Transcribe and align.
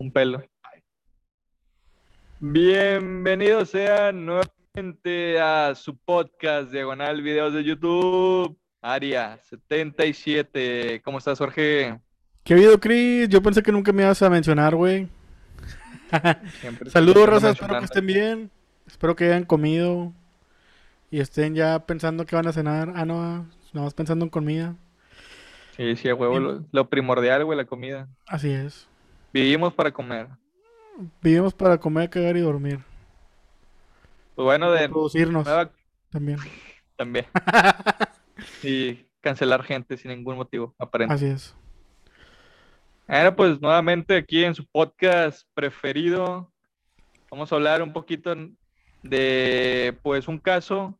un 0.00 0.10
pelo. 0.10 0.42
Bienvenidos 2.40 3.68
sean 3.68 4.24
nuevamente 4.24 5.38
a 5.38 5.74
su 5.74 5.94
podcast 5.94 6.72
Diagonal 6.72 7.20
Videos 7.20 7.52
de 7.52 7.62
YouTube, 7.62 8.58
Aria 8.80 9.38
77. 9.42 11.02
¿Cómo 11.04 11.18
estás, 11.18 11.36
Jorge? 11.36 12.00
¿Qué 12.42 12.54
ha 12.54 12.56
habido, 12.56 12.80
Chris? 12.80 13.28
Yo 13.28 13.42
pensé 13.42 13.62
que 13.62 13.70
nunca 13.70 13.92
me 13.92 14.02
ibas 14.02 14.22
a 14.22 14.30
mencionar, 14.30 14.74
güey. 14.74 15.06
Saludos, 16.86 17.28
Rosa, 17.28 17.50
espero 17.50 17.78
que 17.78 17.84
estén 17.84 18.06
bien. 18.06 18.50
Espero 18.86 19.14
que 19.14 19.26
hayan 19.26 19.44
comido 19.44 20.14
y 21.10 21.20
estén 21.20 21.54
ya 21.54 21.78
pensando 21.78 22.24
que 22.24 22.36
van 22.36 22.46
a 22.46 22.52
cenar. 22.52 22.94
Ah, 22.96 23.04
no, 23.04 23.46
más 23.74 23.92
pensando 23.92 24.24
en 24.24 24.30
comida. 24.30 24.74
Sí, 25.76 25.94
sí, 25.96 26.08
a 26.08 26.14
huevo, 26.14 26.64
lo, 26.72 26.88
primordial, 26.88 27.44
güey, 27.44 27.58
la 27.58 27.66
comida. 27.66 28.08
Así 28.26 28.50
es. 28.50 28.89
Vivimos 29.32 29.72
para 29.72 29.92
comer. 29.92 30.28
Vivimos 31.22 31.54
para 31.54 31.78
comer, 31.78 32.10
cagar 32.10 32.36
y 32.36 32.40
dormir. 32.40 32.80
Pues 34.34 34.44
bueno, 34.44 34.72
de 34.72 34.88
producirnos 34.88 35.46
también. 36.10 36.38
también. 36.96 37.26
y 38.62 39.06
cancelar 39.20 39.62
gente 39.62 39.96
sin 39.96 40.10
ningún 40.10 40.36
motivo, 40.36 40.74
aparente. 40.78 41.14
Así 41.14 41.26
es. 41.26 41.54
Bueno, 43.06 43.36
pues 43.36 43.60
nuevamente 43.60 44.16
aquí 44.16 44.44
en 44.44 44.54
su 44.54 44.66
podcast 44.66 45.46
preferido, 45.54 46.50
vamos 47.30 47.52
a 47.52 47.56
hablar 47.56 47.82
un 47.82 47.92
poquito 47.92 48.34
de, 49.02 49.96
pues, 50.02 50.26
un 50.26 50.38
caso, 50.38 50.98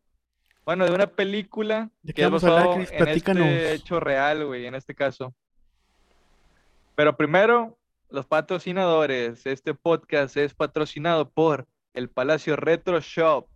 bueno, 0.65 0.85
de 0.85 0.93
una 0.93 1.07
película 1.07 1.91
que 2.15 2.23
es 2.23 2.31
basado 2.31 2.75
en 2.75 2.83
este 2.83 3.73
hecho 3.75 3.99
real, 4.01 4.47
güey, 4.47 4.67
en 4.67 4.75
este 4.75 4.95
caso. 4.95 5.35
Pero 6.95 7.17
primero, 7.17 7.79
los 8.11 8.27
patrocinadores. 8.27 9.47
Este 9.47 9.75
podcast 9.75 10.37
es 10.37 10.55
patrocinado 10.55 11.31
por 11.31 11.67
el 11.95 12.09
Palacio 12.09 12.57
Retro 12.57 13.01
Shop. 13.01 13.47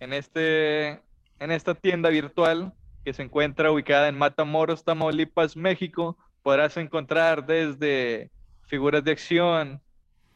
En, 0.00 0.12
este, 0.12 1.00
en 1.38 1.50
esta 1.50 1.74
tienda 1.74 2.08
virtual 2.08 2.72
que 3.04 3.12
se 3.12 3.22
encuentra 3.22 3.70
ubicada 3.70 4.08
en 4.08 4.18
Matamoros, 4.18 4.84
Tamaulipas, 4.84 5.56
México, 5.56 6.16
podrás 6.42 6.76
encontrar 6.76 7.44
desde 7.46 8.30
figuras 8.66 9.04
de 9.04 9.12
acción 9.12 9.80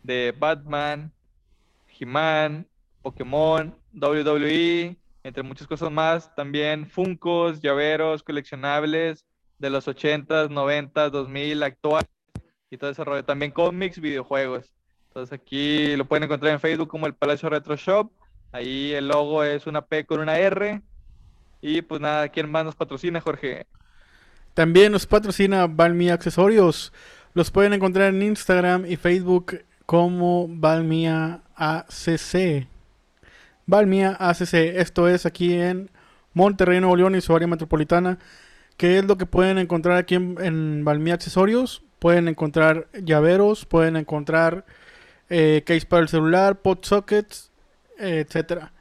de 0.02 0.34
Batman, 0.38 1.12
He-Man, 1.98 2.66
Pokémon, 3.02 3.74
WWE, 3.94 4.96
entre 5.24 5.42
muchas 5.42 5.66
cosas 5.66 5.90
más. 5.90 6.34
También 6.34 6.86
Funcos, 6.86 7.60
llaveros, 7.60 8.22
coleccionables 8.22 9.24
de 9.58 9.70
los 9.70 9.88
80s, 9.88 10.48
90s, 10.50 11.10
2000, 11.10 11.62
actuales 11.62 12.15
y 12.70 12.76
todo 12.78 12.90
ese 12.90 13.04
rollo. 13.04 13.24
También 13.24 13.50
cómics, 13.50 14.00
videojuegos. 14.00 14.72
Entonces 15.08 15.38
aquí 15.38 15.96
lo 15.96 16.04
pueden 16.04 16.24
encontrar 16.24 16.52
en 16.52 16.60
Facebook 16.60 16.88
como 16.88 17.06
el 17.06 17.14
Palacio 17.14 17.48
Retro 17.48 17.76
Shop. 17.76 18.10
Ahí 18.52 18.92
el 18.92 19.08
logo 19.08 19.42
es 19.44 19.66
una 19.66 19.82
P 19.82 20.04
con 20.04 20.20
una 20.20 20.38
R. 20.38 20.82
Y 21.60 21.82
pues 21.82 22.00
nada, 22.00 22.28
¿quién 22.28 22.50
más 22.50 22.64
nos 22.64 22.76
patrocina, 22.76 23.20
Jorge? 23.20 23.66
También 24.54 24.92
nos 24.92 25.06
patrocina 25.06 25.66
Valmia 25.66 26.14
Accesorios. 26.14 26.92
Los 27.34 27.50
pueden 27.50 27.72
encontrar 27.72 28.14
en 28.14 28.22
Instagram 28.22 28.86
y 28.86 28.96
Facebook 28.96 29.64
como 29.84 30.46
Valmia 30.48 31.42
ACC. 31.54 32.66
Valmia 33.66 34.16
ACC, 34.18 34.54
esto 34.54 35.08
es 35.08 35.26
aquí 35.26 35.54
en 35.54 35.90
Monterrey, 36.34 36.80
Nuevo 36.80 36.96
León 36.96 37.14
y 37.16 37.20
su 37.20 37.34
área 37.34 37.48
metropolitana. 37.48 38.18
¿Qué 38.76 38.98
es 38.98 39.04
lo 39.04 39.16
que 39.16 39.26
pueden 39.26 39.58
encontrar 39.58 39.96
aquí 39.96 40.14
en, 40.14 40.36
en 40.40 40.84
Valmia 40.84 41.14
Accesorios? 41.14 41.82
Pueden 41.98 42.28
encontrar 42.28 42.88
llaveros, 42.92 43.64
pueden 43.64 43.96
encontrar 43.96 44.64
eh, 45.28 45.62
case 45.66 45.86
para 45.86 46.02
el 46.02 46.08
celular, 46.08 46.60
pot 46.60 46.84
sockets, 46.84 47.50
etcétera. 47.98 48.72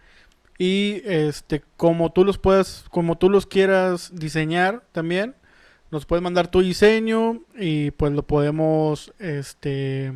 Y 0.58 1.02
este, 1.06 1.64
como 1.78 2.12
tú 2.12 2.24
los 2.24 2.38
puedas, 2.38 2.86
como 2.90 3.18
tú 3.18 3.30
los 3.30 3.46
quieras 3.46 4.12
diseñar 4.14 4.84
también, 4.92 5.36
nos 5.92 6.06
puedes 6.06 6.24
mandar 6.24 6.48
tu 6.48 6.62
diseño 6.62 7.42
y 7.56 7.92
pues 7.92 8.14
lo 8.14 8.24
podemos 8.24 9.14
este, 9.20 10.14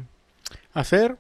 hacer. 0.74 1.18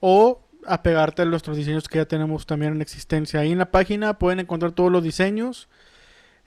O 0.00 0.40
apegarte 0.66 1.22
a 1.22 1.24
nuestros 1.26 1.56
diseños 1.56 1.88
que 1.88 1.98
ya 1.98 2.06
tenemos 2.06 2.46
también 2.46 2.72
en 2.72 2.82
existencia. 2.82 3.40
Ahí 3.40 3.52
en 3.52 3.58
la 3.58 3.70
página 3.70 4.18
pueden 4.18 4.40
encontrar 4.40 4.72
todos 4.72 4.90
los 4.90 5.02
diseños. 5.02 5.68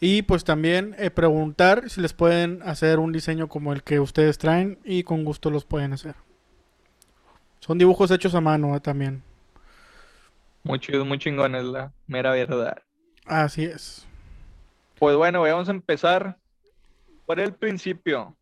Y 0.07 0.21
pues 0.21 0.43
también 0.43 0.95
eh, 0.99 1.09
preguntar 1.09 1.89
si 1.89 1.99
les 1.99 2.13
pueden 2.13 2.61
hacer 2.61 2.99
un 2.99 3.11
diseño 3.11 3.47
como 3.47 3.73
el 3.73 3.81
que 3.81 3.99
ustedes 3.99 4.38
traen 4.38 4.77
y 4.83 5.01
con 5.01 5.25
gusto 5.25 5.49
los 5.49 5.66
pueden 5.66 5.93
hacer. 5.93 6.13
Son 7.59 7.79
dibujos 7.79 8.11
hechos 8.11 8.35
a 8.35 8.39
mano 8.39 8.75
eh, 8.75 8.79
también. 8.79 9.23
Muy 10.61 10.79
chido, 10.79 11.05
muy 11.05 11.17
chingón, 11.17 11.55
es 11.55 11.63
la 11.63 11.91
mera 12.05 12.29
verdad. 12.33 12.83
Así 13.25 13.63
es. 13.63 14.05
Pues 14.99 15.15
bueno, 15.15 15.41
vamos 15.41 15.69
a 15.69 15.71
empezar 15.71 16.38
por 17.25 17.39
el 17.39 17.55
principio. 17.55 18.38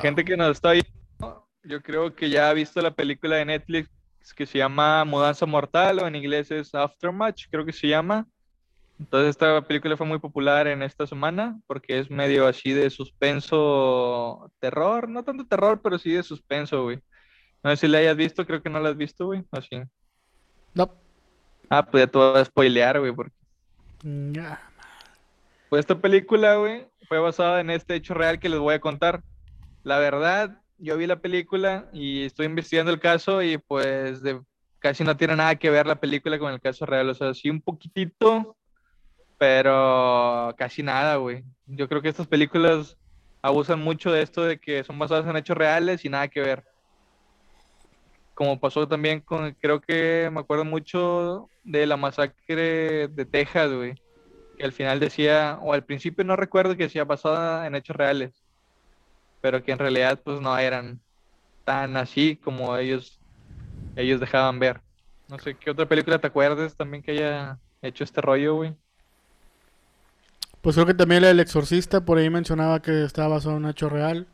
Gente 0.00 0.24
que 0.24 0.34
nos 0.34 0.52
está 0.52 0.70
viendo, 0.72 1.46
yo 1.62 1.82
creo 1.82 2.16
que 2.16 2.30
ya 2.30 2.48
ha 2.48 2.54
visto 2.54 2.80
la 2.80 2.94
película 2.94 3.36
de 3.36 3.44
Netflix 3.44 3.90
que 4.34 4.46
se 4.46 4.56
llama 4.56 5.04
Mudanza 5.04 5.44
Mortal 5.44 5.98
o 5.98 6.06
en 6.06 6.16
inglés 6.16 6.50
es 6.50 6.74
Aftermatch, 6.74 7.48
creo 7.50 7.66
que 7.66 7.72
se 7.74 7.86
llama. 7.86 8.26
Entonces 8.98 9.30
esta 9.30 9.60
película 9.62 9.96
fue 9.96 10.06
muy 10.06 10.18
popular 10.18 10.66
en 10.66 10.82
esta 10.82 11.06
semana 11.06 11.58
porque 11.66 11.98
es 11.98 12.10
medio 12.10 12.46
así 12.46 12.72
de 12.72 12.90
suspenso, 12.90 14.50
terror, 14.60 15.08
no 15.08 15.24
tanto 15.24 15.46
terror, 15.46 15.80
pero 15.82 15.98
sí 15.98 16.12
de 16.12 16.22
suspenso, 16.22 16.84
güey. 16.84 17.00
No 17.62 17.70
sé 17.70 17.76
si 17.76 17.88
la 17.88 17.98
hayas 17.98 18.16
visto, 18.16 18.46
creo 18.46 18.62
que 18.62 18.70
no 18.70 18.78
la 18.78 18.90
has 18.90 18.96
visto, 18.96 19.26
güey, 19.26 19.42
así. 19.50 19.82
No. 20.74 20.94
Ah, 21.68 21.84
pues 21.84 22.04
ya 22.04 22.06
te 22.10 22.18
voy 22.18 22.38
a 22.38 22.44
spoilear, 22.44 23.00
güey, 23.00 23.12
porque... 23.12 23.34
Pues 25.70 25.80
esta 25.80 25.98
película, 25.98 26.56
güey, 26.56 26.86
fue 27.08 27.18
basada 27.18 27.60
en 27.60 27.70
este 27.70 27.94
hecho 27.94 28.14
real 28.14 28.38
que 28.38 28.48
les 28.48 28.60
voy 28.60 28.74
a 28.74 28.80
contar. 28.80 29.22
La 29.82 29.98
verdad, 29.98 30.60
yo 30.78 30.96
vi 30.96 31.06
la 31.06 31.20
película 31.20 31.88
y 31.92 32.24
estoy 32.24 32.46
investigando 32.46 32.92
el 32.92 33.00
caso 33.00 33.42
y 33.42 33.58
pues 33.58 34.22
de, 34.22 34.40
casi 34.78 35.02
no 35.02 35.16
tiene 35.16 35.36
nada 35.36 35.56
que 35.56 35.70
ver 35.70 35.86
la 35.86 35.96
película 35.96 36.38
con 36.38 36.52
el 36.52 36.60
caso 36.60 36.86
real. 36.86 37.08
O 37.08 37.14
sea, 37.14 37.32
sí 37.34 37.50
un 37.50 37.60
poquitito, 37.60 38.56
pero 39.38 40.54
casi 40.56 40.82
nada, 40.82 41.16
güey. 41.16 41.44
Yo 41.66 41.88
creo 41.88 42.02
que 42.02 42.08
estas 42.08 42.26
películas 42.26 42.96
abusan 43.42 43.80
mucho 43.80 44.10
de 44.10 44.22
esto 44.22 44.44
de 44.44 44.58
que 44.58 44.84
son 44.84 44.98
basadas 44.98 45.26
en 45.26 45.36
hechos 45.36 45.56
reales 45.56 46.04
y 46.04 46.08
nada 46.08 46.28
que 46.28 46.40
ver. 46.40 46.64
Como 48.34 48.58
pasó 48.58 48.88
también 48.88 49.20
con, 49.20 49.52
creo 49.60 49.80
que 49.80 50.28
me 50.32 50.40
acuerdo 50.40 50.64
mucho 50.64 51.48
de 51.62 51.86
la 51.86 51.96
masacre 51.96 53.08
de 53.08 53.24
Texas, 53.24 53.72
güey 53.72 53.94
que 54.56 54.64
al 54.64 54.72
final 54.72 55.00
decía, 55.00 55.58
o 55.62 55.72
al 55.72 55.84
principio 55.84 56.24
no 56.24 56.36
recuerdo 56.36 56.76
que 56.76 56.84
decía 56.84 57.04
basada 57.04 57.66
en 57.66 57.74
hechos 57.74 57.96
reales, 57.96 58.44
pero 59.40 59.62
que 59.62 59.72
en 59.72 59.78
realidad 59.78 60.20
pues 60.24 60.40
no 60.40 60.56
eran 60.56 61.00
tan 61.64 61.96
así 61.96 62.36
como 62.36 62.76
ellos, 62.76 63.18
ellos 63.96 64.20
dejaban 64.20 64.58
ver. 64.58 64.80
No 65.28 65.38
sé, 65.38 65.56
¿qué 65.56 65.70
otra 65.70 65.88
película 65.88 66.18
te 66.18 66.26
acuerdas 66.26 66.76
también 66.76 67.02
que 67.02 67.12
haya 67.12 67.58
hecho 67.82 68.04
este 68.04 68.20
rollo, 68.20 68.56
güey? 68.56 68.74
Pues 70.64 70.76
creo 70.76 70.86
que 70.86 70.94
también 70.94 71.22
El 71.24 71.40
Exorcista, 71.40 72.06
por 72.06 72.16
ahí 72.16 72.30
mencionaba 72.30 72.80
que 72.80 73.04
estaba 73.04 73.28
basado 73.28 73.58
en 73.58 73.64
un 73.64 73.70
hecho 73.70 73.90
real, 73.90 74.26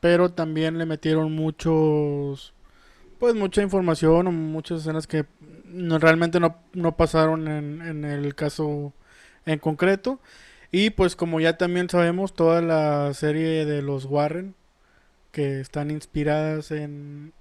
pero 0.00 0.32
también 0.32 0.76
le 0.76 0.86
metieron 0.86 1.30
muchos, 1.30 2.52
pues 3.20 3.36
mucha 3.36 3.62
información 3.62 4.26
o 4.26 4.32
muchas 4.32 4.80
escenas 4.80 5.06
que 5.06 5.24
no, 5.66 6.00
realmente 6.00 6.40
no, 6.40 6.56
no 6.72 6.96
pasaron 6.96 7.46
en, 7.46 7.80
en 7.80 8.04
el 8.04 8.34
caso 8.34 8.92
en 9.46 9.60
concreto. 9.60 10.18
Y 10.72 10.90
pues 10.90 11.14
como 11.14 11.38
ya 11.38 11.56
también 11.56 11.88
sabemos, 11.88 12.34
toda 12.34 12.60
la 12.60 13.14
serie 13.14 13.64
de 13.64 13.80
los 13.80 14.04
Warren, 14.04 14.56
que 15.30 15.60
están 15.60 15.92
inspiradas 15.92 16.72
en, 16.72 17.32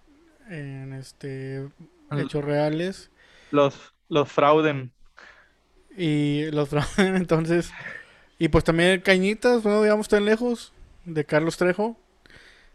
en 0.47 0.93
este 0.93 1.67
hechos 2.11 2.45
reales. 2.45 3.09
Los, 3.49 3.95
los 4.09 4.31
frauden. 4.31 4.91
Y 5.97 6.51
los 6.51 6.69
frauden, 6.69 7.15
entonces. 7.15 7.71
Y 8.39 8.49
pues 8.49 8.63
también 8.63 9.01
Cañitas, 9.01 9.65
no 9.65 9.81
digamos 9.81 10.07
tan 10.07 10.25
lejos, 10.25 10.73
de 11.05 11.25
Carlos 11.25 11.57
Trejo, 11.57 11.97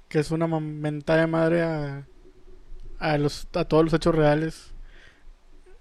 que 0.09 0.19
es 0.19 0.31
una 0.31 0.47
mentada 0.47 1.27
madre 1.27 1.63
a, 1.63 2.07
a, 2.99 3.19
los, 3.19 3.47
a 3.55 3.65
todos 3.65 3.85
los 3.85 3.95
hechos 3.95 4.15
reales. 4.15 4.73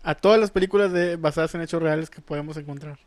A 0.04 0.16
todas 0.16 0.40
las 0.40 0.52
películas 0.52 0.92
de, 0.92 1.16
basadas 1.16 1.54
en 1.56 1.62
hechos 1.62 1.82
reales 1.82 2.10
que 2.10 2.22
podemos 2.22 2.58
encontrar. 2.58 3.00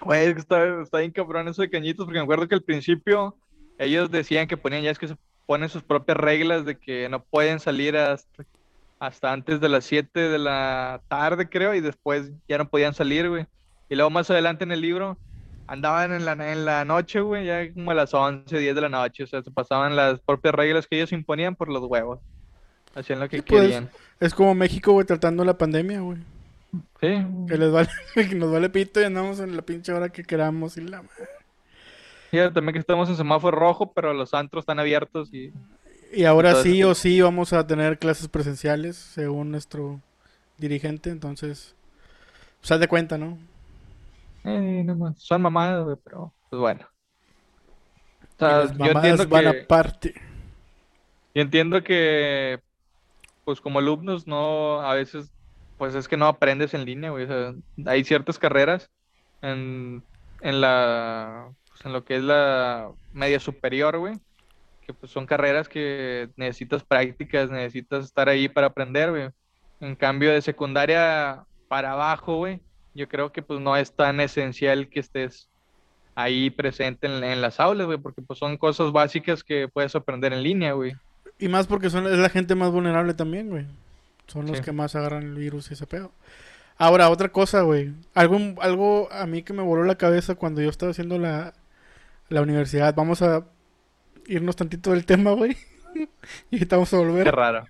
Güey, 0.00 0.28
está, 0.30 0.82
está 0.82 0.98
bien 0.98 1.10
cabrón 1.10 1.48
eso 1.48 1.62
de 1.62 1.70
cañitos, 1.70 2.04
porque 2.04 2.18
me 2.18 2.24
acuerdo 2.24 2.48
que 2.48 2.54
al 2.54 2.62
principio 2.62 3.36
ellos 3.78 4.10
decían 4.10 4.46
que 4.46 4.56
ponían, 4.56 4.82
ya 4.82 4.90
es 4.90 4.98
que 4.98 5.08
se 5.08 5.16
ponen 5.46 5.68
sus 5.68 5.82
propias 5.82 6.16
reglas 6.16 6.64
de 6.64 6.78
que 6.78 7.08
no 7.08 7.22
pueden 7.22 7.60
salir 7.60 7.96
hasta, 7.96 8.44
hasta 8.98 9.32
antes 9.32 9.60
de 9.60 9.68
las 9.68 9.84
7 9.84 10.20
de 10.20 10.38
la 10.38 11.00
tarde, 11.08 11.48
creo, 11.48 11.74
y 11.74 11.80
después 11.80 12.30
ya 12.48 12.58
no 12.58 12.68
podían 12.68 12.94
salir, 12.94 13.28
güey. 13.28 13.46
Y 13.88 13.94
luego 13.94 14.10
más 14.10 14.30
adelante 14.30 14.64
en 14.64 14.72
el 14.72 14.80
libro 14.80 15.16
andaban 15.68 16.12
en 16.12 16.24
la, 16.24 16.32
en 16.52 16.64
la 16.64 16.84
noche, 16.84 17.20
güey, 17.20 17.46
ya 17.46 17.72
como 17.72 17.90
a 17.90 17.94
las 17.94 18.12
11, 18.14 18.58
10 18.58 18.74
de 18.74 18.80
la 18.80 18.88
noche, 18.88 19.24
o 19.24 19.26
sea, 19.26 19.42
se 19.42 19.50
pasaban 19.50 19.96
las 19.96 20.20
propias 20.20 20.54
reglas 20.54 20.86
que 20.86 20.96
ellos 20.96 21.12
imponían 21.12 21.54
por 21.56 21.68
los 21.68 21.82
huevos. 21.84 22.20
hacían 22.94 23.20
lo 23.20 23.28
que 23.28 23.38
Sí, 23.38 23.42
pues. 23.46 23.62
querían. 23.62 23.90
Es 24.20 24.32
como 24.34 24.54
México, 24.54 24.92
güey, 24.92 25.06
tratando 25.06 25.44
la 25.44 25.58
pandemia, 25.58 26.00
güey. 26.00 26.18
Sí, 27.00 27.24
Que 27.48 27.56
les 27.58 27.70
vale, 27.72 27.88
que 28.14 28.34
nos 28.34 28.50
vale 28.52 28.68
pito 28.70 29.00
y 29.00 29.04
andamos 29.04 29.40
en 29.40 29.54
la 29.56 29.62
pinche 29.62 29.92
hora 29.92 30.08
que 30.10 30.22
queramos 30.24 30.76
y 30.76 30.82
la 30.82 31.02
madre. 31.02 31.28
Fíjate 32.30 32.54
también 32.54 32.72
que 32.74 32.80
estamos 32.80 33.08
en 33.08 33.16
semáforo 33.16 33.56
rojo, 33.58 33.92
pero 33.92 34.12
los 34.12 34.34
antros 34.34 34.62
están 34.62 34.78
abiertos 34.80 35.32
y 35.32 35.52
Y 36.12 36.24
ahora 36.24 36.50
Entonces- 36.50 36.72
sí 36.72 36.82
o 36.84 36.94
sí 36.94 37.20
vamos 37.20 37.52
a 37.52 37.66
tener 37.66 37.98
clases 37.98 38.28
presenciales, 38.28 38.96
según 38.96 39.50
nuestro 39.50 40.00
dirigente, 40.58 41.10
entonces, 41.10 41.74
pues 42.60 42.70
haz 42.72 42.80
de 42.80 42.88
cuenta, 42.88 43.18
¿no? 43.18 43.38
Eh, 44.46 44.84
no 44.84 45.14
son 45.16 45.42
mamadas, 45.42 45.84
güey, 45.84 45.96
pero 46.04 46.32
pues 46.48 46.60
bueno. 46.60 46.86
O 48.22 48.38
sea, 48.38 48.58
las 48.58 48.78
yo 48.78 48.84
entiendo 48.86 49.28
van 49.28 49.42
que, 49.42 49.60
aparte. 49.62 50.14
yo 51.34 51.42
entiendo 51.42 51.82
que, 51.82 52.60
pues 53.44 53.60
como 53.60 53.80
alumnos 53.80 54.26
no, 54.26 54.80
a 54.82 54.94
veces, 54.94 55.32
pues 55.78 55.94
es 55.96 56.06
que 56.06 56.16
no 56.16 56.26
aprendes 56.26 56.74
en 56.74 56.84
línea, 56.84 57.10
güey. 57.10 57.24
O 57.24 57.26
sea, 57.26 57.54
hay 57.86 58.04
ciertas 58.04 58.38
carreras 58.38 58.88
en, 59.42 60.04
en 60.42 60.60
la, 60.60 61.48
pues, 61.68 61.84
en 61.84 61.92
lo 61.92 62.04
que 62.04 62.16
es 62.16 62.22
la 62.22 62.92
media 63.12 63.40
superior, 63.40 63.98
güey, 63.98 64.14
que 64.86 64.94
pues 64.94 65.10
son 65.10 65.26
carreras 65.26 65.68
que 65.68 66.28
necesitas 66.36 66.84
prácticas, 66.84 67.50
necesitas 67.50 68.04
estar 68.04 68.28
ahí 68.28 68.48
para 68.48 68.68
aprender, 68.68 69.10
güey. 69.10 69.28
En 69.80 69.96
cambio 69.96 70.32
de 70.32 70.40
secundaria 70.40 71.44
para 71.68 71.92
abajo, 71.92 72.36
güey, 72.36 72.60
yo 72.96 73.08
creo 73.08 73.32
que 73.32 73.42
pues 73.42 73.60
no 73.60 73.76
es 73.76 73.92
tan 73.92 74.20
esencial 74.20 74.88
que 74.88 75.00
estés 75.00 75.48
ahí 76.14 76.50
presente 76.50 77.06
en, 77.06 77.22
en 77.22 77.40
las 77.42 77.60
aulas, 77.60 77.86
güey, 77.86 77.98
porque 77.98 78.22
pues 78.22 78.38
son 78.38 78.56
cosas 78.56 78.90
básicas 78.92 79.44
que 79.44 79.68
puedes 79.68 79.94
aprender 79.94 80.32
en 80.32 80.42
línea, 80.42 80.72
güey. 80.72 80.94
Y 81.38 81.48
más 81.48 81.66
porque 81.66 81.90
son, 81.90 82.06
es 82.06 82.18
la 82.18 82.30
gente 82.30 82.54
más 82.54 82.70
vulnerable 82.70 83.12
también, 83.14 83.50
güey. 83.50 83.66
Son 84.26 84.46
los 84.46 84.58
Sí. 84.58 84.64
que 84.64 84.72
más 84.72 84.96
agarran 84.96 85.22
el 85.22 85.34
virus 85.34 85.70
y 85.70 85.74
ese 85.74 85.86
pedo. 85.86 86.10
Ahora, 86.78 87.10
otra 87.10 87.28
cosa, 87.30 87.60
güey. 87.62 87.92
Algo, 88.14 88.38
algo 88.60 89.08
a 89.12 89.26
mí 89.26 89.42
que 89.42 89.52
me 89.52 89.62
voló 89.62 89.84
la 89.84 89.96
cabeza 89.96 90.34
cuando 90.34 90.60
yo 90.62 90.68
estaba 90.70 90.90
haciendo 90.90 91.18
la, 91.18 91.52
la 92.28 92.42
universidad. 92.42 92.94
Vamos 92.94 93.22
a 93.22 93.44
irnos 94.26 94.56
tantito 94.56 94.90
del 94.92 95.06
tema, 95.06 95.32
güey. 95.32 95.56
y 96.50 96.64
vamos 96.64 96.92
a 96.92 96.96
Qué 96.98 97.04
volver. 97.04 97.34
raro. 97.34 97.66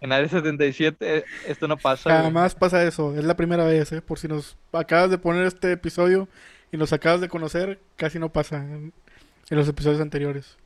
En 0.00 0.12
Área 0.12 0.28
77 0.28 0.96
eh, 1.00 1.24
esto 1.46 1.68
no 1.68 1.76
pasa, 1.76 2.10
güey. 2.10 2.22
Jamás 2.24 2.54
pasa 2.54 2.82
eso. 2.84 3.16
Es 3.16 3.24
la 3.24 3.36
primera 3.36 3.64
vez, 3.64 3.92
¿eh? 3.92 4.02
Por 4.02 4.18
si 4.18 4.28
nos 4.28 4.56
acabas 4.72 5.10
de 5.10 5.18
poner 5.18 5.46
este 5.46 5.72
episodio 5.72 6.28
y 6.72 6.76
nos 6.76 6.92
acabas 6.92 7.20
de 7.20 7.28
conocer, 7.28 7.80
casi 7.96 8.18
no 8.18 8.32
pasa 8.32 8.58
en, 8.58 8.92
los 9.50 9.68
episodios 9.68 10.00
anteriores. 10.00 10.56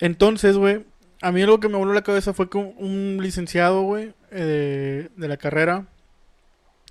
Entonces, 0.00 0.56
güey, 0.56 0.84
a 1.22 1.32
mí 1.32 1.44
lo 1.44 1.60
que 1.60 1.68
me 1.68 1.76
voló 1.76 1.92
la 1.92 2.02
cabeza 2.02 2.32
fue 2.32 2.50
que 2.50 2.58
un, 2.58 3.18
licenciado, 3.20 3.82
güey, 3.82 4.14
eh, 4.30 5.08
de 5.16 5.28
la 5.28 5.36
carrera, 5.36 5.86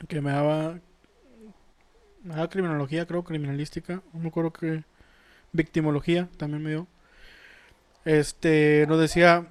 que 0.07 0.21
me 0.21 0.31
daba, 0.31 0.79
me 2.23 2.35
daba 2.35 2.49
criminología, 2.49 3.05
creo, 3.05 3.23
criminalística, 3.23 4.01
no 4.13 4.19
me 4.19 4.27
acuerdo 4.29 4.53
que, 4.53 4.83
victimología 5.51 6.27
también 6.37 6.63
me 6.63 6.69
dio. 6.71 6.87
Este, 8.03 8.85
nos 8.87 8.99
decía 8.99 9.47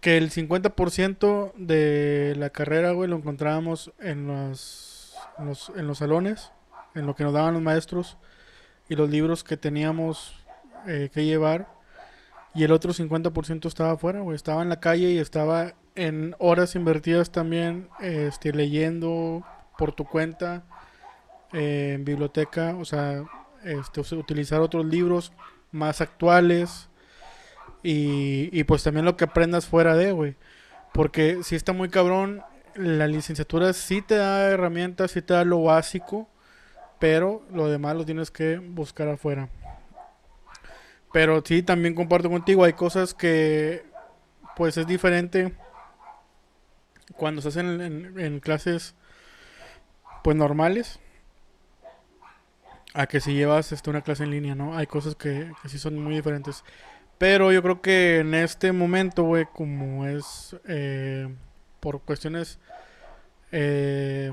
que 0.00 0.16
el 0.16 0.30
50% 0.30 1.52
de 1.56 2.34
la 2.36 2.50
carrera, 2.50 2.92
güey, 2.92 3.08
lo 3.08 3.16
encontrábamos 3.16 3.92
en 4.00 4.26
los, 4.26 5.14
en 5.38 5.46
los, 5.46 5.72
en 5.76 5.86
los 5.86 5.98
salones, 5.98 6.52
en 6.94 7.06
lo 7.06 7.14
que 7.14 7.24
nos 7.24 7.32
daban 7.32 7.54
los 7.54 7.62
maestros 7.62 8.18
y 8.88 8.96
los 8.96 9.10
libros 9.10 9.44
que 9.44 9.56
teníamos 9.56 10.34
eh, 10.86 11.10
que 11.12 11.24
llevar. 11.24 11.68
Y 12.54 12.64
el 12.64 12.72
otro 12.72 12.92
50% 12.92 13.66
estaba 13.66 13.92
afuera, 13.92 14.20
güey. 14.20 14.36
Estaba 14.36 14.62
en 14.62 14.68
la 14.68 14.80
calle 14.80 15.10
y 15.10 15.18
estaba 15.18 15.74
en 15.94 16.34
horas 16.38 16.74
invertidas 16.74 17.30
también, 17.30 17.88
este, 18.00 18.52
leyendo 18.52 19.44
por 19.78 19.92
tu 19.92 20.04
cuenta, 20.04 20.64
eh, 21.52 21.92
en 21.94 22.04
biblioteca, 22.04 22.76
o 22.76 22.84
sea, 22.84 23.24
este, 23.64 24.00
utilizar 24.14 24.60
otros 24.60 24.84
libros 24.84 25.32
más 25.70 26.00
actuales. 26.00 26.88
Y, 27.82 28.48
y 28.52 28.64
pues 28.64 28.82
también 28.82 29.04
lo 29.04 29.16
que 29.16 29.24
aprendas 29.24 29.66
fuera 29.66 29.96
de, 29.96 30.12
güey. 30.12 30.36
Porque 30.92 31.42
si 31.42 31.56
está 31.56 31.72
muy 31.72 31.88
cabrón, 31.88 32.42
la 32.74 33.06
licenciatura 33.06 33.72
sí 33.72 34.02
te 34.02 34.16
da 34.16 34.50
herramientas, 34.50 35.12
sí 35.12 35.22
te 35.22 35.34
da 35.34 35.44
lo 35.44 35.62
básico, 35.62 36.28
pero 36.98 37.44
lo 37.52 37.68
demás 37.68 37.96
lo 37.96 38.04
tienes 38.04 38.30
que 38.30 38.58
buscar 38.58 39.08
afuera. 39.08 39.48
Pero 41.12 41.42
sí, 41.44 41.62
también 41.62 41.94
comparto 41.94 42.30
contigo, 42.30 42.64
hay 42.64 42.72
cosas 42.72 43.14
que 43.14 43.84
pues 44.56 44.76
es 44.76 44.86
diferente 44.86 45.54
cuando 47.16 47.42
se 47.42 47.48
hacen 47.48 48.18
en, 48.18 48.40
clases 48.40 48.94
pues 50.22 50.36
normales 50.36 50.98
a 52.94 53.06
que 53.06 53.20
si 53.20 53.34
llevas 53.34 53.72
este, 53.72 53.90
una 53.90 54.02
clase 54.02 54.24
en 54.24 54.30
línea, 54.30 54.54
¿no? 54.54 54.76
Hay 54.76 54.86
cosas 54.86 55.14
que, 55.14 55.52
que 55.62 55.68
sí 55.68 55.78
son 55.78 55.98
muy 55.98 56.14
diferentes. 56.14 56.64
Pero 57.22 57.52
yo 57.52 57.62
creo 57.62 57.80
que 57.80 58.18
en 58.18 58.34
este 58.34 58.72
momento, 58.72 59.22
güey, 59.22 59.44
como 59.44 60.08
es 60.08 60.56
eh, 60.66 61.32
por 61.78 62.00
cuestiones 62.00 62.58
eh, 63.52 64.32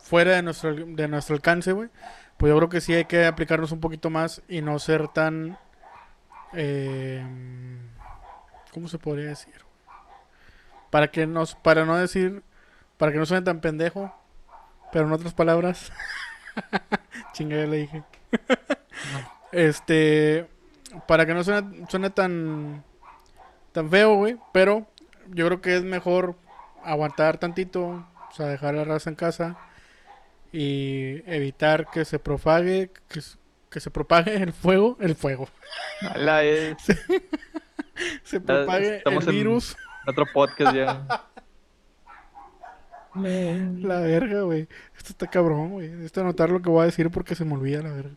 fuera 0.00 0.32
de 0.32 0.42
nuestro, 0.42 0.74
de 0.74 1.06
nuestro 1.06 1.36
alcance, 1.36 1.70
güey, 1.70 1.88
pues 2.36 2.50
yo 2.50 2.56
creo 2.56 2.68
que 2.68 2.80
sí 2.80 2.94
hay 2.94 3.04
que 3.04 3.26
aplicarnos 3.26 3.70
un 3.70 3.78
poquito 3.78 4.10
más 4.10 4.42
y 4.48 4.60
no 4.60 4.76
ser 4.80 5.06
tan... 5.06 5.56
eh, 6.52 7.24
¿Cómo 8.72 8.88
se 8.88 8.98
podría 8.98 9.28
decir? 9.28 9.54
Para 10.90 11.12
que 11.12 11.28
nos, 11.28 11.54
para 11.54 11.84
no 11.84 11.96
decir, 11.96 12.42
para 12.96 13.12
que 13.12 13.18
no 13.18 13.26
suene 13.26 13.44
tan 13.44 13.60
pendejo, 13.60 14.12
pero 14.90 15.06
en 15.06 15.12
otras 15.12 15.32
palabras, 15.32 15.92
chinga 17.34 17.56
ya 17.56 17.66
le 17.66 17.76
dije. 17.76 18.02
este, 19.52 20.55
para 21.06 21.26
que 21.26 21.34
no 21.34 21.42
suene, 21.44 21.86
suene 21.88 22.10
tan, 22.10 22.84
tan 23.72 23.90
feo, 23.90 24.14
güey, 24.14 24.36
pero 24.52 24.86
yo 25.28 25.46
creo 25.46 25.60
que 25.60 25.76
es 25.76 25.84
mejor 25.84 26.36
aguantar 26.84 27.38
tantito, 27.38 27.82
o 27.84 28.32
sea, 28.34 28.46
dejar 28.46 28.74
la 28.74 28.84
raza 28.84 29.10
en 29.10 29.16
casa 29.16 29.56
y 30.52 31.22
evitar 31.30 31.90
que 31.90 32.04
se 32.04 32.18
propague, 32.18 32.90
que, 33.08 33.20
que 33.70 33.80
se 33.80 33.90
propague 33.90 34.34
el 34.36 34.52
fuego, 34.52 34.96
el 35.00 35.14
fuego, 35.16 35.48
La 36.14 36.40
se 38.22 38.40
propague 38.40 39.02
el 39.04 39.12
en- 39.14 39.26
virus. 39.26 39.76
otro 40.06 40.24
podcast 40.32 40.74
ya. 40.74 41.06
La 43.14 44.00
verga, 44.00 44.42
güey. 44.42 44.68
Esto 44.96 45.10
está 45.12 45.26
cabrón, 45.26 45.70
güey. 45.70 45.88
Necesito 45.88 46.20
anotar 46.20 46.50
lo 46.50 46.60
que 46.60 46.68
voy 46.68 46.82
a 46.82 46.86
decir 46.86 47.10
porque 47.10 47.34
se 47.34 47.44
me 47.46 47.54
olvida, 47.54 47.80
la 47.82 47.92
verga. 47.92 48.14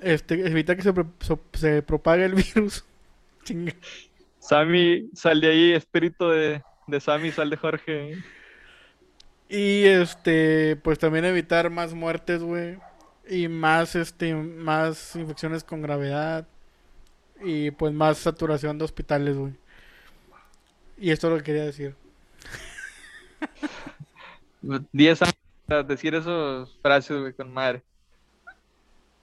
Este, 0.00 0.34
evita 0.46 0.76
que 0.76 0.82
se, 0.82 0.92
so- 1.20 1.40
se 1.54 1.82
propague 1.82 2.24
el 2.24 2.34
virus. 2.54 2.84
Chinga. 3.44 3.72
Sammy, 4.38 5.10
sal 5.14 5.40
de 5.40 5.48
ahí, 5.48 5.72
espíritu 5.72 6.28
de, 6.28 6.62
de 6.86 7.00
Sammy, 7.00 7.32
sal 7.32 7.50
de 7.50 7.56
Jorge. 7.56 8.18
Y 9.48 9.84
este, 9.84 10.76
pues 10.76 10.98
también 10.98 11.24
evitar 11.24 11.70
más 11.70 11.94
muertes, 11.94 12.42
güey. 12.42 12.78
Y 13.28 13.48
más, 13.48 13.94
este, 13.96 14.34
más 14.34 15.16
infecciones 15.16 15.64
con 15.64 15.82
gravedad. 15.82 16.46
Y 17.42 17.70
pues 17.72 17.92
más 17.92 18.18
saturación 18.18 18.78
de 18.78 18.84
hospitales, 18.84 19.36
güey. 19.36 19.54
Y 20.98 21.10
esto 21.10 21.26
es 21.28 21.32
lo 21.32 21.38
que 21.38 21.44
quería 21.44 21.64
decir. 21.64 21.94
10 24.92 25.22
años 25.22 25.86
decir 25.86 26.14
esas 26.14 26.70
frases, 26.82 27.20
güey, 27.20 27.32
con 27.32 27.52
madre. 27.52 27.82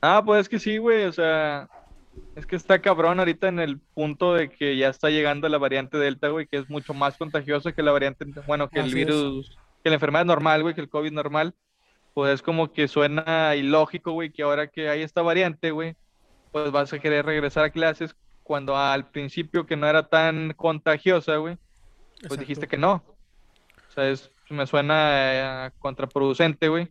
Ah, 0.05 0.21
pues 0.25 0.41
es 0.41 0.49
que 0.49 0.59
sí, 0.59 0.79
güey, 0.79 1.05
o 1.05 1.13
sea, 1.13 1.69
es 2.35 2.45
que 2.45 2.57
está 2.57 2.81
cabrón 2.81 3.19
ahorita 3.19 3.47
en 3.47 3.59
el 3.59 3.79
punto 3.79 4.33
de 4.33 4.49
que 4.49 4.75
ya 4.75 4.89
está 4.89 5.09
llegando 5.09 5.47
la 5.47 5.57
variante 5.57 5.97
Delta, 5.97 6.27
güey, 6.27 6.45
que 6.45 6.57
es 6.57 6.69
mucho 6.69 6.93
más 6.93 7.15
contagiosa 7.15 7.71
que 7.71 7.81
la 7.81 7.93
variante, 7.93 8.25
bueno, 8.45 8.67
que 8.67 8.81
el 8.81 8.87
es. 8.87 8.93
virus, 8.93 9.57
que 9.81 9.89
la 9.89 9.95
enfermedad 9.95 10.25
normal, 10.25 10.61
güey, 10.61 10.75
que 10.75 10.81
el 10.81 10.89
COVID 10.89 11.13
normal. 11.13 11.55
Pues 12.13 12.33
es 12.33 12.41
como 12.41 12.73
que 12.73 12.89
suena 12.89 13.55
ilógico, 13.55 14.11
güey, 14.11 14.29
que 14.29 14.43
ahora 14.43 14.67
que 14.67 14.89
hay 14.89 15.03
esta 15.03 15.21
variante, 15.21 15.71
güey, 15.71 15.95
pues 16.51 16.69
vas 16.69 16.91
a 16.91 16.99
querer 16.99 17.25
regresar 17.25 17.63
a 17.63 17.69
clases 17.69 18.13
cuando 18.43 18.75
al 18.75 19.09
principio 19.09 19.65
que 19.65 19.77
no 19.77 19.87
era 19.87 20.09
tan 20.09 20.51
contagiosa, 20.51 21.37
güey, 21.37 21.55
pues 21.55 22.23
Exacto. 22.23 22.41
dijiste 22.41 22.67
que 22.67 22.77
no. 22.77 23.01
O 23.87 23.91
sea, 23.93 24.09
es, 24.09 24.29
me 24.49 24.67
suena 24.67 25.67
eh, 25.67 25.71
contraproducente, 25.79 26.67
güey. 26.67 26.89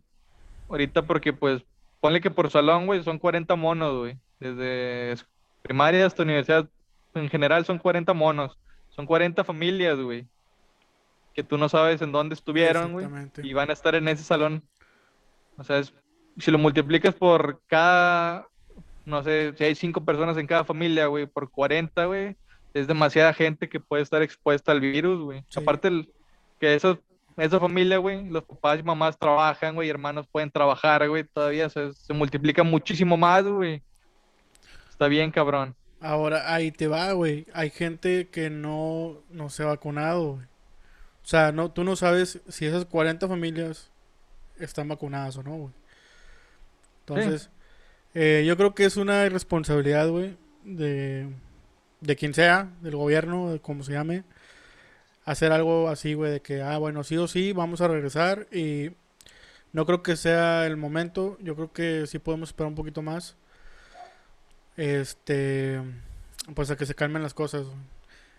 Ahorita 0.67 1.03
porque, 1.03 1.31
pues, 1.31 1.63
ponle 2.03 2.19
que 2.19 2.29
por 2.31 2.51
salón, 2.51 2.85
güey, 2.85 3.01
son 3.01 3.17
40 3.17 3.55
monos, 3.55 3.97
güey. 3.97 4.17
Desde 4.37 5.13
es- 5.13 5.25
primaria 5.61 6.05
hasta 6.05 6.23
universidad, 6.23 6.67
en 7.13 7.29
general 7.29 7.63
son 7.63 7.79
40 7.79 8.13
monos. 8.13 8.57
Son 8.89 9.05
40 9.05 9.45
familias, 9.45 9.97
güey. 9.97 10.27
Que 11.33 11.43
tú 11.43 11.57
no 11.57 11.69
sabes 11.69 12.01
en 12.01 12.11
dónde 12.11 12.35
estuvieron, 12.35 12.91
güey. 12.91 13.07
Y 13.41 13.53
van 13.53 13.69
a 13.69 13.73
estar 13.73 13.95
en 13.95 14.09
ese 14.09 14.25
salón. 14.25 14.61
O 15.57 15.63
sea, 15.63 15.77
es- 15.77 15.93
si 16.37 16.51
lo 16.51 16.57
multiplicas 16.57 17.15
por 17.15 17.61
cada, 17.67 18.47
no 19.05 19.23
sé, 19.23 19.53
si 19.57 19.63
hay 19.63 19.73
cinco 19.75 20.03
personas 20.03 20.35
en 20.37 20.45
cada 20.45 20.65
familia, 20.65 21.05
güey, 21.05 21.25
por 21.25 21.49
40, 21.51 22.03
güey, 22.05 22.35
es 22.73 22.85
demasiada 22.85 23.33
gente 23.33 23.69
que 23.69 23.79
puede 23.79 24.03
estar 24.03 24.21
expuesta 24.21 24.73
al 24.73 24.81
virus, 24.81 25.21
güey. 25.21 25.45
Sí. 25.47 25.61
Aparte, 25.61 25.87
el- 25.87 26.11
que 26.59 26.75
esos, 26.75 26.97
esa 27.37 27.59
familia, 27.59 27.97
güey, 27.97 28.29
los 28.29 28.43
papás 28.43 28.79
y 28.79 28.83
mamás 28.83 29.17
trabajan, 29.17 29.75
güey, 29.75 29.89
hermanos 29.89 30.27
pueden 30.31 30.51
trabajar, 30.51 31.07
güey, 31.07 31.23
todavía 31.23 31.69
se, 31.69 31.93
se 31.93 32.13
multiplica 32.13 32.63
muchísimo 32.63 33.17
más, 33.17 33.43
güey. 33.43 33.81
Está 34.89 35.07
bien, 35.07 35.31
cabrón. 35.31 35.75
Ahora, 35.99 36.53
ahí 36.53 36.71
te 36.71 36.87
va, 36.87 37.13
güey. 37.13 37.47
Hay 37.53 37.69
gente 37.69 38.27
que 38.29 38.49
no, 38.49 39.21
no 39.29 39.49
se 39.49 39.63
ha 39.63 39.67
vacunado, 39.67 40.33
güey. 40.33 40.45
O 41.23 41.25
sea, 41.25 41.53
no, 41.53 41.71
tú 41.71 41.83
no 41.85 41.95
sabes 41.95 42.41
si 42.49 42.65
esas 42.65 42.85
40 42.85 43.27
familias 43.27 43.89
están 44.59 44.89
vacunadas 44.89 45.37
o 45.37 45.43
no, 45.43 45.55
güey. 45.55 45.73
Entonces, 46.99 47.49
eh, 48.13 48.43
yo 48.45 48.57
creo 48.57 48.75
que 48.75 48.85
es 48.85 48.97
una 48.97 49.25
irresponsabilidad, 49.25 50.09
güey, 50.09 50.37
de, 50.63 51.29
de 52.01 52.15
quien 52.15 52.33
sea, 52.33 52.69
del 52.81 52.95
gobierno, 52.95 53.51
de 53.51 53.59
como 53.59 53.83
se 53.83 53.93
llame, 53.93 54.23
hacer 55.25 55.51
algo 55.51 55.89
así, 55.89 56.13
güey, 56.13 56.31
de 56.31 56.41
que, 56.41 56.61
ah, 56.61 56.77
bueno, 56.77 57.03
sí 57.03 57.17
o 57.17 57.27
sí, 57.27 57.53
vamos 57.53 57.81
a 57.81 57.87
regresar 57.87 58.47
y 58.51 58.91
no 59.73 59.85
creo 59.85 60.03
que 60.03 60.15
sea 60.15 60.65
el 60.67 60.77
momento. 60.77 61.37
Yo 61.41 61.55
creo 61.55 61.73
que 61.73 62.07
sí 62.07 62.19
podemos 62.19 62.49
esperar 62.49 62.69
un 62.69 62.75
poquito 62.75 63.01
más. 63.01 63.35
Este, 64.77 65.81
pues 66.55 66.71
a 66.71 66.77
que 66.77 66.85
se 66.85 66.95
calmen 66.95 67.23
las 67.23 67.33
cosas. 67.33 67.65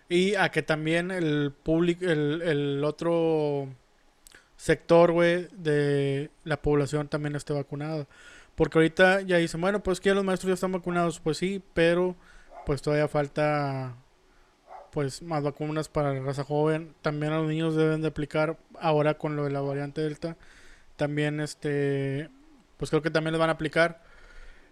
Y 0.09 0.35
a 0.35 0.49
que 0.49 0.61
también 0.63 1.11
el 1.11 1.51
público, 1.51 2.05
el, 2.05 2.41
el 2.41 2.83
otro 2.83 3.67
sector, 4.57 5.11
güey, 5.11 5.47
de 5.51 6.29
la 6.43 6.61
población 6.61 7.07
también 7.09 7.35
esté 7.35 7.53
vacunada. 7.53 8.07
Porque 8.55 8.77
ahorita 8.77 9.21
ya 9.21 9.37
dicen, 9.37 9.61
bueno, 9.61 9.83
pues 9.83 9.99
que 9.99 10.13
los 10.13 10.23
maestros 10.23 10.49
ya 10.49 10.53
están 10.55 10.71
vacunados. 10.71 11.19
Pues 11.19 11.37
sí, 11.37 11.61
pero 11.73 12.15
pues 12.65 12.81
todavía 12.81 13.07
falta 13.07 13.95
pues 14.95 15.21
más 15.21 15.43
vacunas 15.43 15.89
para 15.89 16.13
la 16.13 16.21
raza 16.21 16.45
joven. 16.45 16.95
También 17.01 17.33
a 17.33 17.39
los 17.39 17.49
niños 17.49 17.75
deben 17.75 18.01
de 18.01 18.07
aplicar 18.07 18.57
ahora 18.79 19.15
con 19.15 19.35
lo 19.35 19.43
de 19.43 19.49
la 19.49 19.59
variante 19.59 19.99
Delta. 19.99 20.37
También 20.95 21.41
este, 21.41 22.29
pues 22.77 22.89
creo 22.91 23.01
que 23.01 23.11
también 23.11 23.33
les 23.33 23.39
van 23.41 23.49
a 23.49 23.53
aplicar. 23.53 24.01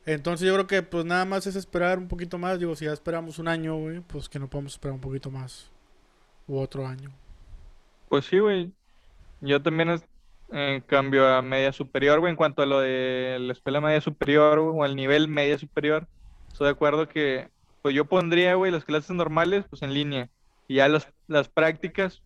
Entonces 0.06 0.48
yo 0.48 0.54
creo 0.54 0.66
que 0.66 0.82
pues 0.82 1.04
nada 1.04 1.26
más 1.26 1.46
es 1.46 1.58
esperar 1.58 1.98
un 1.98 2.08
poquito 2.08 2.38
más. 2.38 2.58
Digo, 2.58 2.74
si 2.78 2.86
ya 2.86 2.94
esperamos 2.94 3.38
un 3.38 3.50
año, 3.50 3.76
güey, 3.76 4.00
pues 4.00 4.30
que 4.30 4.40
no 4.40 4.50
podemos 4.50 4.72
esperar 4.72 4.94
un 4.96 5.02
poquito 5.02 5.30
más. 5.30 5.70
U 6.48 6.58
otro 6.58 6.88
año. 6.88 7.12
Pues 8.08 8.24
sí, 8.24 8.40
güey. 8.40 8.72
Yo 9.42 9.62
también, 9.62 9.90
es- 9.90 10.06
en 10.52 10.80
cambio, 10.80 11.28
a 11.28 11.42
media 11.42 11.74
superior, 11.74 12.22
güey, 12.22 12.32
en 12.32 12.38
cuanto 12.38 12.62
a 12.62 12.66
lo 12.66 12.80
de 12.80 13.40
la 13.42 13.52
escuela 13.52 13.82
media 13.82 14.00
superior, 14.00 14.62
güey, 14.62 14.74
o 14.80 14.84
al 14.86 14.96
nivel 14.96 15.28
media 15.28 15.58
superior, 15.58 16.08
estoy 16.48 16.68
de 16.68 16.72
acuerdo 16.72 17.10
que, 17.10 17.50
pues 17.84 17.94
yo 17.94 18.06
pondría, 18.06 18.56
güey, 18.56 18.72
las 18.72 18.86
clases 18.86 19.12
normales, 19.12 19.66
pues 19.70 19.82
en 19.82 19.94
línea. 19.94 20.30
Y 20.70 20.76
ya 20.76 20.88
los, 20.88 21.06
las 21.28 21.50
prácticas, 21.50 22.24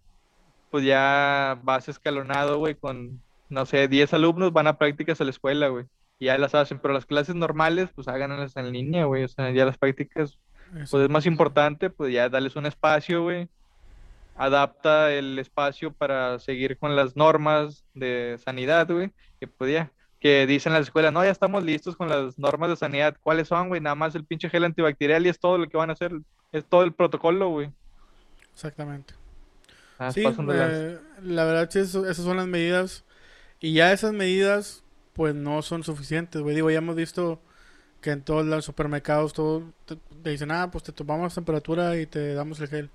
pues 0.70 0.86
ya 0.86 1.60
vas 1.64 1.90
escalonado, 1.90 2.60
güey, 2.60 2.76
con, 2.76 3.20
no 3.50 3.66
sé, 3.66 3.88
10 3.88 4.14
alumnos 4.14 4.54
van 4.54 4.68
a 4.68 4.78
prácticas 4.78 5.20
a 5.20 5.24
la 5.24 5.32
escuela, 5.32 5.70
güey. 5.70 5.86
Y 6.20 6.26
ya 6.26 6.38
las 6.38 6.54
hacen, 6.54 6.78
pero 6.78 6.94
las 6.94 7.08
clases 7.08 7.34
normales, 7.34 7.90
pues 7.96 8.08
háganlas 8.08 8.56
en 8.56 8.72
línea, 8.72 9.06
güey. 9.06 9.24
O 9.24 9.28
sea, 9.28 9.50
ya 9.50 9.66
las 9.66 9.80
prácticas 9.80 10.38
Eso. 10.76 10.92
pues 10.92 11.04
es 11.04 11.10
más 11.10 11.26
importante, 11.26 11.90
pues 11.90 12.14
ya 12.14 12.30
darles 12.30 12.56
un 12.56 12.68
espacio, 12.68 13.24
güey. 13.24 13.50
Adapta 14.36 15.12
el 15.12 15.40
espacio 15.40 15.92
para 15.92 16.38
seguir 16.38 16.78
con 16.78 16.96
las 16.96 17.16
normas 17.16 17.84
de 17.96 18.40
sanidad, 18.46 18.88
güey. 18.92 19.12
Que 19.40 19.48
pues 19.48 19.72
ya, 19.72 19.92
que 20.20 20.48
dicen 20.48 20.74
las 20.74 20.84
escuelas, 20.84 21.14
no, 21.14 21.24
ya 21.24 21.32
estamos 21.32 21.64
listos 21.64 21.96
con 21.96 22.10
las 22.10 22.38
normas 22.40 22.70
de 22.70 22.76
sanidad. 22.78 23.18
¿Cuáles 23.22 23.48
son, 23.50 23.70
güey? 23.70 23.82
Nada 23.82 23.96
más 23.96 24.16
el 24.16 24.26
pinche 24.26 24.50
gel 24.50 24.64
antibacterial 24.66 25.26
y 25.26 25.30
es 25.30 25.40
todo 25.40 25.58
lo 25.58 25.68
que 25.70 25.78
van 25.78 25.90
a 25.90 25.94
hacer. 25.94 26.14
Es 26.52 26.66
todo 26.68 26.84
el 26.84 26.94
protocolo, 26.94 27.50
güey. 27.50 27.72
Exactamente. 28.54 29.14
Ah, 30.00 30.12
Sí, 30.12 30.24
eh, 30.26 31.00
la 31.22 31.46
verdad 31.46 31.70
sí, 31.72 31.80
esas 31.80 32.18
son 32.18 32.38
las 32.38 32.48
medidas. 32.48 33.06
Y 33.60 33.74
ya 33.74 33.92
esas 33.94 34.14
medidas, 34.14 34.84
pues 35.14 35.36
no 35.36 35.62
son 35.62 35.84
suficientes, 35.84 36.42
güey. 36.42 36.56
Digo, 36.56 36.72
ya 36.72 36.80
hemos 36.80 36.96
visto 36.96 37.42
que 38.02 38.12
en 38.12 38.24
todos 38.24 38.46
los 38.46 38.66
supermercados 38.66 39.34
todo 39.34 39.74
te, 39.86 39.98
te 39.98 40.30
dicen, 40.32 40.52
ah, 40.52 40.72
pues 40.72 40.84
te 40.86 40.94
tomamos 40.94 41.36
temperatura 41.36 41.98
y 42.00 42.08
te 42.08 42.34
damos 42.36 42.60
el 42.62 42.70
gel. 42.70 42.92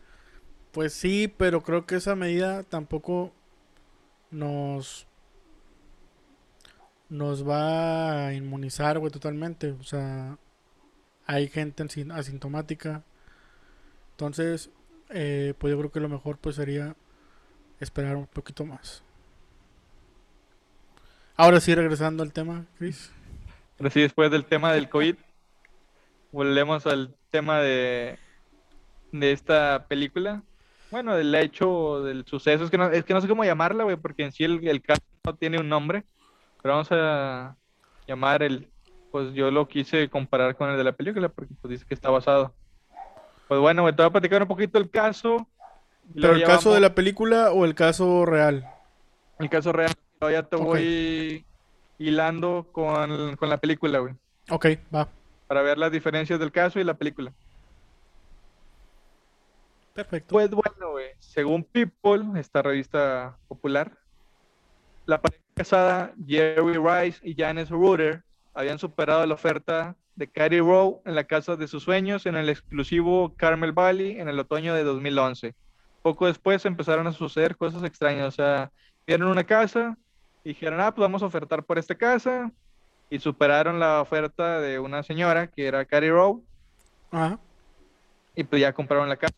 Pues 0.72 0.94
sí, 0.94 1.28
pero 1.28 1.62
creo 1.62 1.86
que 1.86 1.96
esa 1.96 2.16
medida 2.16 2.64
tampoco 2.64 3.32
nos 4.30 5.06
nos 7.12 7.46
va 7.46 8.28
a 8.28 8.34
inmunizar, 8.34 8.98
güey, 8.98 9.12
totalmente. 9.12 9.72
O 9.72 9.82
sea, 9.82 10.38
hay 11.26 11.46
gente 11.48 11.84
asin- 11.84 12.12
asintomática. 12.12 13.02
Entonces, 14.12 14.70
eh, 15.10 15.52
pues 15.58 15.70
yo 15.72 15.78
creo 15.78 15.92
que 15.92 16.00
lo 16.00 16.08
mejor 16.08 16.38
pues 16.38 16.56
sería 16.56 16.96
esperar 17.80 18.16
un 18.16 18.26
poquito 18.26 18.64
más. 18.64 19.04
Ahora 21.36 21.60
sí, 21.60 21.74
regresando 21.74 22.22
al 22.22 22.32
tema, 22.32 22.64
Chris. 22.78 23.10
Pero 23.76 23.90
sí, 23.90 24.00
después 24.00 24.30
del 24.30 24.46
tema 24.46 24.72
del 24.72 24.88
COVID, 24.88 25.16
volvemos 26.30 26.86
al 26.86 27.14
tema 27.30 27.58
de, 27.60 28.18
de 29.12 29.32
esta 29.32 29.86
película. 29.86 30.42
Bueno, 30.90 31.14
del 31.14 31.34
hecho, 31.34 32.02
del 32.04 32.24
suceso. 32.24 32.64
Es 32.64 32.70
que 32.70 32.78
no, 32.78 32.90
es 32.90 33.04
que 33.04 33.12
no 33.12 33.20
sé 33.20 33.28
cómo 33.28 33.44
llamarla, 33.44 33.84
güey, 33.84 33.96
porque 33.96 34.24
en 34.24 34.32
sí 34.32 34.44
el 34.44 34.80
caso 34.82 35.02
no 35.26 35.34
tiene 35.34 35.58
un 35.58 35.68
nombre. 35.68 36.04
Pero 36.62 36.74
vamos 36.74 36.88
a 36.92 37.56
llamar 38.06 38.42
el. 38.42 38.68
Pues 39.10 39.34
yo 39.34 39.50
lo 39.50 39.68
quise 39.68 40.08
comparar 40.08 40.56
con 40.56 40.70
el 40.70 40.78
de 40.78 40.84
la 40.84 40.92
película, 40.92 41.28
porque 41.28 41.52
pues 41.60 41.70
dice 41.70 41.84
que 41.86 41.94
está 41.94 42.08
basado. 42.08 42.54
Pues 43.48 43.60
bueno, 43.60 43.82
güey, 43.82 43.94
te 43.94 44.02
voy 44.02 44.08
a 44.08 44.12
platicar 44.12 44.40
un 44.40 44.48
poquito 44.48 44.78
el 44.78 44.88
caso. 44.88 45.46
¿Pero 46.14 46.34
el 46.34 46.44
caso 46.44 46.72
de 46.72 46.80
la 46.80 46.94
película 46.94 47.52
o 47.52 47.64
el 47.64 47.74
caso 47.74 48.24
real? 48.24 48.66
El 49.38 49.50
caso 49.50 49.72
real. 49.72 49.92
Luego 50.20 50.32
ya 50.32 50.42
te 50.44 50.56
voy 50.56 51.44
hilando 51.98 52.68
con, 52.72 53.36
con 53.36 53.50
la 53.50 53.58
película, 53.58 53.98
güey. 53.98 54.14
Ok, 54.50 54.66
va. 54.94 55.08
para 55.46 55.62
ver 55.62 55.78
las 55.78 55.92
diferencias 55.92 56.40
del 56.40 56.50
caso 56.50 56.80
y 56.80 56.84
la 56.84 56.94
película. 56.94 57.32
Perfecto. 59.94 60.32
Pues 60.32 60.50
bueno, 60.50 60.92
güey, 60.92 61.10
según 61.18 61.64
People, 61.64 62.40
esta 62.40 62.62
revista 62.62 63.36
popular, 63.48 63.98
la 65.06 65.20
pareja 65.20 65.42
casada 65.54 66.14
Jerry 66.26 66.78
Rice 66.78 67.20
y 67.22 67.34
Janice 67.34 67.70
Reuter 67.70 68.22
habían 68.54 68.78
superado 68.78 69.24
la 69.26 69.34
oferta 69.34 69.96
de 70.14 70.28
Carrie 70.28 70.60
Rowe 70.60 71.00
en 71.04 71.14
la 71.14 71.24
casa 71.24 71.56
de 71.56 71.68
sus 71.68 71.82
sueños 71.82 72.26
en 72.26 72.36
el 72.36 72.48
exclusivo 72.48 73.34
Carmel 73.36 73.72
Valley 73.72 74.20
en 74.20 74.28
el 74.28 74.38
otoño 74.38 74.74
de 74.74 74.84
2011. 74.84 75.54
Poco 76.02 76.26
después 76.26 76.64
empezaron 76.66 77.06
a 77.06 77.12
suceder 77.12 77.56
cosas 77.56 77.82
extrañas, 77.84 78.28
o 78.28 78.30
sea, 78.30 78.70
vieron 79.06 79.28
una 79.28 79.44
casa 79.44 79.96
y 80.44 80.50
dijeron, 80.50 80.80
ah, 80.80 80.94
pues 80.94 81.02
vamos 81.02 81.22
a 81.22 81.26
ofertar 81.26 81.64
por 81.64 81.78
esta 81.78 81.94
casa 81.94 82.50
y 83.08 83.18
superaron 83.18 83.78
la 83.78 84.00
oferta 84.00 84.60
de 84.60 84.78
una 84.78 85.02
señora 85.02 85.46
que 85.46 85.66
era 85.66 85.84
Carrie 85.84 86.10
Rowe 86.10 86.42
Ajá. 87.10 87.38
y 88.34 88.44
pues 88.44 88.60
ya 88.60 88.72
compraron 88.72 89.08
la 89.08 89.16
casa. 89.16 89.34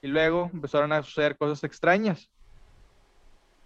Y 0.00 0.06
luego 0.06 0.50
empezaron 0.52 0.92
a 0.92 1.02
suceder 1.02 1.36
cosas 1.36 1.64
extrañas. 1.64 2.30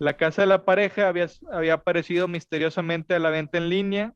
La 0.03 0.15
casa 0.17 0.43
de 0.43 0.49
la 0.49 0.65
pareja 0.65 1.07
había, 1.07 1.29
aparecido 1.73 2.27
misteriosamente 2.27 3.15
a 3.15 3.21
la 3.21 3.31
venta 3.31 3.59
en 3.59 3.69
línea. 3.69 4.15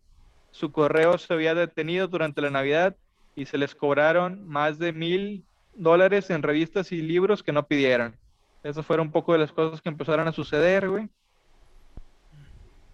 Su 0.50 0.72
correo 0.72 1.16
se 1.16 1.32
había 1.32 1.54
detenido 1.54 2.08
durante 2.08 2.42
la 2.42 2.50
Navidad 2.50 2.96
y 3.36 3.46
se 3.46 3.56
les 3.56 3.76
cobraron 3.76 4.48
más 4.48 4.80
de 4.80 4.92
mil 4.92 5.44
dólares 5.76 6.28
en 6.30 6.42
revistas 6.42 6.90
y 6.90 7.02
libros 7.02 7.44
que 7.44 7.52
no 7.52 7.68
pidieron. 7.68 8.16
Esas 8.64 8.84
fueron 8.84 9.06
un 9.06 9.12
poco 9.12 9.32
de 9.32 9.38
las 9.38 9.52
cosas 9.52 9.80
que 9.80 9.88
empezaron 9.88 10.26
a 10.26 10.32
suceder, 10.32 10.88
güey. 10.88 11.08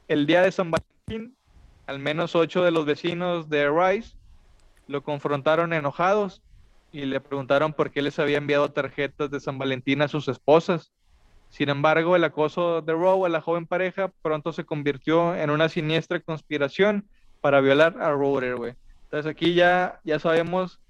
El 0.06 0.26
día 0.26 0.42
de 0.42 0.52
San 0.52 0.70
Valentín, 0.70 1.34
al 1.86 1.98
menos 1.98 2.36
ocho 2.36 2.62
de 2.62 2.72
los 2.72 2.84
vecinos 2.84 3.48
de 3.48 3.70
Rice 3.70 4.18
lo 4.86 5.02
confrontaron 5.02 5.72
enojados 5.72 6.42
y 6.92 7.06
le 7.06 7.22
preguntaron 7.22 7.72
por 7.72 7.90
qué 7.90 8.02
les 8.02 8.18
había 8.18 8.36
enviado 8.36 8.70
tarjetas 8.70 9.30
de 9.30 9.40
San 9.40 9.56
Valentín 9.56 10.02
a 10.02 10.08
sus 10.08 10.28
esposas. 10.28 10.92
Sin 11.52 11.68
embargo, 11.68 12.16
el 12.16 12.24
acoso 12.24 12.80
de 12.80 12.94
Rowe 12.94 13.26
a 13.26 13.28
la 13.28 13.42
joven 13.42 13.66
pareja 13.66 14.10
pronto 14.22 14.54
se 14.54 14.64
convirtió 14.64 15.36
en 15.36 15.50
una 15.50 15.68
siniestra 15.68 16.18
conspiración 16.18 17.06
para 17.42 17.60
violar 17.60 18.00
a 18.00 18.10
Roder, 18.10 18.56
güey. 18.56 18.74
Entonces 19.02 19.30
aquí 19.30 19.52
ya, 19.52 20.00
ya 20.02 20.18
sabemos 20.18 20.80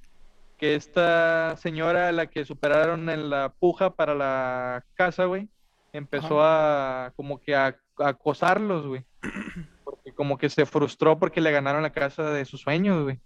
que 0.58 0.76
esta 0.76 1.56
señora, 1.56 2.06
a 2.06 2.12
la 2.12 2.28
que 2.28 2.44
superaron 2.44 3.10
en 3.10 3.28
la 3.28 3.48
puja 3.48 3.90
para 3.90 4.14
la 4.14 4.84
casa, 4.94 5.24
güey, 5.24 5.48
empezó 5.92 6.40
a 6.44 7.12
como 7.16 7.40
que 7.40 7.56
a, 7.56 7.76
a 7.98 8.08
acosarlos, 8.10 8.86
güey. 8.86 9.04
Porque 9.84 10.12
como 10.12 10.38
que 10.38 10.48
se 10.48 10.64
frustró 10.64 11.18
porque 11.18 11.40
le 11.40 11.50
ganaron 11.50 11.82
la 11.82 11.90
casa 11.90 12.30
de 12.30 12.44
sus 12.44 12.60
sueños, 12.60 13.02
güey. 13.02 13.18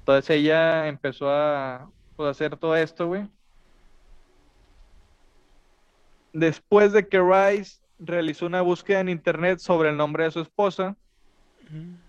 Entonces 0.00 0.30
ella 0.30 0.88
empezó 0.88 1.30
a 1.30 1.88
pues, 2.16 2.28
hacer 2.28 2.56
todo 2.56 2.74
esto, 2.74 3.06
güey. 3.06 3.28
Después 6.34 6.92
de 6.92 7.08
que 7.08 7.20
Rice 7.22 7.78
realizó 7.98 8.44
una 8.44 8.60
búsqueda 8.60 9.00
en 9.00 9.08
internet 9.08 9.60
sobre 9.60 9.88
el 9.88 9.96
nombre 9.96 10.24
de 10.24 10.30
su 10.32 10.40
esposa, 10.40 10.96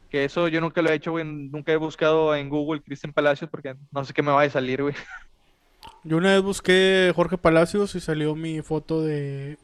que 0.09 0.25
eso 0.25 0.49
yo 0.49 0.59
nunca 0.59 0.81
lo 0.81 0.89
he 0.89 0.95
hecho, 0.95 1.11
güey. 1.11 1.23
Nunca 1.23 1.71
he 1.71 1.77
buscado 1.77 2.35
en 2.35 2.49
Google 2.49 2.81
Cristian 2.81 3.13
Palacios 3.13 3.49
porque 3.49 3.75
no 3.91 4.03
sé 4.03 4.13
qué 4.13 4.21
me 4.21 4.31
va 4.31 4.41
a 4.41 4.49
salir, 4.49 4.81
güey. 4.81 4.95
Yo 6.03 6.17
una 6.17 6.33
vez 6.33 6.41
busqué 6.41 7.13
Jorge 7.15 7.37
Palacios 7.37 7.93
y 7.95 7.99
salió 7.99 8.35
mi 8.35 8.61
foto 8.63 9.03
de, 9.03 9.57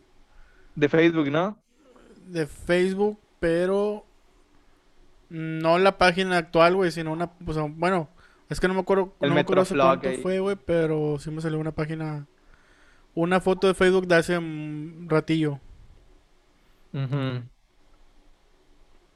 De 0.76 0.88
Facebook, 0.88 1.30
¿no? 1.30 1.58
de 2.28 2.48
Facebook, 2.48 3.20
pero 3.40 4.06
no 5.30 5.80
la 5.80 5.98
página 5.98 6.38
actual, 6.38 6.76
güey, 6.76 6.92
sino 6.92 7.12
una, 7.12 7.32
o 7.46 7.54
sea, 7.54 7.64
bueno, 7.64 8.10
es 8.50 8.60
que 8.60 8.68
no 8.68 8.74
me 8.74 8.82
acuerdo, 8.82 9.14
El 9.20 9.30
no 9.30 9.36
me 9.36 9.42
acuerdo 9.42 9.64
hace 9.64 9.76
cuánto 9.76 10.10
ahí. 10.10 10.18
fue, 10.18 10.40
güey, 10.40 10.56
pero 10.56 11.18
sí 11.20 11.32
me 11.32 11.42
salió 11.42 11.60
una 11.60 11.72
página, 11.72 12.28
una 13.16 13.42
foto 13.42 13.68
de 13.68 13.74
Facebook 13.74 14.08
de 14.08 14.16
hace 14.16 14.38
un 14.38 15.08
ratillo. 15.10 15.60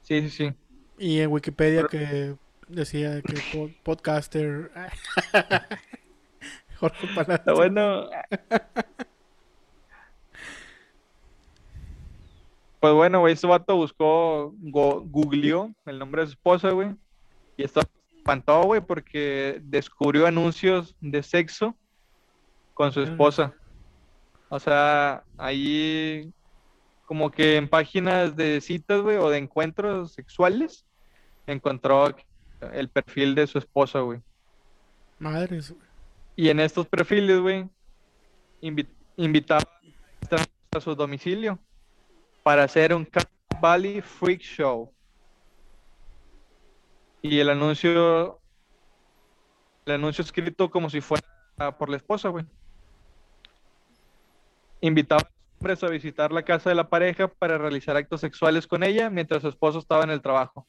Sí, 0.02 0.22
sí, 0.22 0.30
sí. 0.30 0.54
Y 0.98 1.20
en 1.20 1.30
Wikipedia 1.30 1.86
que 1.90 2.34
decía 2.68 3.20
que 3.22 3.34
po- 3.52 3.70
podcaster 3.82 4.70
Jorge 6.80 7.06
Está 7.06 7.24
Palacios. 7.24 7.56
bueno. 7.56 8.06
Pues 12.80 12.94
bueno, 12.94 13.20
güey, 13.20 13.32
este 13.34 13.46
vato 13.46 13.76
buscó, 13.76 14.54
go- 14.58 15.02
googleó 15.06 15.72
el 15.86 15.98
nombre 15.98 16.22
de 16.22 16.26
su 16.28 16.32
esposa, 16.34 16.70
güey. 16.70 16.94
Y 17.56 17.64
esto 17.64 17.80
espantó, 18.16 18.62
güey, 18.64 18.80
porque 18.80 19.60
descubrió 19.64 20.26
anuncios 20.26 20.94
de 21.00 21.22
sexo 21.22 21.74
con 22.74 22.92
su 22.92 23.00
esposa. 23.02 23.54
O 24.48 24.58
sea, 24.60 25.24
ahí 25.38 26.32
como 27.04 27.30
que 27.30 27.56
en 27.56 27.68
páginas 27.68 28.36
de 28.36 28.60
citas, 28.60 29.00
güey, 29.00 29.16
o 29.16 29.28
de 29.30 29.38
encuentros 29.38 30.12
sexuales, 30.12 30.86
encontró 31.46 32.14
el 32.72 32.88
perfil 32.88 33.34
de 33.34 33.46
su 33.46 33.58
esposa, 33.58 34.00
güey. 34.00 34.20
Madres, 35.18 35.70
güey. 35.70 35.86
Y 36.36 36.48
en 36.50 36.60
estos 36.60 36.86
perfiles, 36.86 37.40
güey, 37.40 37.68
invi- 38.60 38.88
invitaba 39.16 39.62
a 40.76 40.80
su 40.80 40.94
domicilio 40.94 41.58
para 42.42 42.64
hacer 42.64 42.92
un 42.94 43.04
Cat 43.04 43.28
Valley 43.60 44.00
Freak 44.02 44.40
Show. 44.40 44.92
Y 47.22 47.38
el 47.40 47.48
anuncio, 47.50 48.38
el 49.86 49.94
anuncio 49.94 50.22
escrito 50.22 50.70
como 50.70 50.90
si 50.90 51.00
fuera 51.00 51.24
por 51.78 51.88
la 51.88 51.96
esposa, 51.96 52.28
güey. 52.28 52.44
Invitaba 54.86 55.20
a 55.20 55.24
los 55.24 55.58
hombres 55.58 55.82
a 55.82 55.88
visitar 55.88 56.30
la 56.30 56.44
casa 56.44 56.70
de 56.70 56.76
la 56.76 56.88
pareja 56.88 57.26
para 57.26 57.58
realizar 57.58 57.96
actos 57.96 58.20
sexuales 58.20 58.68
con 58.68 58.84
ella 58.84 59.10
mientras 59.10 59.42
su 59.42 59.48
esposo 59.48 59.80
estaba 59.80 60.04
en 60.04 60.10
el 60.10 60.22
trabajo. 60.22 60.64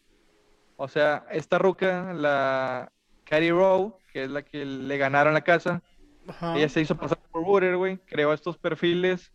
O 0.75 0.87
sea, 0.87 1.25
esta 1.29 1.59
ruca, 1.59 2.13
la 2.13 2.91
Carrie 3.25 3.51
Rowe, 3.51 3.93
que 4.11 4.23
es 4.23 4.31
la 4.31 4.41
que 4.41 4.65
le 4.65 4.97
ganaron 4.97 5.35
la 5.35 5.41
casa, 5.41 5.83
Ajá. 6.27 6.57
ella 6.57 6.67
se 6.67 6.81
hizo 6.81 6.97
pasar 6.97 7.19
por 7.31 7.43
Booter, 7.43 7.77
güey, 7.77 7.97
creó 8.07 8.33
estos 8.33 8.57
perfiles 8.57 9.31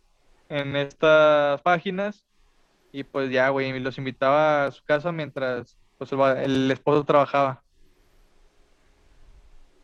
en 0.49 0.75
estas 0.75 1.61
páginas 1.61 2.25
y 2.91 3.05
pues 3.05 3.31
ya, 3.31 3.47
güey, 3.49 3.79
los 3.79 3.97
invitaba 3.97 4.65
a 4.65 4.71
su 4.71 4.83
casa 4.83 5.13
mientras 5.13 5.77
pues, 5.97 6.11
el, 6.11 6.19
el 6.19 6.71
esposo 6.71 7.05
trabajaba. 7.05 7.63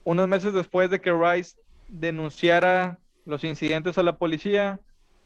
Unos 0.04 0.28
meses 0.28 0.54
después 0.54 0.90
de 0.90 1.00
que 1.00 1.14
Rice 1.14 1.56
denunciara 1.88 3.00
los 3.24 3.46
incidentes 3.46 3.98
a 3.98 4.04
la 4.04 4.18
policía, 4.18 4.80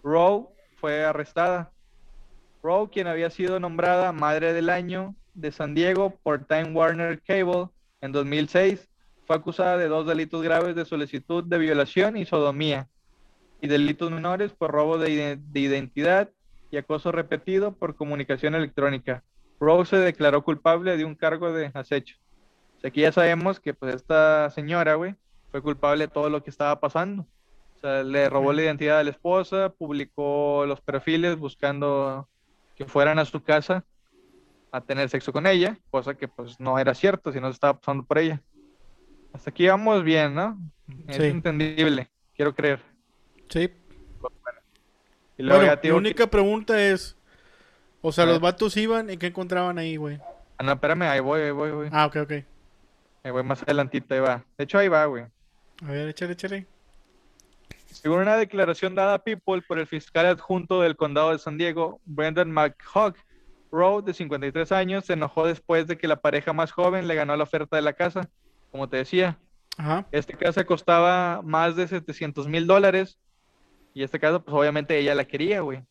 Rowe 0.03 0.50
fue 0.75 1.03
arrestada. 1.05 1.72
Rowe, 2.62 2.89
quien 2.89 3.07
había 3.07 3.29
sido 3.29 3.60
nombrada 3.60 4.12
Madre 4.12 4.53
del 4.53 4.69
Año 4.69 5.15
de 5.33 5.51
San 5.51 5.74
Diego 5.74 6.19
por 6.24 6.45
Time 6.45 6.72
Warner 6.72 7.22
Cable 7.22 7.69
en 8.01 8.12
2006, 8.12 8.89
fue 9.25 9.36
acusada 9.38 9.77
de 9.77 9.88
dos 9.88 10.05
delitos 10.05 10.41
graves 10.43 10.75
de 10.75 10.86
solicitud 10.86 11.43
de 11.43 11.57
violación 11.57 12.17
y 12.17 12.25
sodomía, 12.25 12.89
y 13.62 13.67
delitos 13.67 14.12
menores 14.12 14.51
por 14.51 14.72
robo 14.72 14.98
de, 14.98 15.10
ide- 15.10 15.39
de 15.41 15.60
identidad 15.62 16.29
y 16.69 16.77
acoso 16.77 17.12
repetido 17.12 17.72
por 17.74 17.95
comunicación 17.95 18.55
electrónica. 18.55 19.23
Rowe 19.60 19.86
se 19.86 19.95
declaró 19.97 20.43
culpable 20.43 20.97
de 20.97 21.06
un 21.06 21.15
cargo 21.15 21.54
de 21.54 21.71
acecho. 21.73 22.17
Aquí 22.84 23.01
ya 23.01 23.13
sabemos 23.13 23.62
que 23.62 23.73
pues 23.73 23.95
esta 23.95 24.49
señora, 24.49 24.95
güey, 24.95 25.15
fue 25.51 25.62
culpable 25.62 26.06
de 26.08 26.12
todo 26.12 26.30
lo 26.30 26.43
que 26.43 26.49
estaba 26.49 26.80
pasando. 26.82 27.25
Sea, 27.84 28.02
le 28.04 28.30
robó 28.30 28.54
la 28.54 28.62
identidad 28.62 28.98
de 29.00 29.04
la 29.04 29.10
esposa, 29.10 29.67
publicó 29.78 30.63
los 30.65 30.80
perfiles 30.80 31.38
buscando 31.38 32.30
que 32.76 32.86
fueran 32.86 33.19
a 33.19 33.26
su 33.26 33.43
casa 33.43 33.84
a 34.72 34.80
tener 34.80 35.10
sexo 35.10 35.34
con 35.34 35.46
ella, 35.46 35.78
cosa 35.91 36.13
que 36.13 36.30
pues 36.30 36.62
no 36.62 36.80
era 36.80 36.93
cierto, 36.96 37.34
sino 37.34 37.48
se 37.48 37.56
estaba 37.56 37.78
pasando 37.78 38.06
por 38.06 38.19
ella. 38.19 38.41
Hasta 39.34 39.50
aquí 39.50 39.67
vamos 39.67 40.02
bien, 40.04 40.34
¿no? 40.34 40.58
Es 41.10 41.17
Sí. 41.17 41.24
entendible, 41.24 42.10
quiero 42.36 42.56
creer. 42.56 42.80
Sí. 43.50 43.69
Y 45.38 45.43
luego 45.43 45.60
Bueno, 45.65 45.76
digo 45.84 45.98
única 45.98 46.28
pregunta 46.28 46.82
es, 46.82 47.17
o 48.02 48.13
sea, 48.13 48.24
A 48.24 48.28
los 48.28 48.39
vatos 48.39 48.78
iban 48.78 49.10
y 49.10 49.17
qué 49.17 49.28
encontraban 49.28 49.78
ahí, 49.78 49.98
güey. 49.98 50.19
Ah, 50.58 50.63
no, 50.63 50.72
espérame, 50.72 51.02
ahí 51.04 51.19
voy, 51.19 51.41
ahí 51.41 51.52
voy, 51.52 51.72
güey. 51.72 51.89
Ah, 51.91 52.06
ok, 52.06 52.15
ok. 52.24 52.32
Ahí 53.24 53.32
voy 53.32 53.43
más 53.43 53.62
adelantito, 53.63 54.13
ahí 54.15 54.22
va. 54.22 54.46
De 54.58 54.63
hecho, 54.63 54.78
ahí 54.78 54.88
va, 54.88 55.06
güey. 55.06 55.26
A 55.86 55.91
ver, 55.91 56.08
échale, 56.08 56.32
échale. 56.34 56.65
Según 57.93 58.19
una 58.19 58.38
declaración 58.38 58.95
dada 58.95 59.15
a 59.15 59.23
People 59.23 59.62
por 59.62 59.79
el 59.79 59.88
fiscal 59.88 60.25
adjunto 60.25 60.82
del 60.82 60.95
condado 60.95 61.32
de 61.32 61.39
San 61.39 61.58
Diego, 61.58 62.01
Brendan 62.06 62.51
McHugh, 62.51 63.15
Rowe, 63.71 64.01
de 64.01 64.13
53 64.13 64.71
años, 64.71 65.06
se 65.06 65.13
enojó 65.13 65.45
después 65.47 65.88
de 65.88 65.97
que 65.97 66.08
la 66.08 66.17
pareja 66.17 66.53
más 66.53 66.71
joven 66.71 67.08
le 67.08 67.15
ganó 67.15 67.36
la 67.36 67.43
oferta 67.43 67.75
de 67.75 67.82
la 67.82 67.93
casa. 67.93 68.29
Como 68.71 68.89
te 68.89 68.97
decía, 68.97 69.38
Ajá. 69.77 70.06
esta 70.12 70.36
casa 70.38 70.65
costaba 70.65 71.41
más 71.43 71.75
de 71.75 71.88
700 71.88 72.47
mil 72.47 72.67
dólares 72.67 73.19
y 73.93 74.03
esta 74.03 74.19
casa, 74.19 74.39
pues 74.39 74.56
obviamente 74.56 74.97
ella 74.97 75.15
la 75.15 75.25
quería, 75.25 75.62
güey. 75.62 75.84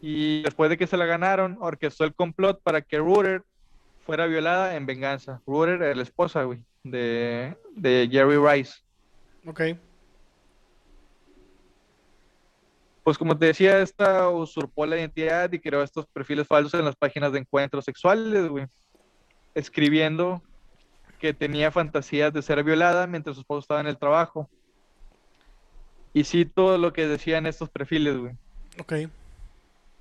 Y 0.00 0.42
después 0.42 0.70
de 0.70 0.78
que 0.78 0.86
se 0.86 0.96
la 0.96 1.04
ganaron, 1.04 1.58
orquestó 1.60 2.04
el 2.04 2.14
complot 2.14 2.62
para 2.62 2.80
que 2.80 2.98
Rooter 2.98 3.42
fuera 4.06 4.26
violada 4.26 4.76
en 4.76 4.86
venganza. 4.86 5.42
Rooter 5.46 5.82
era 5.82 5.94
la 5.94 6.02
esposa, 6.02 6.44
güey, 6.44 6.64
de, 6.82 7.56
de 7.76 8.08
Jerry 8.10 8.36
Rice. 8.36 8.80
Ok. 9.46 9.60
Pues 13.10 13.18
como 13.18 13.36
te 13.36 13.46
decía, 13.46 13.80
esta 13.80 14.28
usurpó 14.28 14.86
la 14.86 14.96
identidad 14.96 15.52
y 15.52 15.58
creó 15.58 15.82
estos 15.82 16.06
perfiles 16.06 16.46
falsos 16.46 16.78
en 16.78 16.84
las 16.84 16.94
páginas 16.94 17.32
de 17.32 17.40
encuentros 17.40 17.84
sexuales, 17.84 18.46
güey. 18.46 18.68
Escribiendo 19.52 20.40
que 21.18 21.34
tenía 21.34 21.72
fantasías 21.72 22.32
de 22.32 22.40
ser 22.40 22.62
violada 22.62 23.08
mientras 23.08 23.34
su 23.34 23.40
esposo 23.40 23.62
estaba 23.62 23.80
en 23.80 23.88
el 23.88 23.98
trabajo. 23.98 24.48
Y 26.12 26.22
cito 26.22 26.78
lo 26.78 26.92
que 26.92 27.08
decían 27.08 27.46
estos 27.46 27.68
perfiles, 27.68 28.16
güey. 28.16 28.34
Ok. 28.78 28.92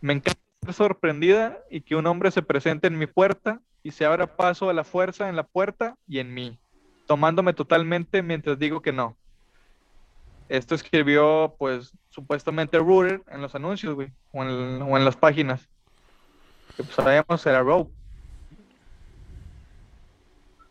Me 0.02 0.14
encanta 0.14 0.40
ser 0.64 0.74
sorprendida 0.76 1.64
y 1.72 1.82
que 1.82 1.96
un 1.96 2.06
hombre 2.06 2.30
se 2.30 2.44
presente 2.44 2.86
en 2.86 3.00
mi 3.00 3.08
puerta 3.08 3.60
y 3.82 3.90
se 3.90 4.06
abra 4.06 4.38
paso 4.38 4.70
a 4.70 4.74
la 4.76 4.84
fuerza 4.84 5.30
en 5.30 5.36
la 5.36 5.48
puerta 5.48 5.96
y 6.08 6.20
en 6.20 6.32
mí, 6.32 6.60
tomándome 7.08 7.54
totalmente 7.54 8.22
mientras 8.22 8.60
digo 8.60 8.84
que 8.84 8.92
no. 8.94 9.18
Esto 10.50 10.74
escribió, 10.74 11.56
pues, 11.60 11.94
supuestamente 12.10 12.80
Rooter 12.80 13.22
en 13.30 13.42
los 13.42 13.54
anuncios, 13.54 13.94
güey, 13.94 14.12
o 14.32 14.44
en, 14.44 15.06
las 15.06 15.16
páginas. 15.16 15.70
Que 16.76 16.84
pues 16.84 16.96
sabíamos 16.96 17.46
era 17.46 17.62
Rowe. 17.62 17.88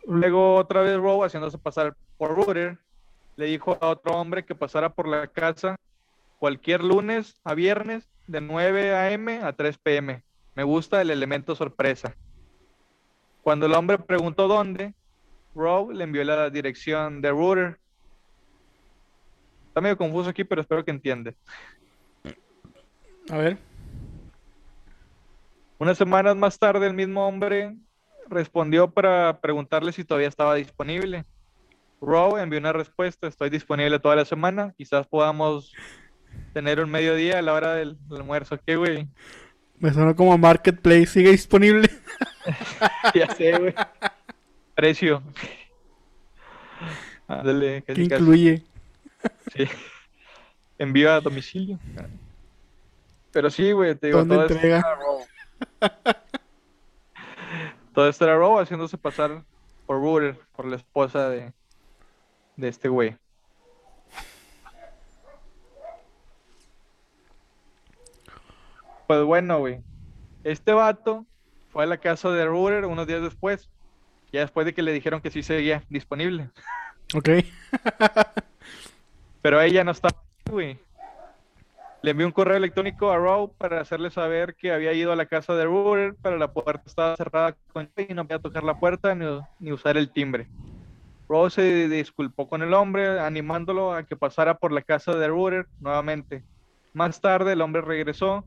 Luego 0.05 0.57
otra 0.57 0.81
vez 0.81 0.97
Rowe, 0.97 1.25
haciéndose 1.25 1.59
pasar 1.59 1.97
por 2.17 2.35
Rooter, 2.35 2.79
le 3.37 3.47
dijo 3.47 3.79
a 3.81 3.89
otro 3.91 4.17
hombre 4.17 4.45
que 4.45 4.57
pasara 4.57 4.93
por 4.93 5.07
la 5.07 5.29
casa 5.29 5.77
cualquier 6.41 6.83
lunes 6.83 7.41
a 7.45 7.55
viernes 7.55 8.09
de 8.27 8.41
9 8.41 8.95
a.m. 8.95 9.41
a 9.43 9.53
3 9.53 9.79
p.m. 9.79 10.23
Me 10.57 10.65
gusta 10.65 11.01
el 11.01 11.11
elemento 11.11 11.55
sorpresa. 11.55 12.17
Cuando 13.43 13.67
el 13.67 13.75
hombre 13.75 13.99
preguntó 13.99 14.49
dónde, 14.49 14.95
Rowe 15.55 15.95
le 15.95 16.05
envió 16.05 16.25
la 16.25 16.51
dirección 16.51 17.21
de 17.21 17.31
Rooter. 17.31 17.79
Está 19.79 19.85
medio 19.85 19.97
confuso 19.97 20.29
aquí, 20.29 20.43
pero 20.43 20.61
espero 20.61 20.85
que 20.85 20.91
entiende. 20.91 21.37
A 23.31 23.37
ver. 23.37 23.59
Unas 25.79 25.97
semanas 25.97 26.35
más 26.35 26.59
tarde, 26.59 26.85
el 26.89 26.95
mismo 26.95 27.25
hombre 27.25 27.77
respondió 28.29 28.91
para 28.91 29.41
preguntarle 29.41 29.93
si 29.93 30.03
todavía 30.03 30.27
estaba 30.27 30.57
disponible. 30.57 31.27
Rowe 32.01 32.43
envió 32.43 32.59
una 32.59 32.73
respuesta, 32.73 33.29
estoy 33.29 33.51
disponible 33.51 34.01
toda 34.01 34.17
la 34.17 34.25
semana, 34.25 34.75
quizás 34.77 35.07
podamos 35.07 35.73
tener 36.53 36.81
un 36.81 36.91
mediodía 36.91 37.39
a 37.39 37.43
la 37.43 37.55
hora 37.55 37.75
del, 37.75 37.99
del 38.09 38.23
almuerzo. 38.23 38.59
¿Qué, 38.67 38.75
güey? 38.75 39.07
Me 39.79 39.93
sonó 39.93 40.17
como 40.17 40.37
Marketplace. 40.37 41.07
¿Sigue 41.07 41.31
disponible? 41.31 41.89
ya 43.15 43.33
sé, 43.33 43.57
güey. 43.57 43.75
Precio. 44.75 45.23
Ándale, 47.29 47.85
¿Qué 47.87 47.93
incluye? 47.93 48.65
Sí. 49.55 49.69
Envío 50.79 51.13
a 51.13 51.21
domicilio. 51.21 51.79
Pero 53.33 53.51
sí, 53.51 53.73
güey, 53.73 53.95
te 53.95 54.09
digo, 54.09 54.25
todo 54.25 54.47
esto 54.47 54.67
era 54.67 54.85
todo 57.93 58.09
esto 58.09 58.25
era 58.25 58.61
haciéndose 58.61 58.97
pasar 58.97 59.43
por 59.87 59.99
Bull, 59.99 60.39
por 60.55 60.67
la 60.67 60.77
esposa 60.77 61.29
de, 61.29 61.53
de 62.57 62.69
este 62.69 62.89
güey. 62.89 63.17
Pues 69.07 69.25
bueno, 69.25 69.59
güey. 69.59 69.81
Este 70.45 70.73
vato 70.73 71.27
fue 71.71 71.85
a 71.85 71.87
la 71.87 71.97
casa 71.99 72.31
de 72.31 72.45
Ruder 72.47 72.85
unos 72.85 73.07
días 73.07 73.23
después. 73.23 73.71
Ya 74.33 74.41
después 74.41 74.67
de 74.67 74.75
que 74.75 74.83
le 74.83 74.93
dijeron 74.93 75.23
que 75.23 75.31
sí 75.31 75.43
seguía 75.43 75.83
disponible. 75.89 76.51
Ok. 77.15 77.31
Pero 79.43 79.61
ella 79.61 79.85
no 79.85 79.93
estaba, 79.93 80.23
güey. 80.51 80.79
Le 82.01 82.13
envió 82.13 82.27
un 82.27 82.33
correo 82.33 82.57
electrónico 82.57 83.11
a 83.11 83.17
Rowe 83.17 83.51
para 83.59 83.81
hacerle 83.81 84.11
saber 84.11 84.55
que 84.55 84.73
había 84.73 84.93
ido 84.93 85.11
a 85.11 85.17
la 85.17 85.27
casa 85.27 85.55
de 85.55 85.65
Ruder, 85.65 86.15
pero 86.23 86.39
la 86.39 86.53
puerta 86.53 86.85
estaba 86.87 87.17
cerrada 87.17 87.57
con 87.73 87.91
y 87.97 88.15
no 88.15 88.25
podía 88.25 88.39
tocar 88.39 88.63
la 88.63 88.79
puerta 88.79 89.17
ni, 89.17 89.73
usar 89.73 89.97
el 89.97 90.11
timbre. 90.11 90.47
Rowe 91.29 91.51
se 91.51 91.89
disculpó 91.89 92.49
con 92.49 92.63
el 92.63 92.73
hombre, 92.73 93.19
animándolo 93.19 93.93
a 93.93 94.05
que 94.05 94.17
pasara 94.17 94.55
por 94.55 94.71
la 94.71 94.83
casa 94.83 95.17
de 95.17 95.27
Ruder 95.27 95.67
nuevamente. 95.81 96.45
Más 96.95 97.21
tarde, 97.21 97.53
el 97.53 97.61
hombre 97.61 97.83
regresó 97.83 98.45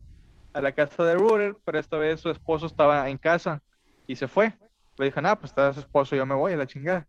a 0.54 0.62
la 0.62 0.72
casa 0.72 1.04
de 1.04 1.16
Ruder, 1.16 1.56
pero 1.66 1.78
esta 1.78 1.98
vez 1.98 2.22
su 2.22 2.30
esposo 2.30 2.66
estaba 2.66 3.10
en 3.10 3.18
casa 3.18 3.62
y 4.08 4.16
se 4.16 4.30
fue. 4.30 4.54
Le 4.98 5.06
dijo, 5.06 5.20
ah, 5.24 5.36
pues 5.36 5.52
está 5.52 5.74
su 5.74 5.82
esposo, 5.82 6.16
yo 6.16 6.26
me 6.26 6.36
voy 6.36 6.54
a 6.54 6.58
la 6.58 6.68
chingada. 6.68 7.06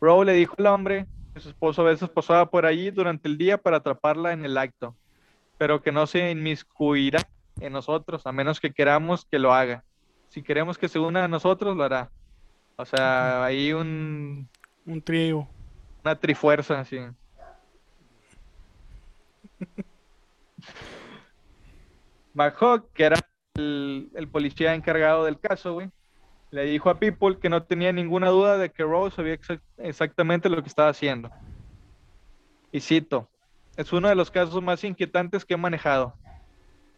Rowe 0.00 0.24
le 0.24 0.34
dijo 0.34 0.54
al 0.58 0.66
hombre 0.66 1.06
su 1.40 1.50
esposo 1.50 1.82
a 1.82 1.86
veces 1.86 2.08
pasaba 2.08 2.50
por 2.50 2.66
allí 2.66 2.90
durante 2.90 3.28
el 3.28 3.38
día 3.38 3.58
para 3.58 3.78
atraparla 3.78 4.32
en 4.32 4.44
el 4.44 4.58
acto 4.58 4.94
pero 5.58 5.82
que 5.82 5.92
no 5.92 6.06
se 6.06 6.30
inmiscuirá 6.30 7.28
en 7.60 7.72
nosotros, 7.72 8.26
a 8.26 8.32
menos 8.32 8.60
que 8.60 8.72
queramos 8.72 9.26
que 9.26 9.40
lo 9.40 9.52
haga. 9.52 9.84
Si 10.28 10.42
queremos 10.42 10.78
que 10.78 10.88
se 10.88 11.00
una 11.00 11.24
a 11.24 11.28
nosotros, 11.28 11.76
lo 11.76 11.82
hará. 11.82 12.10
O 12.76 12.84
sea, 12.84 13.44
hay 13.44 13.72
un... 13.72 14.48
Un 14.86 15.02
trío. 15.02 15.48
Una 16.04 16.14
trifuerza, 16.14 16.78
así. 16.78 16.98
Mahawk, 22.32 22.90
que 22.94 23.04
era 23.04 23.16
el, 23.54 24.10
el, 24.14 24.28
policía 24.28 24.74
encargado 24.74 25.24
del 25.24 25.40
caso, 25.40 25.74
güey, 25.74 25.90
le 26.50 26.64
dijo 26.64 26.90
a 26.90 26.98
People 26.98 27.38
que 27.38 27.48
no 27.48 27.62
tenía 27.62 27.92
ninguna 27.92 28.28
duda 28.30 28.58
de 28.58 28.70
que 28.70 28.82
Rose 28.82 29.16
sabía 29.16 29.34
exa 29.34 29.60
exactamente 29.76 30.48
lo 30.48 30.62
que 30.62 30.68
estaba 30.68 30.88
haciendo. 30.88 31.30
Y 32.72 32.80
cito, 32.80 33.28
es 33.76 33.92
uno 33.92 34.08
de 34.08 34.14
los 34.14 34.30
casos 34.30 34.62
más 34.62 34.82
inquietantes 34.84 35.44
que 35.44 35.54
he 35.54 35.56
manejado. 35.56 36.14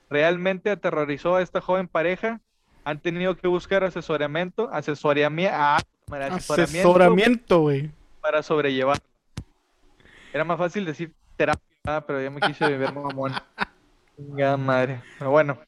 Realmente 0.09 0.71
aterrorizó 0.71 1.37
a 1.37 1.43
esta 1.43 1.61
joven 1.61 1.89
pareja. 1.89 2.41
Han 2.85 2.99
tenido 3.01 3.37
que 3.37 3.47
buscar 3.47 3.85
asesoramiento, 3.85 4.71
asesoramiento, 4.73 5.55
ah, 5.55 5.79
asesoramiento, 6.11 7.61
güey. 7.61 7.91
Para 8.21 8.43
sobrellevar. 8.43 8.99
Era 10.33 10.45
más 10.45 10.59
fácil 10.59 10.85
decir 10.85 11.13
terapia, 11.37 11.65
ah, 11.87 12.03
pero 12.07 12.23
ya 12.23 12.31
me 12.31 12.41
quise 12.41 12.67
beber 12.67 12.93
mamón. 12.93 13.33
Venga, 14.17 14.57
madre. 14.57 15.03
Pero 15.19 15.31
bueno. 15.31 15.59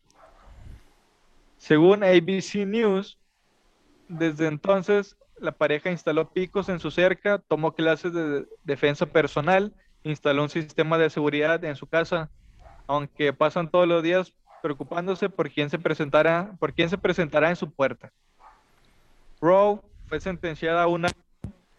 Según 1.59 2.03
ABC 2.03 2.66
News, 2.66 3.18
desde 4.18 4.46
entonces 4.46 5.16
la 5.38 5.53
pareja 5.53 5.90
instaló 5.90 6.33
picos 6.33 6.68
en 6.68 6.79
su 6.79 6.90
cerca, 6.90 7.38
tomó 7.38 7.75
clases 7.75 8.12
de 8.12 8.46
defensa 8.64 9.07
personal 9.07 9.75
instaló 10.05 10.42
un 10.42 10.48
sistema 10.48 10.98
de 10.98 11.11
seguridad 11.11 11.62
en 11.64 11.77
su 11.77 11.87
casa, 11.87 12.31
aunque 12.87 13.33
pasan 13.33 13.70
todos 13.70 13.87
los 13.87 14.03
días 14.03 14.33
preocupándose 14.61 15.29
por 15.29 15.51
quién 15.51 15.70
se 15.70 15.79
presentará, 15.79 16.55
por 16.59 16.72
quién 16.72 16.88
se 16.88 16.98
presentará 16.98 17.51
en 17.51 17.57
su 17.57 17.70
puerta. 17.70 18.12
Rowe 19.40 19.81
fue 20.09 20.20
sentenciada 20.20 20.85
a 20.85 20.87
una 20.87 21.09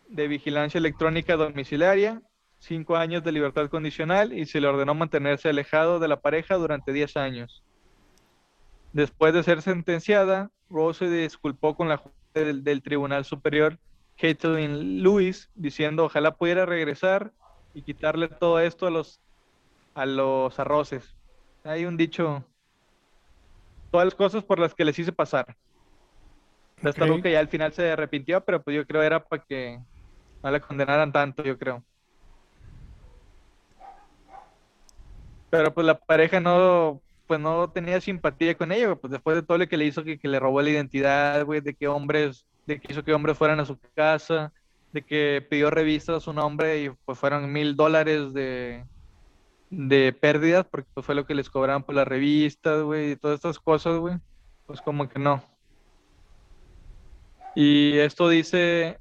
de 0.10 0.28
vigilancia 0.28 0.78
electrónica 0.78 1.36
domiciliaria, 1.36 2.22
cinco 2.60 2.96
años 2.96 3.24
de 3.24 3.32
libertad 3.32 3.70
condicional 3.70 4.34
y 4.34 4.46
se 4.46 4.62
le 4.62 4.68
ordenó 4.68 4.94
mantenerse 4.94 5.50
alejado 5.50 6.00
de 6.00 6.08
la 6.08 6.22
pareja 6.22 6.56
durante 6.56 6.94
10 6.94 7.18
años. 7.18 7.64
Después 8.92 9.34
de 9.34 9.44
ser 9.44 9.62
sentenciada, 9.62 10.52
Rowe 10.70 10.94
se 10.94 11.10
disculpó 11.10 11.76
con 11.76 11.90
la 11.90 12.02
del, 12.34 12.64
del 12.64 12.82
Tribunal 12.82 13.26
Superior, 13.26 13.78
Caitlin 14.18 15.04
Lewis, 15.04 15.50
diciendo 15.56 16.06
ojalá 16.06 16.36
pudiera 16.36 16.66
regresar 16.66 17.32
y 17.74 17.82
quitarle 17.82 18.28
todo 18.28 18.60
esto 18.60 18.88
a 18.88 18.90
los, 18.90 19.20
a 19.96 20.06
los 20.06 20.60
arroces. 20.60 21.16
Hay 21.64 21.86
un 21.86 21.98
dicho, 21.98 22.44
todas 23.92 24.06
las 24.06 24.16
cosas 24.16 24.44
por 24.44 24.60
las 24.60 24.74
que 24.74 24.86
les 24.86 24.98
hice 25.00 25.12
pasar. 25.12 25.56
Hasta 26.84 27.06
okay. 27.06 27.22
que 27.22 27.32
ya 27.32 27.40
al 27.40 27.48
final 27.48 27.72
se 27.72 27.92
arrepintió, 27.92 28.44
pero 28.44 28.62
pues 28.62 28.76
yo 28.76 28.86
creo 28.86 29.02
era 29.02 29.24
para 29.24 29.44
que 29.44 29.80
no 30.44 30.52
la 30.52 30.60
condenaran 30.60 31.12
tanto, 31.12 31.44
yo 31.44 31.58
creo. 31.58 31.84
Pero 35.50 35.74
pues 35.74 35.86
la 35.86 35.98
pareja 35.98 36.40
no, 36.40 37.02
pues 37.28 37.40
no 37.40 37.70
tenía 37.70 38.02
simpatía 38.02 38.56
con 38.56 38.72
ella, 38.72 38.96
pues 38.96 39.12
después 39.12 39.36
de 39.36 39.44
todo 39.44 39.58
lo 39.58 39.68
que 39.68 39.78
le 39.78 39.86
hizo, 39.86 40.04
que, 40.04 40.18
que 40.20 40.28
le 40.28 40.40
robó 40.40 40.62
la 40.62 40.70
identidad, 40.70 41.44
güey, 41.46 41.62
de 41.62 41.74
que 41.74 41.88
hombres, 41.88 42.46
de 42.66 42.80
que 42.80 42.92
hizo 42.92 43.04
que 43.04 43.14
hombres 43.14 43.38
fueran 43.38 43.60
a 43.60 43.66
su 43.66 43.78
casa, 43.96 44.54
de 44.92 45.02
que 45.02 45.46
pidió 45.50 45.70
revistas 45.70 46.18
a 46.18 46.20
su 46.20 46.34
nombre 46.34 46.84
y 46.84 46.90
pues 47.06 47.18
fueron 47.18 47.52
mil 47.52 47.76
dólares 47.76 48.34
de, 48.34 48.86
de 49.70 50.14
pérdidas, 50.14 50.66
porque 50.70 50.90
pues 50.94 51.06
fue 51.06 51.16
lo 51.16 51.26
que 51.26 51.36
les 51.36 51.50
cobraban 51.50 51.84
por 51.84 51.96
las 51.96 52.08
revistas, 52.08 52.84
güey, 52.84 53.12
y 53.12 53.16
todas 53.16 53.36
estas 53.36 53.60
cosas, 53.60 53.98
güey. 53.98 54.18
Pues 54.66 54.82
como 54.82 55.10
que 55.10 55.20
no. 55.20 55.44
Y 57.56 57.98
esto 57.98 58.30
dice 58.30 59.00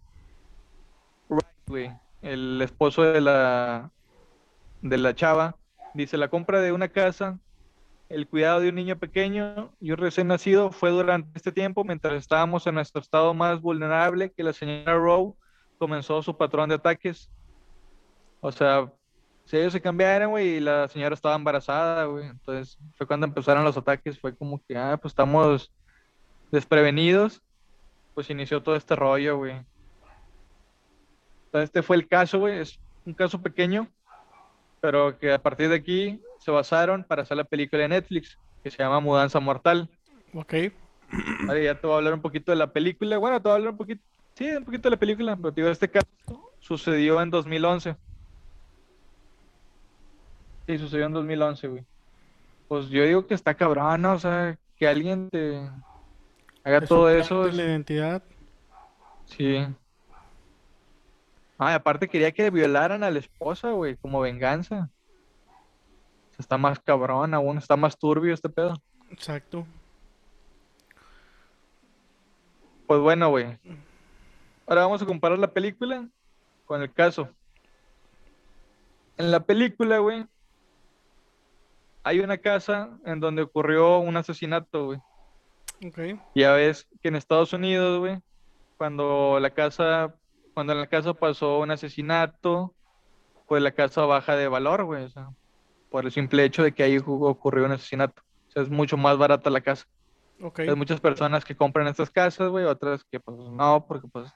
el 2.20 2.60
esposo 2.60 3.02
de 3.02 3.20
la 3.20 3.90
de 4.82 4.98
la 4.98 5.14
chava, 5.14 5.56
dice 5.94 6.16
la 6.16 6.28
compra 6.28 6.60
de 6.60 6.72
una 6.72 6.88
casa, 6.88 7.38
el 8.12 8.28
cuidado 8.28 8.60
de 8.60 8.68
un 8.68 8.74
niño 8.74 8.98
pequeño 8.98 9.72
y 9.80 9.90
un 9.90 9.96
recién 9.96 10.28
nacido 10.28 10.70
fue 10.70 10.90
durante 10.90 11.30
este 11.34 11.50
tiempo 11.50 11.82
mientras 11.82 12.14
estábamos 12.14 12.66
en 12.66 12.74
nuestro 12.74 13.00
estado 13.00 13.32
más 13.32 13.60
vulnerable 13.60 14.30
que 14.32 14.42
la 14.42 14.52
señora 14.52 14.94
Rowe 14.94 15.34
comenzó 15.78 16.22
su 16.22 16.36
patrón 16.36 16.68
de 16.68 16.74
ataques. 16.74 17.30
O 18.40 18.52
sea, 18.52 18.92
si 19.46 19.56
ellos 19.56 19.72
se 19.72 19.80
cambiaron, 19.80 20.30
güey, 20.30 20.56
y 20.56 20.60
la 20.60 20.88
señora 20.88 21.14
estaba 21.14 21.34
embarazada, 21.34 22.04
güey. 22.04 22.26
Entonces 22.26 22.78
fue 22.96 23.06
cuando 23.06 23.26
empezaron 23.26 23.64
los 23.64 23.76
ataques. 23.76 24.20
Fue 24.20 24.36
como 24.36 24.62
que, 24.68 24.76
ah, 24.76 24.98
pues 25.00 25.12
estamos 25.12 25.72
desprevenidos. 26.50 27.42
Pues 28.14 28.28
inició 28.28 28.62
todo 28.62 28.76
este 28.76 28.94
rollo, 28.94 29.38
güey. 29.38 29.64
Entonces 31.46 31.64
este 31.70 31.82
fue 31.82 31.96
el 31.96 32.06
caso, 32.06 32.38
güey. 32.40 32.58
Es 32.58 32.78
un 33.06 33.14
caso 33.14 33.40
pequeño, 33.40 33.88
pero 34.80 35.18
que 35.18 35.32
a 35.32 35.42
partir 35.42 35.70
de 35.70 35.76
aquí 35.76 36.20
se 36.42 36.50
basaron 36.50 37.04
para 37.04 37.22
hacer 37.22 37.36
la 37.36 37.44
película 37.44 37.82
de 37.82 37.88
Netflix, 37.88 38.38
que 38.62 38.70
se 38.70 38.78
llama 38.82 39.00
Mudanza 39.00 39.40
Mortal. 39.40 39.88
Ok. 40.34 40.54
Vale, 41.46 41.64
ya 41.64 41.74
te 41.74 41.86
voy 41.86 41.94
a 41.94 41.96
hablar 41.98 42.14
un 42.14 42.22
poquito 42.22 42.52
de 42.52 42.56
la 42.56 42.72
película. 42.72 43.18
Bueno, 43.18 43.40
te 43.40 43.44
voy 43.44 43.52
a 43.52 43.54
hablar 43.56 43.70
un 43.72 43.78
poquito 43.78 44.02
Sí, 44.34 44.50
un 44.50 44.64
poquito 44.64 44.88
de 44.88 44.96
la 44.96 45.00
película, 45.00 45.36
pero 45.36 45.50
digo, 45.50 45.68
este 45.68 45.88
caso 45.90 46.06
sucedió 46.58 47.20
en 47.20 47.30
2011. 47.30 47.96
Sí, 50.66 50.78
sucedió 50.78 51.06
en 51.06 51.12
2011, 51.12 51.68
güey. 51.68 51.84
Pues 52.68 52.88
yo 52.88 53.04
digo 53.04 53.26
que 53.26 53.34
está 53.34 53.54
cabrón, 53.54 54.04
O 54.06 54.18
sea, 54.18 54.58
que 54.76 54.88
alguien 54.88 55.28
te 55.28 55.60
haga 56.64 56.80
todo 56.80 57.10
eso. 57.10 57.46
la 57.48 57.62
identidad. 57.62 58.22
Sí. 59.26 59.66
Ah, 61.58 61.74
aparte 61.74 62.08
quería 62.08 62.32
que 62.32 62.50
violaran 62.50 63.04
a 63.04 63.10
la 63.10 63.18
esposa, 63.18 63.70
güey, 63.72 63.96
como 63.96 64.20
venganza. 64.20 64.90
Está 66.38 66.58
más 66.58 66.80
cabrón 66.80 67.34
aún, 67.34 67.58
está 67.58 67.76
más 67.76 67.98
turbio 67.98 68.34
este 68.34 68.48
pedo. 68.48 68.74
Exacto. 69.10 69.66
Pues 72.86 73.00
bueno, 73.00 73.30
güey. 73.30 73.58
Ahora 74.66 74.82
vamos 74.82 75.02
a 75.02 75.06
comparar 75.06 75.38
la 75.38 75.52
película 75.52 76.08
con 76.66 76.82
el 76.82 76.92
caso. 76.92 77.28
En 79.18 79.30
la 79.30 79.40
película, 79.40 79.98
güey, 79.98 80.26
hay 82.02 82.20
una 82.20 82.38
casa 82.38 82.90
en 83.04 83.20
donde 83.20 83.42
ocurrió 83.42 83.98
un 83.98 84.16
asesinato, 84.16 84.86
güey. 84.86 84.98
Okay. 85.86 86.20
Ya 86.34 86.52
ves 86.52 86.86
que 87.00 87.08
en 87.08 87.16
Estados 87.16 87.52
Unidos, 87.52 87.98
güey, 87.98 88.20
cuando 88.78 89.38
la 89.40 89.50
casa, 89.50 90.14
cuando 90.54 90.72
en 90.72 90.80
la 90.80 90.86
casa 90.86 91.14
pasó 91.14 91.58
un 91.58 91.70
asesinato, 91.70 92.74
pues 93.48 93.62
la 93.62 93.72
casa 93.72 94.02
baja 94.02 94.36
de 94.36 94.48
valor, 94.48 94.84
güey, 94.84 95.04
o 95.04 95.08
sea, 95.08 95.30
por 95.92 96.06
el 96.06 96.10
simple 96.10 96.44
hecho 96.44 96.62
de 96.62 96.72
que 96.72 96.82
ahí 96.82 96.96
ocurrió 96.96 97.66
un 97.66 97.72
asesinato. 97.72 98.22
O 98.48 98.50
sea, 98.50 98.62
es 98.62 98.70
mucho 98.70 98.96
más 98.96 99.18
barata 99.18 99.50
la 99.50 99.60
casa. 99.60 99.86
Okay. 100.40 100.68
Hay 100.68 100.74
muchas 100.74 101.00
personas 101.00 101.44
que 101.44 101.54
compran 101.54 101.86
estas 101.86 102.10
casas, 102.10 102.48
güey, 102.48 102.64
otras 102.64 103.04
que 103.04 103.20
pues 103.20 103.36
no, 103.38 103.84
porque 103.86 104.08
pues 104.08 104.32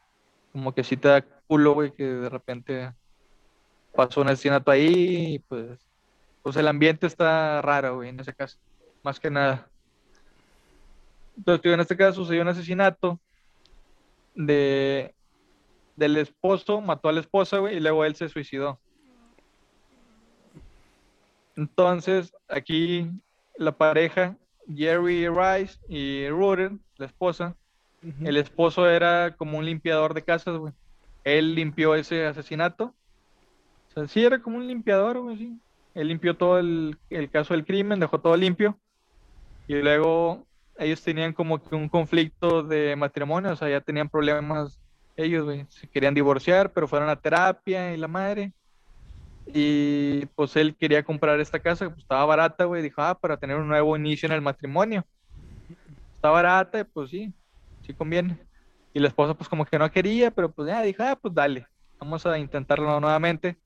como 0.52 0.72
que 0.72 0.84
sí 0.84 0.96
te 0.96 1.08
da 1.08 1.24
culo, 1.48 1.72
güey, 1.72 1.92
que 1.92 2.04
de 2.04 2.28
repente 2.28 2.92
pasó 3.94 4.20
un 4.20 4.28
asesinato 4.28 4.70
ahí 4.70 5.34
y 5.34 5.38
pues, 5.40 5.80
pues 6.42 6.56
el 6.56 6.68
ambiente 6.68 7.06
está 7.06 7.60
raro, 7.62 7.96
güey, 7.96 8.10
en 8.10 8.20
ese 8.20 8.34
caso, 8.34 8.58
más 9.02 9.18
que 9.18 9.30
nada. 9.30 9.66
Entonces, 11.36 11.72
en 11.72 11.80
este 11.80 11.96
caso 11.96 12.22
sucedió 12.22 12.42
un 12.42 12.48
asesinato 12.48 13.18
de 14.34 15.14
del 15.96 16.18
esposo, 16.18 16.82
mató 16.82 17.08
a 17.08 17.12
la 17.12 17.20
esposa, 17.20 17.58
güey, 17.58 17.78
y 17.78 17.80
luego 17.80 18.04
él 18.04 18.14
se 18.14 18.28
suicidó. 18.28 18.78
Entonces, 21.56 22.32
aquí 22.48 23.10
la 23.56 23.72
pareja 23.72 24.36
Jerry 24.68 25.28
Rice 25.28 25.78
y 25.88 26.28
Ruder, 26.28 26.72
la 26.96 27.06
esposa, 27.06 27.56
Ujú. 28.02 28.26
el 28.26 28.36
esposo 28.36 28.88
era 28.88 29.34
como 29.36 29.58
un 29.58 29.64
limpiador 29.64 30.14
de 30.14 30.22
casas, 30.22 30.58
güey. 30.58 30.72
Él 31.24 31.54
limpió 31.54 31.94
ese 31.94 32.26
asesinato. 32.26 32.94
O 33.88 33.92
sea, 33.94 34.06
sí, 34.06 34.24
era 34.24 34.40
como 34.40 34.58
un 34.58 34.68
limpiador, 34.68 35.18
güey, 35.20 35.36
sí. 35.38 35.60
Él 35.94 36.08
limpió 36.08 36.36
todo 36.36 36.58
el, 36.58 36.98
el 37.08 37.30
caso 37.30 37.54
del 37.54 37.64
crimen, 37.64 37.98
dejó 37.98 38.20
todo 38.20 38.36
limpio. 38.36 38.78
Y 39.66 39.76
luego 39.76 40.46
ellos 40.78 41.02
tenían 41.02 41.32
como 41.32 41.60
que 41.62 41.74
un 41.74 41.88
conflicto 41.88 42.62
de 42.62 42.94
matrimonio, 42.96 43.52
o 43.52 43.56
sea, 43.56 43.68
ya 43.70 43.80
tenían 43.80 44.08
problemas 44.08 44.78
ellos, 45.16 45.44
güey. 45.44 45.64
Se 45.68 45.88
querían 45.88 46.14
divorciar, 46.14 46.72
pero 46.72 46.86
fueron 46.86 47.08
a 47.08 47.16
terapia 47.16 47.94
y 47.94 47.96
la 47.96 48.08
madre. 48.08 48.52
Y 49.46 50.26
pues 50.34 50.56
él 50.56 50.74
quería 50.76 51.04
comprar 51.04 51.40
esta 51.40 51.60
casa, 51.60 51.88
pues 51.88 52.00
estaba 52.00 52.24
barata, 52.24 52.64
güey. 52.64 52.82
Dijo, 52.82 53.00
ah, 53.02 53.18
para 53.18 53.36
tener 53.36 53.56
un 53.56 53.68
nuevo 53.68 53.96
inicio 53.96 54.26
en 54.26 54.32
el 54.32 54.42
matrimonio. 54.42 55.04
Está 56.16 56.30
barata, 56.30 56.84
pues 56.84 57.10
sí, 57.10 57.32
sí 57.86 57.94
conviene. 57.94 58.38
Y 58.92 58.98
la 58.98 59.08
esposa 59.08 59.34
pues 59.34 59.48
como 59.48 59.64
que 59.64 59.78
no 59.78 59.90
quería, 59.90 60.30
pero 60.30 60.50
pues 60.50 60.68
ya 60.68 60.82
dijo, 60.82 61.02
ah, 61.02 61.16
pues 61.20 61.34
dale, 61.34 61.66
vamos 62.00 62.26
a 62.26 62.38
intentarlo 62.38 62.98
nuevamente. 63.00 63.56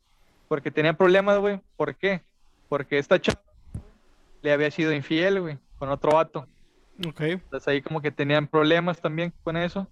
Porque 0.48 0.70
tenía 0.70 0.92
problemas, 0.92 1.38
güey. 1.38 1.60
¿Por 1.76 1.94
qué? 1.94 2.22
Porque 2.68 2.98
esta 2.98 3.20
chava 3.20 3.40
le 4.42 4.52
había 4.52 4.70
sido 4.70 4.92
infiel, 4.92 5.40
güey, 5.40 5.58
con 5.78 5.88
otro 5.88 6.12
vato. 6.12 6.46
Ok. 7.06 7.20
Entonces 7.20 7.68
ahí 7.68 7.80
como 7.80 8.00
que 8.02 8.10
tenían 8.10 8.46
problemas 8.46 9.00
también 9.00 9.32
con 9.42 9.56
eso. 9.56 9.86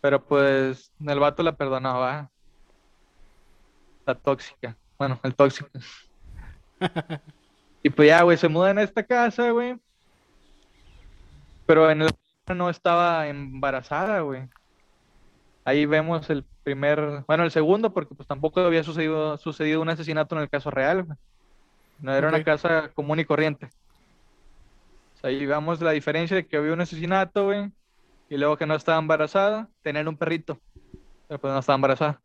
Pero 0.00 0.22
pues 0.24 0.92
el 1.00 1.18
vato 1.18 1.42
la 1.42 1.56
perdonaba. 1.56 2.30
La 4.06 4.14
tóxica. 4.14 4.76
Bueno, 4.98 5.20
el 5.22 5.34
tóxico. 5.34 5.68
y 7.82 7.90
pues 7.90 8.08
ya, 8.08 8.22
güey, 8.22 8.36
se 8.36 8.48
mudan 8.48 8.78
a 8.78 8.82
esta 8.82 9.04
casa, 9.04 9.50
güey. 9.50 9.78
Pero 11.66 11.90
en 11.90 12.02
el 12.02 12.10
no 12.54 12.70
estaba 12.70 13.28
embarazada, 13.28 14.20
güey. 14.20 14.48
Ahí 15.64 15.86
vemos 15.86 16.28
el 16.30 16.44
primer, 16.64 17.24
bueno, 17.26 17.44
el 17.44 17.50
segundo, 17.50 17.92
porque 17.92 18.14
pues 18.14 18.26
tampoco 18.26 18.60
había 18.60 18.82
sucedido, 18.82 19.36
sucedido 19.36 19.82
un 19.82 19.90
asesinato 19.90 20.34
en 20.34 20.42
el 20.42 20.48
caso 20.48 20.70
real, 20.70 21.04
güey. 21.04 21.18
No 22.00 22.14
era 22.14 22.28
una 22.28 22.42
casa 22.44 22.90
común 22.94 23.20
y 23.20 23.24
corriente. 23.24 23.66
O 25.16 25.20
sea, 25.20 25.30
ahí 25.30 25.44
vemos 25.44 25.80
la 25.80 25.90
diferencia 25.90 26.36
de 26.36 26.46
que 26.46 26.56
había 26.56 26.72
un 26.72 26.80
asesinato, 26.80 27.46
güey. 27.46 27.70
Y 28.30 28.36
luego 28.36 28.56
que 28.56 28.66
no 28.66 28.74
estaba 28.74 28.98
embarazada, 28.98 29.68
tener 29.82 30.08
un 30.08 30.16
perrito. 30.16 30.58
Pero 31.26 31.40
pues 31.40 31.52
no 31.52 31.58
estaba 31.58 31.74
embarazada. 31.74 32.20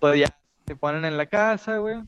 Pues 0.00 0.18
ya 0.18 0.35
se 0.66 0.76
ponen 0.76 1.04
en 1.04 1.16
la 1.16 1.26
casa, 1.26 1.78
güey. 1.78 2.02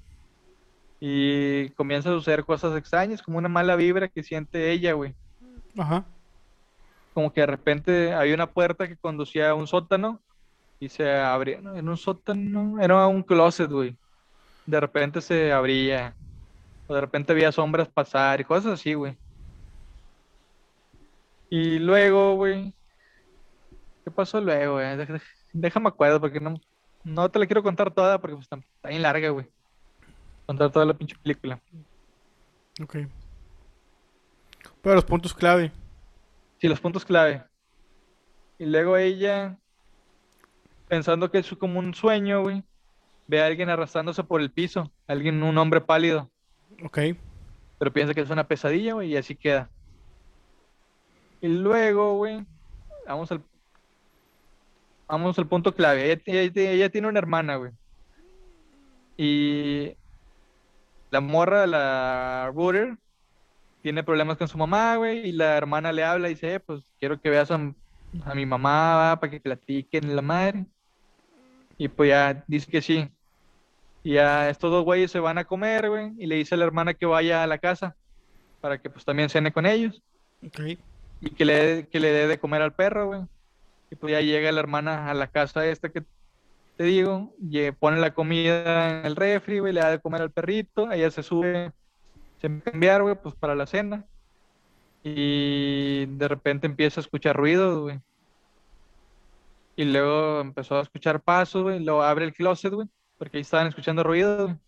Y 1.01 1.71
comienzan 1.71 2.13
a 2.13 2.17
suceder 2.17 2.45
cosas 2.45 2.77
extrañas, 2.77 3.23
como 3.23 3.39
una 3.39 3.49
mala 3.49 3.77
vibra 3.77 4.09
que 4.09 4.23
siente 4.23 4.73
ella, 4.73 4.95
güey. 4.95 5.15
Ajá. 5.77 6.05
Como 7.15 7.33
que 7.33 7.41
de 7.41 7.47
repente 7.47 8.13
había 8.13 8.35
una 8.35 8.51
puerta 8.51 8.89
que 8.89 8.97
conducía 8.97 9.51
a 9.51 9.55
un 9.55 9.67
sótano 9.67 10.21
y 10.81 10.89
se 10.89 11.11
abría, 11.11 11.61
no, 11.61 11.77
en 11.77 11.89
un 11.89 11.97
sótano, 11.97 12.81
era 12.81 13.07
un 13.07 13.23
closet, 13.23 13.71
güey. 13.71 13.97
De 14.67 14.81
repente 14.81 15.21
se 15.21 15.53
abría. 15.53 16.15
O 16.89 16.95
de 16.95 17.01
repente 17.01 17.33
había 17.33 17.53
sombras 17.53 17.89
pasar 17.89 18.41
y 18.41 18.45
cosas 18.45 18.73
así, 18.73 18.95
güey. 18.95 19.17
Y 21.49 21.79
luego, 21.79 22.35
güey. 22.35 22.75
¿Qué 24.05 24.11
pasó 24.11 24.41
luego, 24.41 24.75
güey? 24.75 24.87
Déjame 25.53 25.89
acuerdo 25.89 26.21
porque 26.21 26.41
no, 26.41 26.61
no 27.09 27.31
te 27.31 27.39
la 27.39 27.47
quiero 27.47 27.63
contar 27.63 27.93
toda 27.93 28.21
porque 28.21 28.37
pues, 28.37 28.45
está, 28.45 28.57
está 28.57 28.89
bien 28.89 29.03
larga, 29.03 29.29
güey. 29.31 29.47
Contar 30.47 30.71
toda 30.71 30.85
la 30.85 30.95
pinche 30.95 31.17
película. 31.23 31.61
Ok. 32.83 32.97
Pero 34.83 34.95
los 34.95 35.05
puntos 35.05 35.35
clave. 35.35 35.73
Sí, 36.59 36.69
los 36.69 36.81
puntos 36.81 37.05
clave. 37.05 37.45
Y 38.59 38.67
luego 38.67 38.97
ella, 38.97 39.57
pensando 40.89 41.31
que 41.31 41.39
es 41.39 41.51
como 41.59 41.79
un 41.79 41.95
sueño, 41.95 42.43
güey, 42.43 42.63
ve 43.27 43.43
a 43.43 43.47
alguien 43.47 43.69
arrastrándose 43.69 44.25
por 44.25 44.41
el 44.41 44.51
piso. 44.51 44.91
Alguien, 45.07 45.43
un 45.43 45.59
hombre 45.59 45.81
pálido. 45.81 46.31
Ok. 46.85 46.99
Pero 47.79 47.93
piensa 47.93 48.15
que 48.15 48.21
es 48.21 48.31
una 48.31 48.49
pesadilla, 48.49 48.95
güey, 48.95 49.13
y 49.13 49.17
así 49.17 49.35
queda. 49.35 49.71
Y 51.41 51.49
luego, 51.49 52.17
güey, 52.17 52.45
vamos 53.07 53.31
al, 53.31 53.43
vamos 55.09 55.39
al 55.39 55.47
punto 55.49 55.75
clave. 55.75 56.13
Ella, 56.13 56.23
ella- 56.43 56.71
ella 56.71 56.89
tiene 56.91 57.09
una 57.09 57.19
hermana, 57.19 57.57
güey. 57.57 57.73
Y 59.17 59.95
la 61.11 61.21
morra, 61.21 61.67
la 61.67 62.51
Rooter, 62.55 62.97
tiene 63.83 64.05
problemas 64.05 64.37
con 64.37 64.49
su 64.49 64.59
mamá, 64.59 64.97
güey, 64.97 65.29
y 65.29 65.33
la 65.33 65.57
hermana 65.57 65.93
le 65.93 66.05
habla 66.05 66.29
y 66.29 66.35
dice, 66.35 66.55
"Eh, 66.55 66.61
pues 66.61 66.83
quiero 67.01 67.21
que 67.21 67.31
veas 67.31 67.51
a, 67.51 67.55
a 68.25 68.35
mi 68.35 68.47
mamá, 68.47 69.17
para 69.21 69.31
que 69.31 69.41
platiquen 69.41 70.15
la 70.15 70.23
madre. 70.23 70.67
Y 71.77 71.89
pues 71.89 72.09
ya 72.11 72.45
dice 72.47 72.71
que 72.71 72.83
sí. 72.83 73.09
Y 74.03 74.15
ya 74.15 74.49
estos 74.51 74.71
dos 74.71 74.85
güeyes 74.85 75.11
se 75.11 75.21
van 75.21 75.39
a 75.39 75.45
comer, 75.45 75.89
güey, 75.89 76.13
y 76.19 76.27
le 76.27 76.37
dice 76.37 76.55
a 76.55 76.59
la 76.59 76.65
hermana 76.65 76.95
que 76.95 77.07
vaya 77.07 77.43
a 77.43 77.47
la 77.47 77.59
casa 77.59 77.97
para 78.61 78.79
que 78.79 78.91
pues 78.91 79.05
también 79.05 79.29
cene 79.29 79.53
con 79.53 79.67
ellos 79.67 80.03
Ok. 80.45 80.61
y 81.21 81.31
que 81.31 81.45
le, 81.45 81.87
que 81.89 82.01
le 82.01 82.11
dé 82.11 82.27
de 82.27 82.39
comer 82.39 82.63
al 82.63 82.73
perro, 82.73 83.07
güey. 83.07 83.21
Y 83.91 83.97
pues 83.97 84.13
ya 84.13 84.21
llega 84.21 84.53
la 84.53 84.61
hermana 84.61 85.11
a 85.11 85.15
la 85.15 85.29
casa 85.29 85.67
esta 85.67 85.89
que 85.89 86.05
te 86.77 86.85
digo, 86.85 87.35
y 87.41 87.71
pone 87.73 87.99
la 87.99 88.15
comida 88.15 89.01
en 89.01 89.07
el 89.07 89.17
refri, 89.17 89.59
güey, 89.59 89.73
le 89.73 89.81
da 89.81 89.91
de 89.91 90.01
comer 90.01 90.23
al 90.23 90.31
perrito, 90.31 90.93
ella 90.93 91.11
se 91.11 91.25
sube, 91.25 91.73
se 92.41 92.49
va 92.49 92.59
a 92.59 92.61
cambiar, 92.61 93.03
güey, 93.03 93.17
pues 93.21 93.35
para 93.35 93.57
la 93.57 93.67
cena. 93.67 94.07
Y 95.03 96.07
de 96.07 96.29
repente 96.29 96.69
empieza 96.69 97.01
a 97.01 97.03
escuchar 97.03 97.37
ruidos, 97.37 97.81
güey. 97.81 98.01
Y 99.75 99.85
luego 99.85 100.41
empezó 100.41 100.79
a 100.79 100.83
escuchar 100.83 101.21
pasos, 101.21 101.65
güey, 101.65 101.81
luego 101.81 102.03
abre 102.03 102.27
el 102.27 102.33
closet, 102.33 102.73
güey, 102.73 102.89
porque 103.19 103.39
ahí 103.39 103.43
estaban 103.43 103.67
escuchando 103.67 104.05
ruidos, 104.05 104.45
güey. 104.45 104.59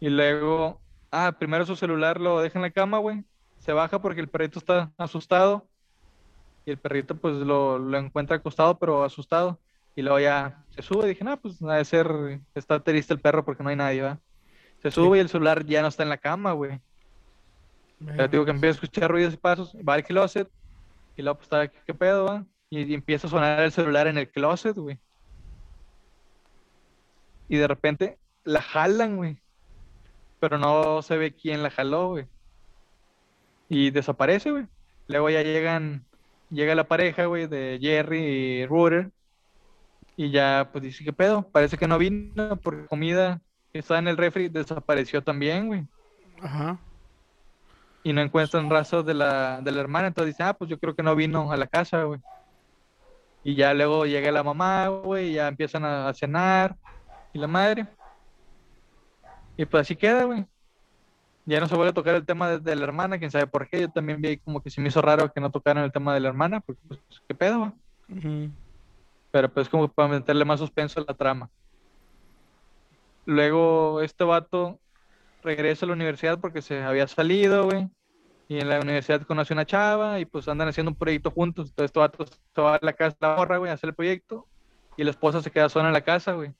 Y 0.00 0.08
luego, 0.08 0.80
ah, 1.10 1.32
primero 1.38 1.66
su 1.66 1.76
celular 1.76 2.18
lo 2.18 2.40
deja 2.40 2.58
en 2.58 2.62
la 2.62 2.70
cama, 2.70 2.98
güey. 2.98 3.24
Se 3.58 3.72
baja 3.72 4.00
porque 4.00 4.20
el 4.20 4.28
perrito 4.28 4.58
está 4.58 4.90
asustado. 4.96 5.68
Y 6.64 6.70
el 6.70 6.78
perrito 6.78 7.16
pues 7.16 7.34
lo, 7.36 7.78
lo 7.78 7.98
encuentra 7.98 8.36
acostado 8.36 8.78
pero 8.78 9.04
asustado. 9.04 9.58
Y 9.94 10.02
luego 10.02 10.20
ya 10.20 10.64
se 10.70 10.82
sube. 10.82 11.08
Dije, 11.08 11.24
no, 11.24 11.38
pues 11.38 11.62
ha 11.62 11.74
de 11.74 11.84
ser, 11.84 12.40
está 12.54 12.80
triste 12.80 13.12
el 13.12 13.20
perro 13.20 13.44
porque 13.44 13.62
no 13.62 13.68
hay 13.68 13.76
nadie, 13.76 14.02
¿va? 14.02 14.18
Se 14.82 14.90
sube 14.90 15.18
y 15.18 15.20
el 15.20 15.28
celular 15.28 15.64
ya 15.64 15.82
no 15.82 15.88
está 15.88 16.02
en 16.02 16.08
la 16.08 16.18
cama, 16.18 16.52
güey. 16.52 16.80
Pero 18.04 18.28
digo 18.28 18.44
que 18.44 18.50
empieza 18.50 18.80
a 18.80 18.82
escuchar 18.82 19.10
ruidos 19.10 19.34
y 19.34 19.36
pasos. 19.36 19.76
Va 19.86 19.94
al 19.94 20.04
closet. 20.04 20.48
Y 21.16 21.22
luego 21.22 21.36
pues 21.36 21.46
está, 21.46 21.68
¿qué, 21.68 21.78
qué 21.86 21.94
pedo, 21.94 22.24
va? 22.24 22.44
Y, 22.70 22.82
y 22.82 22.94
empieza 22.94 23.26
a 23.26 23.30
sonar 23.30 23.60
el 23.60 23.70
celular 23.70 24.06
en 24.06 24.18
el 24.18 24.30
closet, 24.30 24.76
güey. 24.76 24.98
Y 27.48 27.56
de 27.56 27.68
repente 27.68 28.18
la 28.44 28.62
jalan, 28.62 29.16
güey. 29.16 29.38
Pero 30.40 30.58
no 30.58 31.02
se 31.02 31.16
ve 31.16 31.34
quién 31.34 31.62
la 31.62 31.70
jaló, 31.70 32.08
güey. 32.08 32.26
Y 33.68 33.90
desaparece, 33.90 34.50
güey. 34.50 34.66
Luego 35.06 35.30
ya 35.30 35.42
llegan, 35.42 36.04
llega 36.52 36.74
la 36.74 36.84
pareja, 36.84 37.26
güey, 37.26 37.46
de 37.46 37.78
Jerry 37.80 38.18
y 38.18 38.66
Ruder. 38.66 39.10
Y 40.16 40.30
ya, 40.30 40.68
pues 40.70 40.84
dice, 40.84 41.04
¿qué 41.04 41.12
pedo? 41.12 41.42
Parece 41.42 41.78
que 41.78 41.88
no 41.88 41.98
vino 41.98 42.56
porque 42.56 42.86
comida 42.86 43.40
que 43.72 43.78
estaba 43.78 43.98
en 43.98 44.08
el 44.08 44.16
refri 44.16 44.48
desapareció 44.48 45.22
también, 45.22 45.68
güey. 45.68 45.86
Ajá. 46.40 46.78
Y 48.04 48.12
no 48.12 48.20
encuentran 48.20 48.68
rastros 48.68 49.06
de 49.06 49.14
la, 49.14 49.60
de 49.62 49.72
la 49.72 49.80
hermana. 49.80 50.08
Entonces 50.08 50.34
dice, 50.34 50.42
ah, 50.42 50.52
pues 50.52 50.68
yo 50.68 50.78
creo 50.78 50.94
que 50.94 51.02
no 51.02 51.16
vino 51.16 51.50
a 51.50 51.56
la 51.56 51.66
casa, 51.66 52.02
güey. 52.04 52.20
Y 53.44 53.54
ya 53.54 53.72
luego 53.74 54.06
llega 54.06 54.30
la 54.30 54.42
mamá, 54.42 54.88
güey, 54.88 55.30
y 55.30 55.34
ya 55.34 55.48
empiezan 55.48 55.84
a, 55.84 56.08
a 56.08 56.14
cenar. 56.14 56.76
Y 57.32 57.38
la 57.38 57.46
madre. 57.46 57.86
Y 59.56 59.64
pues 59.64 59.82
así 59.82 59.96
queda, 59.96 60.24
güey. 60.24 60.44
Ya 61.44 61.58
no 61.58 61.66
se 61.66 61.74
vuelve 61.74 61.90
a 61.90 61.94
tocar 61.94 62.14
el 62.14 62.24
tema 62.24 62.48
de, 62.48 62.58
de 62.60 62.76
la 62.76 62.84
hermana, 62.84 63.18
quién 63.18 63.30
sabe 63.30 63.46
por 63.46 63.68
qué. 63.68 63.80
Yo 63.80 63.90
también 63.90 64.20
vi 64.20 64.38
como 64.38 64.62
que 64.62 64.70
se 64.70 64.80
me 64.80 64.88
hizo 64.88 65.02
raro 65.02 65.32
que 65.32 65.40
no 65.40 65.50
tocaran 65.50 65.84
el 65.84 65.92
tema 65.92 66.14
de 66.14 66.20
la 66.20 66.28
hermana, 66.28 66.60
porque 66.60 66.80
pues, 66.86 67.00
¿qué 67.26 67.34
pedo? 67.34 67.72
Ujú. 68.08 68.50
Pero 69.30 69.52
pues 69.52 69.68
como 69.68 69.88
para 69.88 70.08
meterle 70.08 70.44
más 70.44 70.60
suspenso 70.60 71.00
a 71.00 71.04
la 71.06 71.14
trama. 71.14 71.50
Luego 73.24 74.00
este 74.02 74.24
vato 74.24 74.78
regresa 75.42 75.86
a 75.86 75.88
la 75.88 75.94
universidad 75.94 76.38
porque 76.38 76.62
se 76.62 76.82
había 76.82 77.08
salido, 77.08 77.64
güey. 77.64 77.88
Y 78.48 78.58
en 78.58 78.68
la 78.68 78.80
universidad 78.80 79.22
conoce 79.22 79.54
una 79.54 79.64
chava 79.64 80.20
y 80.20 80.26
pues 80.26 80.46
andan 80.46 80.68
haciendo 80.68 80.90
un 80.90 80.96
proyecto 80.96 81.30
juntos. 81.30 81.70
Entonces 81.70 81.86
este 81.86 81.98
vato 81.98 82.26
se 82.26 82.60
va 82.60 82.74
a 82.74 82.78
la 82.82 82.92
casa 82.92 83.16
de 83.18 83.26
la 83.26 83.36
morra, 83.36 83.56
güey, 83.56 83.70
a 83.70 83.74
hacer 83.74 83.88
el 83.88 83.94
proyecto. 83.94 84.46
Y 84.96 85.04
la 85.04 85.10
esposa 85.10 85.40
se 85.40 85.50
queda 85.50 85.68
sola 85.68 85.86
en 85.86 85.94
la 85.94 86.02
casa, 86.02 86.32
güey. 86.34 86.52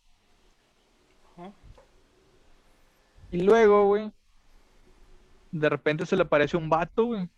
Y 3.30 3.40
luego, 3.42 3.86
güey, 3.86 4.12
de 5.52 5.68
repente 5.68 6.06
se 6.06 6.16
le 6.16 6.22
aparece 6.22 6.56
un 6.56 6.68
vato, 6.68 7.04
güey. 7.04 7.28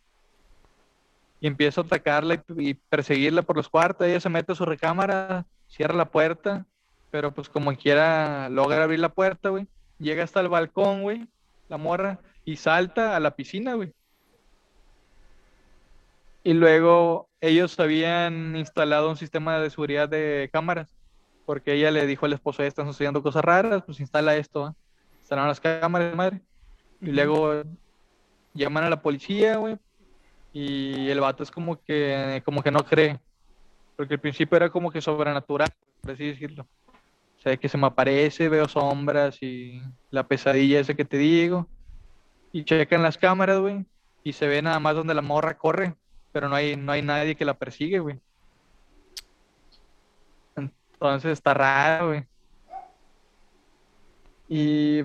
Y 1.41 1.47
empieza 1.47 1.83
a 1.83 1.85
atacarla 1.85 2.37
y, 2.57 2.71
y 2.71 2.75
perseguirla 2.75 3.43
por 3.43 3.57
los 3.57 3.69
cuartos. 3.69 4.07
Ella 4.07 4.21
se 4.21 4.31
mete 4.31 4.53
a 4.53 4.55
su 4.55 4.65
recámara, 4.65 5.45
cierra 5.69 5.95
la 5.95 6.07
puerta, 6.07 6.65
pero 7.11 7.33
pues 7.33 7.49
como 7.49 7.77
quiera 7.77 8.49
logra 8.49 8.85
abrir 8.85 9.01
la 9.01 9.11
puerta, 9.11 9.51
güey. 9.51 9.67
Llega 9.99 10.25
hasta 10.25 10.41
el 10.41 10.49
balcón, 10.49 11.03
güey, 11.03 11.29
la 11.69 11.77
morra, 11.77 12.21
y 12.45 12.57
salta 12.57 13.15
a 13.15 13.21
la 13.21 13.37
piscina, 13.37 13.75
güey. 13.75 13.93
Y 16.43 16.53
luego 16.53 17.29
ellos 17.41 17.79
habían 17.79 18.57
instalado 18.57 19.09
un 19.09 19.17
sistema 19.17 19.59
de 19.59 19.71
seguridad 19.71 20.09
de 20.09 20.51
cámaras, 20.53 20.95
porque 21.47 21.75
ella 21.75 21.91
le 21.91 22.07
dijo 22.07 22.27
al 22.27 22.33
esposo, 22.33 22.63
"Ya 22.63 22.69
están 22.69 22.87
sucediendo 22.87 23.23
cosas 23.23 23.45
raras, 23.45 23.83
pues 23.85 24.01
instala 24.01 24.37
esto. 24.37 24.67
¿ah?". 24.67 24.75
Instalaron 25.21 25.49
las 25.49 25.61
cámaras, 25.61 26.15
madre. 26.15 26.41
Y 27.01 27.13
luego 27.13 27.63
llaman 28.55 28.85
a 28.85 28.91
la 28.91 29.03
policía, 29.03 29.57
güey. 29.57 29.77
Y 30.53 31.09
el 31.11 31.21
vato 31.21 31.43
es 31.43 31.51
como 31.51 31.81
que, 31.83 32.43
como 32.45 32.63
que 32.63 32.71
no 32.71 32.85
cree. 32.85 33.19
Porque 33.97 34.15
al 34.15 34.21
principio 34.21 34.57
era 34.57 34.71
como 34.71 34.91
que 34.91 35.01
sobrenatural, 35.01 35.69
por 36.01 36.13
así 36.13 36.27
decirlo. 36.27 36.67
O 37.39 37.41
sea, 37.41 37.57
que 37.57 37.69
se 37.69 37.77
me 37.77 37.89
aparece, 37.89 38.49
veo 38.49 38.67
sombras 38.69 39.43
y 39.43 39.83
la 40.11 40.27
pesadilla 40.27 40.81
esa 40.81 40.95
que 40.95 41.05
te 41.05 41.19
digo. 41.19 41.69
Y 42.53 42.65
checan 42.65 43.03
las 43.03 43.19
cámaras, 43.19 43.59
güey. 43.59 43.85
Y 44.23 44.33
se 44.33 44.47
ve 44.47 44.63
nada 44.63 44.79
más 44.79 44.95
donde 44.95 45.15
la 45.15 45.23
morra 45.23 45.59
corre. 45.59 45.95
Pero 46.33 46.49
no 46.49 46.57
hay, 46.57 46.77
no 46.77 46.93
hay 46.93 47.03
nadie 47.03 47.35
que 47.35 47.45
la 47.45 47.55
persigue, 47.55 47.99
güey. 47.99 48.19
Entonces 50.57 51.33
está 51.33 51.53
raro, 51.53 52.09
güey. 52.09 52.25
Y. 54.49 55.03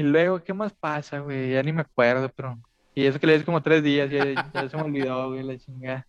Y 0.00 0.02
luego, 0.02 0.42
¿qué 0.42 0.54
más 0.54 0.72
pasa, 0.72 1.18
güey? 1.18 1.52
Ya 1.52 1.62
ni 1.62 1.74
me 1.74 1.82
acuerdo, 1.82 2.32
pero. 2.34 2.58
Y 2.94 3.04
eso 3.04 3.20
que 3.20 3.26
le 3.26 3.36
hice 3.36 3.44
como 3.44 3.62
tres 3.62 3.82
días, 3.82 4.08
ya, 4.08 4.24
ya 4.50 4.66
se 4.66 4.74
me 4.78 4.84
olvidó, 4.84 5.28
güey, 5.28 5.42
la 5.42 5.58
chingada. 5.58 6.06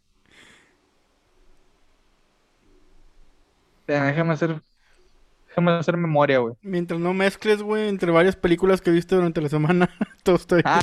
Déjame 3.85 4.31
hacer. 4.31 4.61
Déjame 5.49 5.71
hacer 5.71 5.97
memoria, 5.97 6.37
güey. 6.37 6.55
Mientras 6.61 7.01
no 7.01 7.13
mezcles, 7.13 7.61
güey, 7.61 7.89
entre 7.89 8.11
varias 8.11 8.37
películas 8.37 8.79
que 8.79 8.91
viste 8.91 9.13
durante 9.13 9.41
la 9.41 9.49
semana, 9.49 9.89
todo 10.23 10.37
estoy. 10.37 10.61
Ah, 10.63 10.81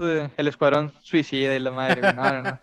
el 0.00 0.48
Escuadrón 0.48 0.94
Suicida 1.02 1.54
y 1.54 1.58
la 1.58 1.72
madre, 1.72 2.00
güey. 2.00 2.14
No, 2.14 2.32
no, 2.32 2.42
no. 2.42 2.60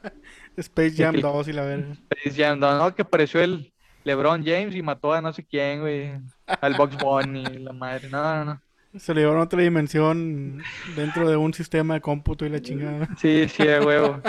Space 0.57 0.95
Jam 0.95 1.17
2 1.17 1.47
y 1.49 1.53
la 1.53 1.61
verga. 1.61 1.97
Space 2.09 2.43
Jam 2.43 2.59
2, 2.59 2.79
no, 2.79 2.95
que 2.95 3.03
apareció 3.03 3.41
el 3.41 3.71
LeBron 4.05 4.43
James 4.43 4.73
y 4.75 4.81
mató 4.81 5.13
a 5.13 5.21
no 5.21 5.31
sé 5.31 5.45
quién, 5.45 5.81
güey. 5.81 6.13
Al 6.47 6.73
Box 6.73 6.97
Bunny 6.97 7.43
y 7.43 7.59
la 7.59 7.73
madre. 7.73 8.09
No, 8.09 8.23
no, 8.23 8.45
no. 8.45 8.61
Se 8.97 9.13
le 9.13 9.21
llevaron 9.21 9.41
a 9.41 9.45
otra 9.45 9.61
dimensión 9.61 10.61
dentro 10.95 11.29
de 11.29 11.37
un 11.37 11.53
sistema 11.53 11.93
de 11.95 12.01
cómputo 12.01 12.45
y 12.45 12.49
la 12.49 12.61
chingada. 12.61 13.07
Sí, 13.17 13.47
sí, 13.47 13.63
de 13.63 13.79
huevo. 13.79 14.21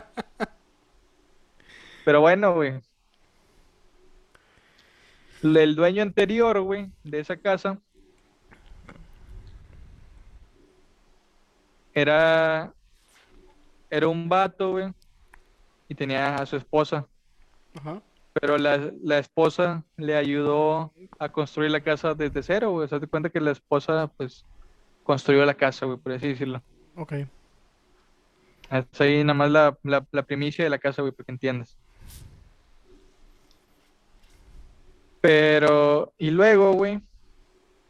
Pero 2.04 2.20
bueno, 2.20 2.54
güey. 2.54 2.80
El 5.42 5.74
dueño 5.74 6.02
anterior, 6.02 6.60
güey, 6.60 6.90
de 7.02 7.18
esa 7.18 7.36
casa 7.36 7.80
era 11.94 12.72
era 13.90 14.08
un 14.08 14.28
vato, 14.28 14.70
güey, 14.70 14.92
y 15.88 15.94
tenía 15.94 16.36
a 16.36 16.46
su 16.46 16.56
esposa. 16.56 17.06
Ajá. 17.74 18.00
Pero 18.32 18.56
la, 18.56 18.90
la 19.02 19.18
esposa 19.18 19.84
le 19.98 20.16
ayudó 20.16 20.92
a 21.18 21.28
construir 21.30 21.70
la 21.70 21.82
casa 21.82 22.14
desde 22.14 22.42
cero, 22.42 22.70
güey. 22.70 22.86
O 22.86 22.88
sea, 22.88 22.98
te 22.98 23.06
cuenta 23.06 23.28
que 23.28 23.40
la 23.40 23.50
esposa, 23.50 24.10
pues, 24.16 24.46
construyó 25.02 25.44
la 25.44 25.54
casa, 25.54 25.86
güey, 25.86 25.98
por 25.98 26.12
así 26.12 26.28
decirlo. 26.28 26.62
Ok. 26.96 27.12
Es 28.70 29.00
ahí 29.00 29.22
nada 29.22 29.34
más 29.34 29.50
la, 29.50 29.78
la, 29.82 30.06
la 30.10 30.22
primicia 30.22 30.64
de 30.64 30.70
la 30.70 30.78
casa, 30.78 31.02
güey, 31.02 31.12
para 31.12 31.26
que 31.26 31.32
entiendas. 31.32 31.76
Pero, 35.20 36.12
y 36.18 36.30
luego, 36.30 36.72
güey, 36.72 37.00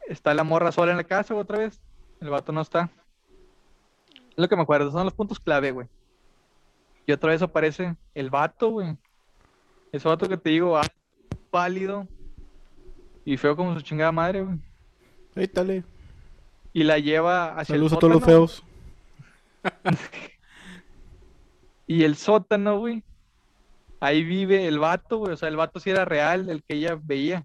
está 0.07 0.35
la 0.35 0.45
morra 0.45 0.73
sola 0.73 0.91
en 0.91 0.99
la 0.99 1.05
casa 1.05 1.35
otra 1.35 1.59
vez. 1.59 1.81
El 2.21 2.31
vato 2.31 2.53
no 2.53 2.61
está. 2.61 2.91
Es 4.13 4.37
lo 4.37 4.49
que 4.49 4.57
me 4.57 4.63
acuerdo, 4.63 4.91
son 4.91 5.05
los 5.05 5.15
puntos 5.15 5.41
clave, 5.41 5.71
güey. 5.73 5.89
Y 7.07 7.13
otra 7.13 7.31
vez 7.31 7.43
aparece 7.43 7.97
el 8.15 8.31
vato, 8.31 8.71
güey. 8.71 8.97
Ese 9.93 10.09
vato 10.09 10.29
que 10.29 10.37
te 10.37 10.51
digo, 10.51 10.77
ah, 10.77 10.87
pálido 11.51 12.07
y 13.25 13.37
feo 13.37 13.57
como 13.57 13.75
su 13.75 13.83
chingada 13.83 14.13
madre, 14.13 14.43
güey. 14.43 14.59
Ahí 15.35 15.51
dale. 15.53 15.85
Y 16.73 16.85
la 16.85 16.99
lleva 16.99 17.53
hacia 17.59 17.75
Saludos 17.75 17.93
el 17.93 17.97
a 17.97 18.01
todos 18.01 18.13
los 18.15 18.23
sótano. 18.23 18.49
feos. 18.49 18.65
Y 21.87 22.05
el 22.05 22.17
sótano, 22.17 22.79
güey. 22.79 23.03
Ahí 24.01 24.25
vive 24.25 24.67
el 24.67 24.79
vato, 24.79 25.19
güey. 25.19 25.33
O 25.33 25.37
sea, 25.37 25.49
el 25.49 25.57
vato 25.57 25.79
sí 25.79 25.91
era 25.91 26.05
real, 26.05 26.49
el 26.49 26.63
que 26.63 26.75
ella 26.77 26.99
veía. 27.03 27.45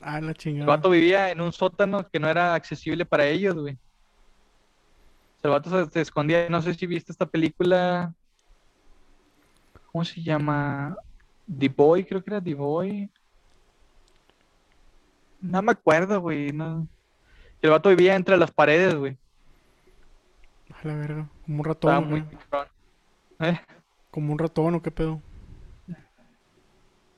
Ah, 0.00 0.20
la 0.20 0.30
El 0.30 0.36
chingada. 0.36 0.66
vato 0.66 0.90
vivía 0.90 1.30
en 1.30 1.40
un 1.40 1.52
sótano 1.52 2.08
que 2.08 2.18
no 2.18 2.28
era 2.28 2.54
accesible 2.54 3.04
para 3.04 3.26
ellos, 3.26 3.54
güey. 3.54 3.74
O 3.74 5.40
sea, 5.40 5.48
el 5.48 5.50
vato 5.50 5.70
se, 5.70 5.90
se 5.92 6.00
escondía. 6.00 6.48
No 6.48 6.60
sé 6.60 6.74
si 6.74 6.86
viste 6.86 7.12
esta 7.12 7.26
película. 7.26 8.12
¿Cómo 9.92 10.04
se 10.04 10.22
llama? 10.22 10.96
The 11.58 11.68
Boy, 11.68 12.04
creo 12.04 12.24
que 12.24 12.30
era 12.30 12.40
The 12.42 12.54
Boy. 12.54 13.10
No 15.40 15.62
me 15.62 15.72
acuerdo, 15.72 16.20
güey. 16.20 16.52
No. 16.52 16.88
El 17.62 17.70
vato 17.70 17.88
vivía 17.90 18.14
entre 18.16 18.36
las 18.36 18.50
paredes, 18.50 18.94
güey. 18.94 19.16
A 20.82 20.86
la 20.88 20.94
verga. 20.94 21.28
Como 21.44 21.62
un 21.62 21.70
Estaba 21.70 21.94
ratón, 21.94 22.08
muy. 22.10 22.24
Eh, 23.40 23.60
Como 24.10 24.32
un 24.32 24.38
ratón 24.38 24.74
o 24.76 24.82
qué 24.82 24.90
pedo. 24.90 25.20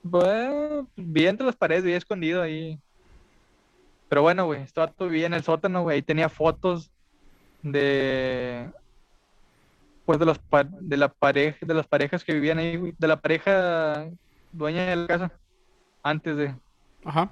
Bueno, 0.02 0.88
vivía 0.96 1.30
entre 1.30 1.46
las 1.46 1.56
paredes, 1.56 1.84
vivía 1.84 1.98
escondido 1.98 2.42
ahí. 2.42 2.78
Pero 4.08 4.22
bueno, 4.22 4.46
güey, 4.46 4.62
este 4.62 4.80
vato 4.80 5.06
vivía 5.06 5.26
en 5.26 5.34
el 5.34 5.44
sótano, 5.44 5.82
güey. 5.82 5.96
Ahí 5.96 6.02
tenía 6.02 6.28
fotos 6.28 6.90
de. 7.62 8.68
Pues 10.04 10.18
de, 10.18 10.26
los 10.26 10.38
pa- 10.40 10.64
de, 10.64 10.96
la 10.96 11.08
pareja, 11.08 11.64
de 11.64 11.74
las 11.74 11.86
parejas 11.86 12.24
que 12.24 12.34
vivían 12.34 12.58
ahí, 12.58 12.76
güey. 12.76 12.94
De 12.98 13.06
la 13.06 13.20
pareja 13.20 14.08
dueña 14.50 14.86
de 14.86 14.96
la 14.96 15.06
casa. 15.06 15.32
Antes 16.02 16.36
de. 16.36 16.54
Ajá. 17.04 17.30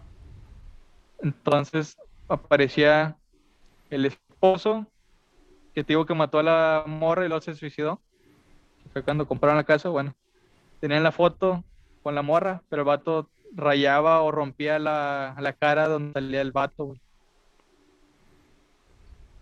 Entonces 1.23 1.99
aparecía 2.31 3.16
el 3.90 4.07
esposo 4.07 4.87
que 5.75 5.85
te 5.85 5.93
digo 5.93 6.07
que 6.07 6.14
mató 6.14 6.38
a 6.38 6.43
la 6.43 6.85
morra 6.87 7.25
y 7.25 7.29
luego 7.29 7.43
se 7.43 7.55
suicidó. 7.55 8.01
Fue 8.93 9.03
cuando 9.03 9.27
compraron 9.27 9.57
la 9.57 9.64
casa, 9.64 9.88
bueno. 9.88 10.14
Tenían 10.81 11.03
la 11.03 11.12
foto 11.12 11.62
con 12.03 12.14
la 12.14 12.23
morra, 12.23 12.62
pero 12.69 12.83
el 12.83 12.87
vato 12.87 13.29
rayaba 13.53 14.23
o 14.23 14.31
rompía 14.31 14.79
la, 14.79 15.37
la 15.38 15.53
cara 15.53 15.88
donde 15.88 16.12
salía 16.12 16.40
el 16.40 16.53
vato, 16.53 16.87
güey. 16.87 17.01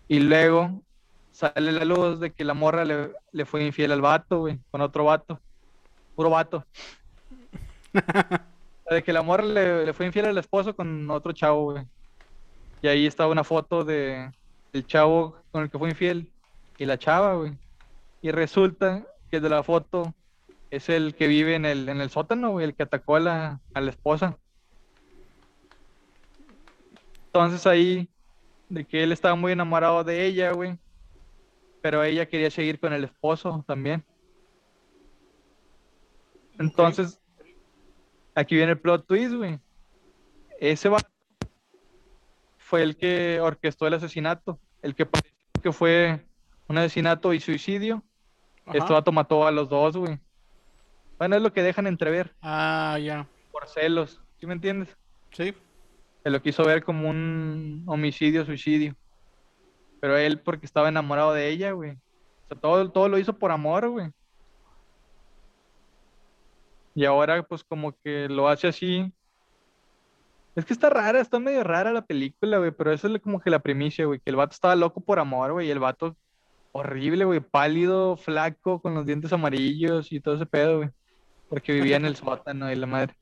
Y 0.07 0.19
luego 0.19 0.81
sale 1.31 1.71
la 1.71 1.85
luz 1.85 2.19
de 2.19 2.31
que 2.31 2.43
la 2.43 2.53
morra 2.53 2.83
le, 2.83 3.13
le 3.31 3.45
fue 3.45 3.63
infiel 3.63 3.91
al 3.91 4.01
vato, 4.01 4.39
güey, 4.39 4.59
con 4.71 4.81
otro 4.81 5.05
vato. 5.05 5.39
Puro 6.15 6.29
vato. 6.29 6.65
De 8.89 9.03
que 9.03 9.13
la 9.13 9.21
morra 9.21 9.43
le, 9.43 9.85
le 9.85 9.93
fue 9.93 10.07
infiel 10.07 10.25
al 10.25 10.37
esposo 10.39 10.75
con 10.75 11.09
otro 11.11 11.31
chavo, 11.31 11.73
güey. 11.73 11.85
Y 12.81 12.87
ahí 12.87 13.05
estaba 13.05 13.31
una 13.31 13.43
foto 13.43 13.83
de 13.83 14.31
el 14.73 14.85
chavo 14.85 15.37
con 15.51 15.63
el 15.63 15.69
que 15.69 15.77
fue 15.77 15.89
infiel 15.89 16.31
y 16.77 16.85
la 16.85 16.97
chava, 16.97 17.35
güey. 17.35 17.57
Y 18.21 18.31
resulta 18.31 19.05
que 19.29 19.39
de 19.39 19.49
la 19.49 19.63
foto 19.63 20.13
es 20.71 20.89
el 20.89 21.15
que 21.15 21.27
vive 21.27 21.55
en 21.55 21.65
el, 21.65 21.89
en 21.89 21.99
el 22.01 22.09
sótano, 22.09 22.51
güey, 22.51 22.65
el 22.65 22.75
que 22.75 22.83
atacó 22.83 23.15
a 23.15 23.19
la, 23.19 23.59
a 23.73 23.81
la 23.81 23.89
esposa. 23.89 24.37
Entonces 27.25 27.65
ahí, 27.67 28.09
de 28.69 28.85
que 28.85 29.03
él 29.03 29.11
estaba 29.11 29.35
muy 29.35 29.51
enamorado 29.51 30.03
de 30.03 30.25
ella, 30.25 30.51
güey. 30.51 30.77
Pero 31.81 32.03
ella 32.03 32.27
quería 32.27 32.51
seguir 32.51 32.79
con 32.79 32.93
el 32.93 33.03
esposo 33.03 33.63
también. 33.67 34.03
Entonces, 36.57 37.21
aquí 38.35 38.55
viene 38.55 38.73
el 38.73 38.79
plot 38.79 39.07
twist, 39.07 39.33
güey. 39.33 39.59
Ese 40.59 40.89
vato 40.89 41.07
fue 42.69 42.83
el 42.83 42.97
que 42.97 43.39
orquestó 43.41 43.87
el 43.87 43.95
asesinato, 43.95 44.59
el 44.83 44.93
que 44.93 45.07
parece 45.07 45.33
que 45.63 45.71
fue 45.71 46.23
un 46.67 46.77
asesinato 46.77 47.33
y 47.33 47.39
suicidio. 47.39 48.03
Ajá. 48.63 48.77
Este 48.77 48.93
vato 48.93 49.11
mató 49.11 49.47
a 49.47 49.51
los 49.51 49.69
dos, 49.69 49.97
güey. 49.97 50.19
Bueno, 51.17 51.35
es 51.35 51.41
lo 51.41 51.51
que 51.51 51.63
dejan 51.63 51.87
entrever 51.87 52.35
Ah, 52.43 52.99
ya. 53.01 53.27
por 53.51 53.67
celos, 53.67 54.21
¿sí 54.39 54.45
me 54.45 54.53
entiendes? 54.53 54.95
Sí. 55.31 55.55
Se 56.21 56.29
lo 56.29 56.39
quiso 56.43 56.63
ver 56.63 56.83
como 56.83 57.09
un 57.09 57.83
homicidio, 57.87 58.45
suicidio. 58.45 58.95
Pero 59.99 60.15
él 60.15 60.39
porque 60.39 60.67
estaba 60.67 60.89
enamorado 60.89 61.33
de 61.33 61.49
ella, 61.49 61.71
güey. 61.71 61.93
O 61.93 62.47
sea, 62.49 62.57
todo, 62.59 62.91
todo 62.91 63.09
lo 63.09 63.17
hizo 63.17 63.33
por 63.33 63.51
amor, 63.51 63.89
güey. 63.89 64.11
Y 66.93 67.05
ahora, 67.05 67.41
pues, 67.41 67.63
como 67.63 67.97
que 68.03 68.27
lo 68.29 68.47
hace 68.47 68.67
así. 68.67 69.11
Es 70.55 70.65
que 70.65 70.73
está 70.73 70.89
rara, 70.89 71.21
está 71.21 71.39
medio 71.39 71.63
rara 71.63 71.91
la 71.91 72.05
película, 72.05 72.57
güey. 72.57 72.71
Pero 72.71 72.91
eso 72.91 73.07
es 73.07 73.21
como 73.21 73.39
que 73.39 73.49
la 73.49 73.59
primicia, 73.59 74.05
güey. 74.05 74.19
Que 74.19 74.29
el 74.29 74.35
vato 74.35 74.53
estaba 74.53 74.75
loco 74.75 75.01
por 75.01 75.19
amor, 75.19 75.53
güey. 75.53 75.67
Y 75.67 75.71
el 75.71 75.79
vato 75.79 76.15
horrible, 76.71 77.25
güey. 77.25 77.39
Pálido, 77.39 78.17
flaco, 78.17 78.81
con 78.81 78.93
los 78.93 79.05
dientes 79.05 79.31
amarillos 79.31 80.11
y 80.11 80.19
todo 80.19 80.35
ese 80.35 80.45
pedo, 80.45 80.77
güey. 80.77 80.89
Porque 81.49 81.73
vivía 81.73 81.97
en 81.97 82.05
el 82.05 82.15
sótano 82.15 82.71
y 82.71 82.75
la 82.75 82.87
madre. 82.87 83.15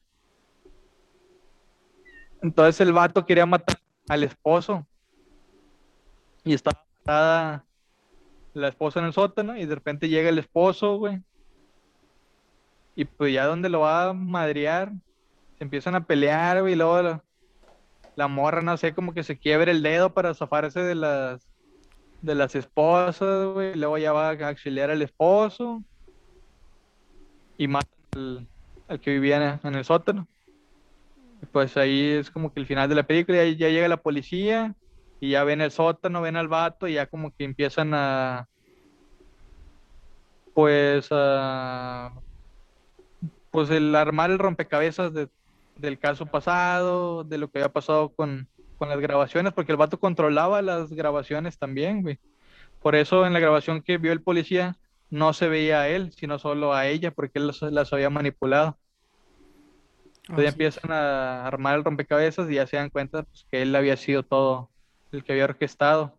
Entonces 2.42 2.80
el 2.82 2.94
vato 2.94 3.26
quería 3.26 3.46
matar 3.46 3.78
al 4.08 4.24
esposo. 4.24 4.88
Y 6.44 6.54
estaba 6.54 6.86
parada 7.04 7.66
la 8.54 8.70
esposa 8.70 9.00
en 9.00 9.06
el 9.06 9.14
sótano 9.14 9.58
y 9.58 9.66
de 9.66 9.76
repente 9.76 10.10
llega 10.10 10.30
el 10.30 10.40
esposo, 10.40 10.98
güey. 10.98 11.22
Y 12.96 13.06
pues 13.06 13.34
ya 13.34 13.46
donde 13.46 13.70
lo 13.70 13.82
va 13.82 14.10
a 14.10 14.14
madrear, 14.14 14.92
se 15.58 15.64
empiezan 15.64 15.96
a 15.96 16.06
pelear, 16.06 16.62
güey, 16.62 16.74
y 16.74 16.76
luego 16.76 17.22
la, 18.16 18.28
morra, 18.28 18.62
no 18.62 18.78
sé, 18.78 18.94
como 18.94 19.14
que 19.14 19.24
se 19.24 19.38
quiebre 19.38 19.72
el 19.72 19.84
dedo 19.84 20.14
para 20.14 20.34
zafarse 20.34 20.80
de 20.80 20.96
las 20.96 21.48
de 22.22 22.36
las 22.36 22.56
esposas, 22.56 23.54
güey. 23.54 23.76
Luego 23.76 23.98
ya 23.98 24.12
va 24.12 24.30
a 24.30 24.50
auxiliar 24.50 24.90
al 24.90 25.02
esposo. 25.02 25.84
Y 27.58 27.68
mata 27.68 27.88
al, 28.16 28.48
que 29.02 29.12
vivía 29.12 29.60
en, 29.62 29.68
en 29.68 29.76
el 29.76 29.86
sótano. 29.86 30.28
Y 31.42 31.46
pues 31.48 31.78
ahí 31.78 32.12
es 32.12 32.32
como 32.32 32.54
que 32.54 32.60
el 32.60 32.66
final 32.66 32.90
de 32.90 32.96
la 32.96 33.04
película. 33.04 33.44
Ya, 33.46 33.52
ya 33.52 33.70
llega 33.70 33.88
la 33.88 33.98
policía. 33.98 34.76
Y 35.20 35.32
ya 35.32 35.44
ven 35.44 35.62
el 35.62 35.72
sótano, 35.72 36.22
ven 36.22 36.38
al 36.38 36.48
vato. 36.48 36.88
Y 36.88 36.94
ya 36.94 37.08
como 37.08 37.32
que 37.36 37.44
empiezan 37.44 37.94
a. 37.94 38.48
Pues 40.54 41.08
a. 41.12 42.14
Pues 43.52 43.70
el 43.70 43.96
armar 43.96 44.30
el 44.30 44.40
rompecabezas 44.40 45.14
de, 45.14 45.30
del 45.80 46.00
caso 46.00 46.26
pasado. 46.26 47.24
De 47.24 47.38
lo 47.38 47.50
que 47.50 47.60
había 47.60 47.72
pasado 47.72 48.10
con, 48.10 48.48
con 48.78 48.90
las 48.90 49.00
grabaciones, 49.00 49.54
porque 49.54 49.72
el 49.72 49.78
vato 49.78 50.00
controlaba 50.00 50.62
las 50.62 50.92
grabaciones 50.92 51.58
también, 51.58 52.02
güey. 52.02 52.20
Por 52.82 52.96
eso 52.96 53.26
en 53.26 53.34
la 53.34 53.40
grabación 53.40 53.82
que 53.82 53.98
vio 53.98 54.12
el 54.12 54.22
policía 54.22 54.78
no 55.10 55.34
se 55.34 55.48
veía 55.48 55.82
a 55.82 55.90
él, 55.90 56.12
sino 56.14 56.38
solo 56.40 56.74
a 56.74 56.88
ella, 56.88 57.12
porque 57.12 57.40
él 57.40 57.48
las, 57.48 57.62
las 57.62 57.94
había 57.94 58.10
manipulado. 58.10 58.78
Entonces 60.24 60.44
ya 60.44 60.50
Así 60.50 60.56
empiezan 60.56 60.92
a 60.92 61.48
armar 61.48 61.78
el 61.78 61.86
rompecabezas 61.86 62.50
y 62.50 62.56
ya 62.56 62.68
se 62.68 62.78
dan 62.78 62.90
cuenta 62.90 63.24
pues, 63.24 63.46
que 63.50 63.62
él 63.62 63.76
había 63.76 63.96
sido 63.96 64.24
todo 64.24 64.70
el 65.12 65.24
que 65.24 65.32
había 65.32 65.46
orquestado 65.46 66.18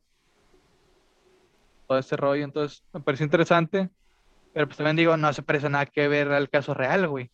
todo 1.88 1.98
ese 1.98 2.16
rollo. 2.16 2.44
Entonces 2.44 2.84
me 2.92 3.00
pareció 3.00 3.24
interesante, 3.24 3.90
pero 4.52 4.66
pues 4.66 4.76
también 4.76 4.96
digo, 4.96 5.16
no 5.16 5.32
se 5.32 5.42
parece 5.42 5.68
nada 5.68 5.86
que 5.86 6.06
ver 6.06 6.30
al 6.30 6.48
caso 6.48 6.74
real, 6.74 7.08
güey. 7.08 7.30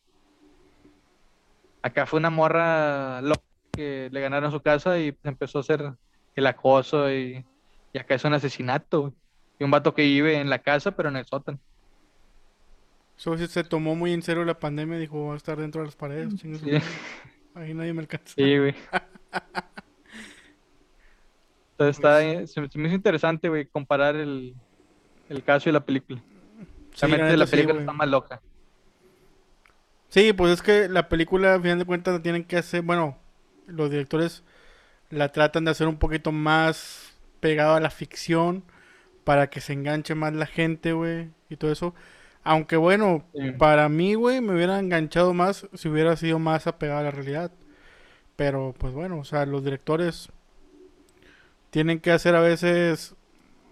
Acá 1.85 2.07
fue 2.07 2.19
una 2.19 2.31
morra 2.31 3.21
loca 3.21 3.43
que 3.71 4.09
le 4.11 4.21
ganaron 4.23 4.51
su 4.51 4.63
casa 4.63 4.99
y 4.99 5.13
pues, 5.13 5.27
empezó 5.27 5.59
a 5.59 5.61
hacer 5.61 5.93
el 6.35 6.47
acoso 6.47 7.13
y, 7.13 7.45
y 7.93 7.99
acá 7.99 8.15
es 8.15 8.25
un 8.25 8.33
asesinato, 8.33 9.01
güey. 9.03 9.13
Y 9.59 9.65
un 9.65 9.71
vato 9.71 9.93
que 9.95 10.01
vive 10.03 10.41
en 10.41 10.49
la 10.49 10.61
casa, 10.61 10.93
pero 10.97 11.11
en 11.11 11.17
el 11.17 11.27
sótano. 11.27 11.59
Eso 13.19 13.37
sí 13.37 13.47
se 13.49 13.65
tomó 13.65 13.95
muy 13.95 14.15
en 14.15 14.23
serio 14.23 14.47
la 14.47 14.59
pandemia, 14.59 14.97
dijo, 14.97 15.19
voy 15.19 15.35
a 15.35 15.37
estar 15.37 15.59
dentro 15.59 15.83
de 15.83 15.89
las 15.89 15.95
paredes, 15.95 16.31
su 16.41 16.55
Sí. 16.57 16.71
Ahí 17.55 17.75
nadie 17.75 17.93
me 17.93 18.01
alcanza. 18.01 18.33
sí, 18.35 18.59
güey. 18.59 18.75
Entonces 21.73 21.97
está, 21.97 22.25
eh, 22.25 22.47
se, 22.47 22.63
me 22.63 22.71
se 22.71 22.79
me 22.79 22.87
hizo 22.89 22.95
interesante, 22.97 23.51
güey, 23.51 23.67
comparar 23.67 24.17
el, 24.17 24.55
el 25.29 25.43
caso 25.45 25.69
y 25.69 25.73
la 25.73 25.85
película. 25.85 26.23
Sí, 26.95 27.07
la 27.09 27.17
Realmente 27.19 27.37
la 27.37 27.47
sí, 27.47 27.51
película 27.51 27.75
güey. 27.75 27.83
está 27.83 27.93
más 27.93 28.09
loca. 28.09 28.41
Sí, 30.15 30.33
pues 30.33 30.53
es 30.53 30.63
que 30.63 30.89
la 30.89 31.09
película, 31.09 31.55
a 31.55 31.61
final 31.61 31.81
de 31.81 31.85
cuentas, 31.85 32.15
la 32.15 32.23
tienen 32.23 32.45
que 32.45 32.57
hacer, 32.57 32.83
bueno, 32.83 33.19
los 33.67 33.91
directores 33.91 34.45
la 35.11 35.31
tratan 35.33 35.65
de 35.67 35.73
hacer 35.73 35.89
un 35.89 35.99
poquito 35.99 36.33
más 36.33 37.15
pegado 37.41 37.75
a 37.77 37.81
la 37.81 37.91
ficción 37.91 38.65
para 39.25 39.51
que 39.51 39.61
se 39.61 39.73
enganche 39.75 40.15
más 40.15 40.35
la 40.35 40.47
gente, 40.47 40.93
güey, 40.93 41.31
y 41.51 41.57
todo 41.57 41.73
eso. 41.73 41.95
Aunque 42.45 42.77
bueno, 42.77 43.25
Sí. 43.35 43.53
para 43.59 43.89
mí, 43.89 44.15
güey, 44.15 44.41
me 44.41 44.55
hubiera 44.55 44.79
enganchado 44.81 45.35
más 45.35 45.69
si 45.75 45.89
hubiera 45.89 46.17
sido 46.17 46.39
más 46.39 46.67
apegado 46.69 47.01
a 47.01 47.05
la 47.05 47.11
realidad. 47.13 47.53
Pero 48.37 48.75
pues 48.79 48.95
bueno, 48.95 49.19
o 49.21 49.25
sea, 49.25 49.47
los 49.47 49.65
directores 49.65 50.31
tienen 51.71 52.01
que 52.01 52.13
hacer 52.13 52.35
a 52.35 52.41
veces 52.41 53.15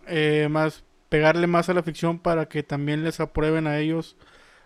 eh, 0.09 0.49
más, 0.51 0.85
pegarle 1.09 1.47
más 1.47 1.69
a 1.69 1.75
la 1.75 1.83
ficción 1.83 2.19
para 2.19 2.47
que 2.49 2.63
también 2.63 3.05
les 3.05 3.21
aprueben 3.21 3.67
a 3.67 3.79
ellos 3.79 4.17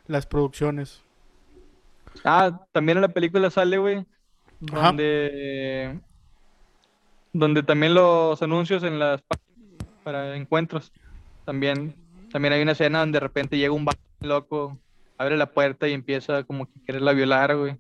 las 0.06 0.26
producciones. 0.26 1.05
Ah, 2.24 2.60
también 2.72 2.98
en 2.98 3.02
la 3.02 3.08
película 3.08 3.50
sale, 3.50 3.78
güey, 3.78 4.06
donde, 4.60 6.00
donde 7.32 7.62
también 7.62 7.94
los 7.94 8.42
anuncios 8.42 8.82
en 8.82 8.98
las 8.98 9.22
páginas 9.22 9.46
para 10.02 10.36
encuentros. 10.36 10.92
También, 11.44 11.94
también 12.30 12.54
hay 12.54 12.62
una 12.62 12.72
escena 12.72 13.00
donde 13.00 13.16
de 13.16 13.20
repente 13.20 13.58
llega 13.58 13.72
un 13.72 13.84
vato 13.84 14.00
loco, 14.20 14.78
abre 15.18 15.36
la 15.36 15.46
puerta 15.46 15.88
y 15.88 15.92
empieza 15.92 16.44
como 16.44 16.66
que 16.66 16.80
quererla 16.84 17.12
violar, 17.12 17.56
güey. 17.56 17.76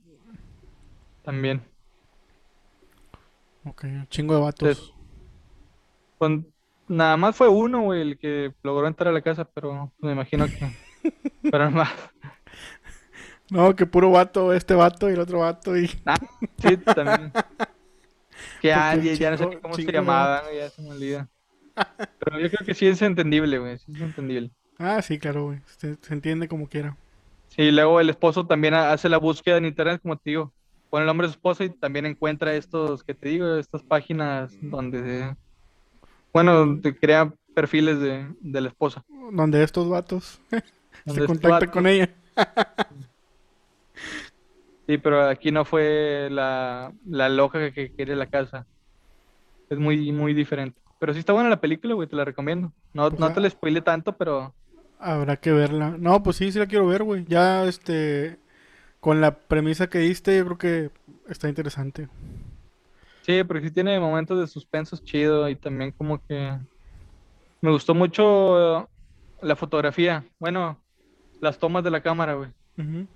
También. 1.22 1.62
Ok, 3.64 3.84
un 3.84 4.08
chingo 4.08 4.34
de 4.34 4.40
vatos. 4.40 4.94
Con, 6.18 6.46
nada 6.88 7.16
más 7.16 7.34
fue 7.34 7.48
uno, 7.48 7.82
güey, 7.82 8.00
el 8.00 8.18
que 8.18 8.54
logró 8.62 8.86
entrar 8.86 9.08
a 9.08 9.12
la 9.12 9.22
casa, 9.22 9.44
pero 9.44 9.92
me 9.98 10.12
imagino 10.12 10.46
que 10.46 10.70
pero 11.50 11.70
más. 11.70 11.90
No, 13.50 13.76
que 13.76 13.86
puro 13.86 14.10
vato, 14.10 14.52
este 14.52 14.74
vato 14.74 15.08
y 15.08 15.12
el 15.14 15.20
otro 15.20 15.40
vato 15.40 15.76
y... 15.76 15.90
Ah, 16.04 16.16
sí, 16.58 16.76
también. 16.78 17.32
Que 18.60 18.72
alguien, 18.72 19.16
ya 19.16 19.30
no 19.30 19.38
sé 19.38 19.44
cómo 19.60 19.74
se 19.74 19.84
güey, 19.84 20.58
ya 20.58 20.70
se 20.70 20.82
me 20.82 20.90
olvida. 20.90 21.28
Pero 22.18 22.38
yo 22.38 22.50
creo 22.50 22.66
que 22.66 22.74
sí 22.74 22.86
es 22.86 23.00
entendible, 23.02 23.58
güey, 23.58 23.78
sí 23.78 23.92
es 23.94 24.00
entendible. 24.00 24.50
Ah, 24.78 25.00
sí, 25.02 25.18
claro, 25.18 25.44
güey. 25.44 25.60
Se, 25.78 25.94
se 26.00 26.12
entiende 26.14 26.48
como 26.48 26.68
quiera. 26.68 26.96
Sí, 27.48 27.70
luego 27.70 28.00
el 28.00 28.10
esposo 28.10 28.46
también 28.46 28.74
ha- 28.74 28.92
hace 28.92 29.08
la 29.08 29.18
búsqueda 29.18 29.56
en 29.56 29.64
internet, 29.66 30.00
como 30.02 30.16
te 30.16 30.30
digo. 30.30 30.52
Pone 30.90 31.02
el 31.02 31.06
nombre 31.06 31.26
de 31.26 31.32
su 31.32 31.36
esposa 31.38 31.64
y 31.64 31.70
también 31.70 32.06
encuentra 32.06 32.54
estos, 32.54 33.02
que 33.02 33.14
te 33.14 33.28
digo, 33.30 33.56
estas 33.56 33.82
páginas 33.82 34.52
donde, 34.60 35.02
se- 35.02 35.36
bueno, 36.32 36.78
te 36.80 36.94
crea 36.94 37.32
perfiles 37.54 38.00
de, 38.00 38.26
de 38.40 38.60
la 38.60 38.68
esposa. 38.68 39.02
Donde 39.32 39.62
estos 39.62 39.88
vatos 39.88 40.40
se 41.06 41.24
contactan 41.26 41.70
con 41.70 41.86
ella. 41.86 42.10
Sí, 44.86 44.98
pero 44.98 45.28
aquí 45.28 45.50
no 45.50 45.64
fue 45.64 46.28
la, 46.30 46.92
la 47.04 47.28
loca 47.28 47.72
que, 47.72 47.92
quiere 47.92 48.14
la 48.14 48.26
casa. 48.26 48.66
Es 49.68 49.78
muy, 49.78 50.12
muy 50.12 50.32
diferente. 50.32 50.80
Pero 50.98 51.12
sí 51.12 51.18
está 51.18 51.32
buena 51.32 51.50
la 51.50 51.60
película, 51.60 51.94
güey, 51.94 52.08
te 52.08 52.16
la 52.16 52.24
recomiendo. 52.24 52.72
No, 52.94 53.08
Pues 53.10 53.20
no 53.20 53.32
te 53.32 53.40
la 53.40 53.50
spoile 53.50 53.82
tanto, 53.82 54.16
pero 54.16 54.54
Habrá 54.98 55.36
que 55.36 55.52
verla. 55.52 55.96
No, 55.98 56.22
pues 56.22 56.36
sí, 56.36 56.52
sí 56.52 56.58
la 56.58 56.66
quiero 56.66 56.86
ver, 56.86 57.02
güey. 57.02 57.24
Ya, 57.26 57.64
este... 57.64 58.38
Con 59.00 59.20
la 59.20 59.36
premisa 59.38 59.88
que 59.88 59.98
diste, 59.98 60.36
yo 60.36 60.44
creo 60.46 60.58
que 60.58 60.90
está 61.28 61.48
interesante. 61.48 62.08
sí, 63.22 63.44
porque 63.44 63.68
sí 63.68 63.70
tiene 63.70 64.00
momentos 64.00 64.38
de 64.40 64.46
suspenso 64.46 64.96
chido 64.96 65.48
y 65.48 65.56
también 65.56 65.92
como 65.92 66.20
que 66.26 66.58
me 67.60 67.70
gustó 67.70 67.94
mucho 67.94 68.80
eh, 68.80 68.86
la 69.42 69.56
fotografía. 69.56 70.24
Bueno, 70.38 70.80
las 71.40 71.58
tomas 71.58 71.84
de 71.84 71.90
la 71.90 72.02
cámara, 72.02 72.34
güey. 72.34 72.50
Ujú, 72.78 73.06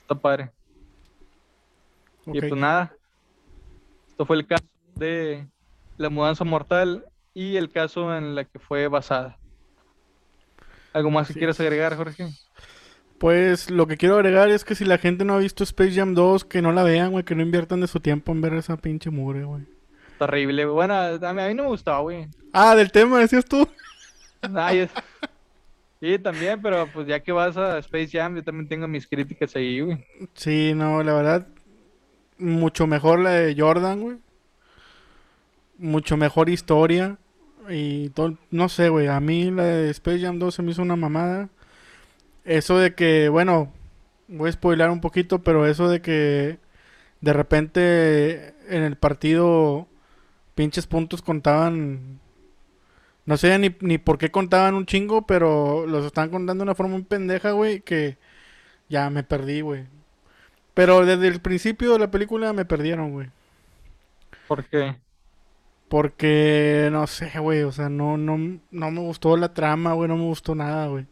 Está 0.00 0.14
padre. 0.14 0.52
Y 2.32 2.40
pues 2.40 2.52
nada, 2.60 2.94
esto 4.08 4.26
fue 4.26 4.36
el 4.36 4.46
caso 4.46 4.64
de 4.96 5.46
la 5.96 6.10
mudanza 6.10 6.44
mortal 6.44 7.04
y 7.34 7.56
el 7.56 7.70
caso 7.70 8.16
en 8.16 8.34
la 8.34 8.44
que 8.44 8.58
fue 8.58 8.88
basada. 8.88 9.38
¿Algo 10.92 11.10
más 11.10 11.26
que 11.26 11.32
Así 11.32 11.38
quieras 11.38 11.60
agregar, 11.60 11.96
Jorge? 11.96 12.28
Pues 13.18 13.70
lo 13.70 13.86
que 13.86 13.96
quiero 13.96 14.14
agregar 14.16 14.48
es 14.48 14.64
que 14.64 14.74
si 14.74 14.84
la 14.84 14.98
gente 14.98 15.24
no 15.24 15.34
ha 15.34 15.38
visto 15.38 15.64
Space 15.64 15.92
Jam 15.92 16.14
2, 16.14 16.44
que 16.44 16.62
no 16.62 16.72
la 16.72 16.82
vean, 16.84 17.10
güey, 17.12 17.24
que 17.24 17.34
no 17.34 17.42
inviertan 17.42 17.80
de 17.80 17.88
su 17.88 18.00
tiempo 18.00 18.32
en 18.32 18.40
ver 18.40 18.54
esa 18.54 18.76
pinche 18.76 19.10
mugre, 19.10 19.44
güey. 19.44 19.66
Terrible. 20.18 20.64
Bueno, 20.66 20.94
a 20.94 21.32
mí, 21.32 21.54
no 21.54 21.64
me 21.64 21.68
gustaba, 21.68 22.00
güey. 22.00 22.28
Ah, 22.52 22.74
del 22.74 22.90
tema, 22.92 23.18
decías 23.18 23.44
tú. 23.44 23.68
Es- 24.72 24.90
Sí, 26.00 26.16
también, 26.16 26.62
pero 26.62 26.86
pues 26.92 27.08
ya 27.08 27.18
que 27.18 27.32
vas 27.32 27.56
a 27.56 27.78
Space 27.78 28.10
Jam, 28.12 28.36
yo 28.36 28.44
también 28.44 28.68
tengo 28.68 28.86
mis 28.86 29.04
críticas 29.08 29.56
ahí, 29.56 29.80
güey. 29.80 30.04
Sí, 30.34 30.72
no, 30.72 31.02
la 31.02 31.12
verdad, 31.12 31.48
mucho 32.38 32.86
mejor 32.86 33.20
la 33.20 33.30
de 33.30 33.54
Jordan, 33.58 34.00
güey. 34.00 34.18
Mucho 35.78 36.16
mejor 36.16 36.48
historia. 36.48 37.18
Y 37.68 38.10
todo, 38.10 38.38
no 38.50 38.68
sé, 38.68 38.88
güey, 38.88 39.08
a 39.08 39.20
mí 39.20 39.50
la 39.50 39.64
de 39.64 39.90
Space 39.90 40.20
Jam 40.20 40.38
2 40.38 40.54
se 40.54 40.62
me 40.62 40.72
hizo 40.72 40.82
una 40.82 40.96
mamada. 40.96 41.48
Eso 42.44 42.78
de 42.78 42.94
que, 42.94 43.28
bueno, 43.28 43.72
voy 44.28 44.48
a 44.48 44.52
spoilar 44.52 44.90
un 44.90 45.00
poquito, 45.00 45.42
pero 45.42 45.66
eso 45.66 45.88
de 45.88 46.00
que 46.00 46.58
de 47.20 47.32
repente 47.32 48.54
en 48.68 48.82
el 48.82 48.96
partido 48.96 49.88
pinches 50.54 50.86
puntos 50.86 51.22
contaban... 51.22 52.20
No 53.26 53.36
sé 53.36 53.58
ni, 53.58 53.76
ni 53.80 53.98
por 53.98 54.16
qué 54.18 54.30
contaban 54.30 54.74
un 54.74 54.86
chingo, 54.86 55.26
pero 55.26 55.86
los 55.86 56.06
están 56.06 56.30
contando 56.30 56.64
de 56.64 56.68
una 56.68 56.74
forma 56.74 56.94
muy 56.94 57.02
pendeja, 57.02 57.50
güey, 57.52 57.80
que 57.80 58.16
ya 58.88 59.10
me 59.10 59.22
perdí, 59.22 59.60
güey. 59.60 59.86
Pero 60.78 61.04
desde 61.04 61.26
el 61.26 61.40
principio 61.40 61.94
de 61.94 61.98
la 61.98 62.08
película 62.08 62.52
me 62.52 62.64
perdieron, 62.64 63.10
güey. 63.10 63.30
Porque 64.46 64.94
Porque, 65.88 66.88
no 66.92 67.08
sé, 67.08 67.32
güey, 67.40 67.64
o 67.64 67.72
sea, 67.72 67.88
no, 67.88 68.16
no, 68.16 68.60
no 68.70 68.90
me 68.92 69.00
gustó 69.00 69.36
la 69.36 69.52
trama, 69.52 69.94
güey, 69.94 70.08
no 70.08 70.16
me 70.16 70.22
gustó 70.22 70.54
nada, 70.54 70.86
güey. 70.86 71.08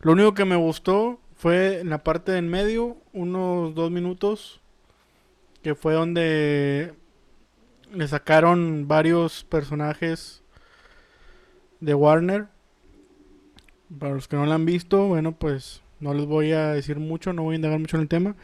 Lo 0.00 0.10
único 0.10 0.34
que 0.34 0.44
me 0.44 0.56
gustó 0.56 1.20
fue 1.36 1.78
en 1.78 1.90
la 1.90 2.02
parte 2.02 2.32
de 2.32 2.38
en 2.38 2.48
medio, 2.48 2.96
unos 3.12 3.76
dos 3.76 3.92
minutos, 3.92 4.60
que 5.62 5.76
fue 5.76 5.94
donde 5.94 6.92
le 7.92 8.08
sacaron 8.08 8.88
varios 8.88 9.44
personajes 9.44 10.42
de 11.78 11.94
Warner 11.94 12.48
Para 13.96 14.14
los 14.14 14.26
que 14.26 14.34
no 14.34 14.44
la 14.44 14.56
han 14.56 14.66
visto, 14.66 15.06
bueno, 15.06 15.38
pues 15.38 15.84
no 16.00 16.14
les 16.14 16.26
voy 16.26 16.50
a 16.50 16.70
decir 16.70 16.98
mucho, 16.98 17.32
no 17.32 17.44
voy 17.44 17.52
a 17.54 17.56
indagar 17.56 17.78
mucho 17.78 17.96
en 17.96 18.02
el 18.02 18.08
tema. 18.08 18.34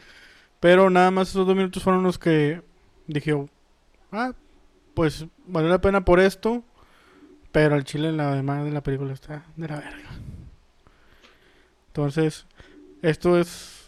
Pero 0.61 0.91
nada 0.91 1.11
más 1.11 1.31
esos 1.31 1.47
dos 1.47 1.57
minutos 1.57 1.83
fueron 1.83 2.03
los 2.03 2.19
que 2.19 2.63
dije, 3.07 3.35
ah, 4.13 4.33
pues 4.95 5.27
vale 5.47 5.69
la 5.69 5.81
pena 5.81 6.05
por 6.05 6.21
esto. 6.21 6.63
Pero 7.51 7.75
al 7.75 7.85
chile 7.85 8.13
la 8.13 8.35
demás 8.35 8.65
de 8.65 8.71
la 8.71 8.83
película 8.83 9.13
está 9.13 9.45
de 9.57 9.67
la 9.67 9.77
verga. 9.77 10.11
Entonces, 11.89 12.47
esto 13.03 13.39
es 13.39 13.81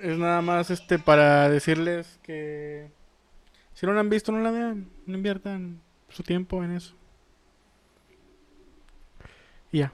es 0.00 0.18
nada 0.18 0.42
más 0.42 0.70
este 0.70 0.98
para 0.98 1.48
decirles 1.48 2.18
que 2.22 2.90
si 3.72 3.86
no 3.86 3.92
la 3.92 4.00
han 4.00 4.10
visto 4.10 4.32
no 4.32 4.40
la 4.40 4.50
vean, 4.50 4.88
no 5.06 5.16
inviertan 5.16 5.80
su 6.08 6.22
tiempo 6.22 6.62
en 6.62 6.76
eso. 6.76 6.94
Y 9.72 9.78
ya. 9.78 9.92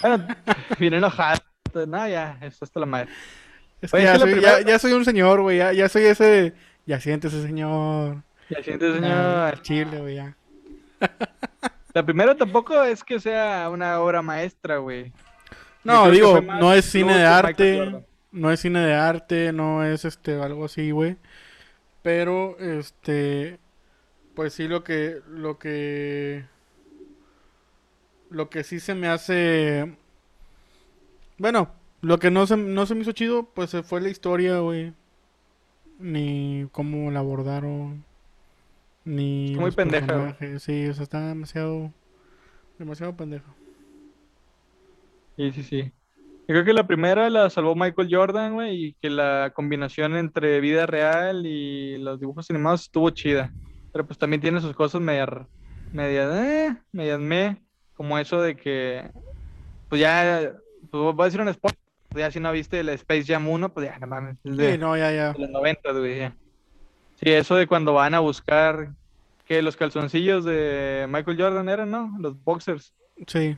Bueno, 0.00 0.26
enojado. 0.78 1.40
No, 1.86 2.08
ya, 2.08 2.38
esto 2.40 2.64
está 2.64 2.80
la 2.80 2.86
madre. 2.86 3.10
Es 3.80 3.90
que 3.90 3.96
Oye, 3.96 4.04
ya, 4.06 4.12
que 4.14 4.18
soy, 4.18 4.32
primera- 4.32 4.60
ya, 4.60 4.66
ya 4.66 4.78
soy 4.78 4.92
un 4.92 5.04
señor, 5.04 5.40
güey. 5.40 5.58
Ya, 5.58 5.72
ya 5.72 5.88
soy 5.88 6.04
ese. 6.04 6.52
Ya 6.86 7.00
siéntese, 7.00 7.42
señor. 7.42 8.22
Ya 8.48 8.62
siente, 8.62 8.86
Ah, 8.88 9.52
señor. 9.54 9.62
Chile, 9.62 10.00
güey, 10.00 10.14
ya. 10.16 10.36
La 11.94 12.04
primera 12.04 12.36
tampoco 12.36 12.82
es 12.84 13.02
que 13.02 13.18
sea 13.20 13.68
una 13.70 14.00
obra 14.00 14.22
maestra, 14.22 14.78
güey. 14.78 15.12
No, 15.82 16.10
digo, 16.10 16.40
no 16.40 16.72
es 16.74 16.84
cine 16.84 17.16
de 17.16 17.24
arte. 17.26 18.04
No 18.32 18.52
es 18.52 18.60
cine 18.60 18.80
de 18.80 18.94
arte, 18.94 19.52
no 19.52 19.84
es 19.84 20.04
este 20.04 20.40
algo 20.40 20.66
así, 20.66 20.90
güey. 20.92 21.16
Pero, 22.02 22.56
este. 22.60 23.58
Pues 24.34 24.52
sí, 24.52 24.68
lo 24.68 24.84
que. 24.84 25.20
Lo 25.28 25.58
que. 25.58 26.44
Lo 28.30 28.48
que 28.50 28.62
sí 28.62 28.78
se 28.78 28.94
me 28.94 29.08
hace. 29.08 29.96
Bueno, 31.38 31.72
lo 32.02 32.18
que 32.18 32.30
no 32.30 32.46
se, 32.46 32.56
no 32.56 32.86
se 32.86 32.94
me 32.94 33.02
hizo 33.02 33.12
chido, 33.12 33.50
pues 33.54 33.76
fue 33.84 34.00
la 34.00 34.08
historia, 34.08 34.58
güey. 34.58 34.92
Ni 35.98 36.66
cómo 36.72 37.10
la 37.10 37.20
abordaron. 37.20 38.04
Ni. 39.04 39.54
Muy 39.56 39.70
pendeja, 39.72 40.16
güey. 40.16 40.58
Sí, 40.58 40.86
o 40.86 40.94
sea, 40.94 41.02
está 41.02 41.26
demasiado. 41.28 41.92
Demasiado 42.78 43.14
pendejo. 43.16 43.54
Sí, 45.36 45.52
sí, 45.52 45.62
sí. 45.62 45.92
Yo 46.50 46.54
creo 46.54 46.64
que 46.64 46.72
la 46.72 46.86
primera 46.86 47.30
la 47.30 47.48
salvó 47.48 47.76
Michael 47.76 48.08
Jordan, 48.10 48.54
güey, 48.54 48.86
y 48.86 48.92
que 48.94 49.08
la 49.08 49.52
combinación 49.54 50.16
entre 50.16 50.60
vida 50.60 50.84
real 50.84 51.46
y 51.46 51.96
los 51.98 52.18
dibujos 52.18 52.50
animados 52.50 52.82
estuvo 52.82 53.10
chida. 53.10 53.52
Pero 53.92 54.06
pues 54.06 54.18
también 54.18 54.40
tiene 54.40 54.60
sus 54.60 54.74
cosas 54.74 55.00
media, 55.00 55.46
media, 55.92 56.66
eh, 56.66 56.76
medias 56.92 57.20
me, 57.20 57.62
como 57.94 58.18
eso 58.18 58.40
de 58.42 58.56
que, 58.56 59.10
pues 59.88 60.00
ya, 60.00 60.52
pues 60.90 61.14
voy 61.14 61.22
a 61.22 61.24
decir 61.24 61.40
un 61.40 61.52
spoiler, 61.52 61.78
pues 62.10 62.22
ya 62.22 62.30
si 62.30 62.40
no 62.40 62.52
viste 62.52 62.80
el 62.80 62.88
Space 62.90 63.24
Jam 63.24 63.48
1, 63.48 63.68
pues 63.72 63.86
ya, 63.88 63.98
no 63.98 64.06
mames, 64.06 64.36
es 64.44 64.56
de, 64.56 64.72
Sí, 64.72 64.78
no, 64.78 64.96
ya, 64.96 65.10
ya. 65.12 65.32
de 65.32 65.38
los 65.38 65.50
90, 65.50 65.92
güey, 65.92 66.18
ya. 66.18 66.36
Sí, 67.22 67.30
eso 67.30 67.54
de 67.56 67.66
cuando 67.66 67.92
van 67.94 68.14
a 68.14 68.20
buscar 68.20 68.90
que 69.46 69.62
los 69.62 69.76
calzoncillos 69.76 70.44
de 70.44 71.06
Michael 71.08 71.40
Jordan 71.40 71.68
eran, 71.68 71.90
¿no? 71.90 72.14
Los 72.18 72.42
boxers, 72.44 72.92
Sí. 73.26 73.56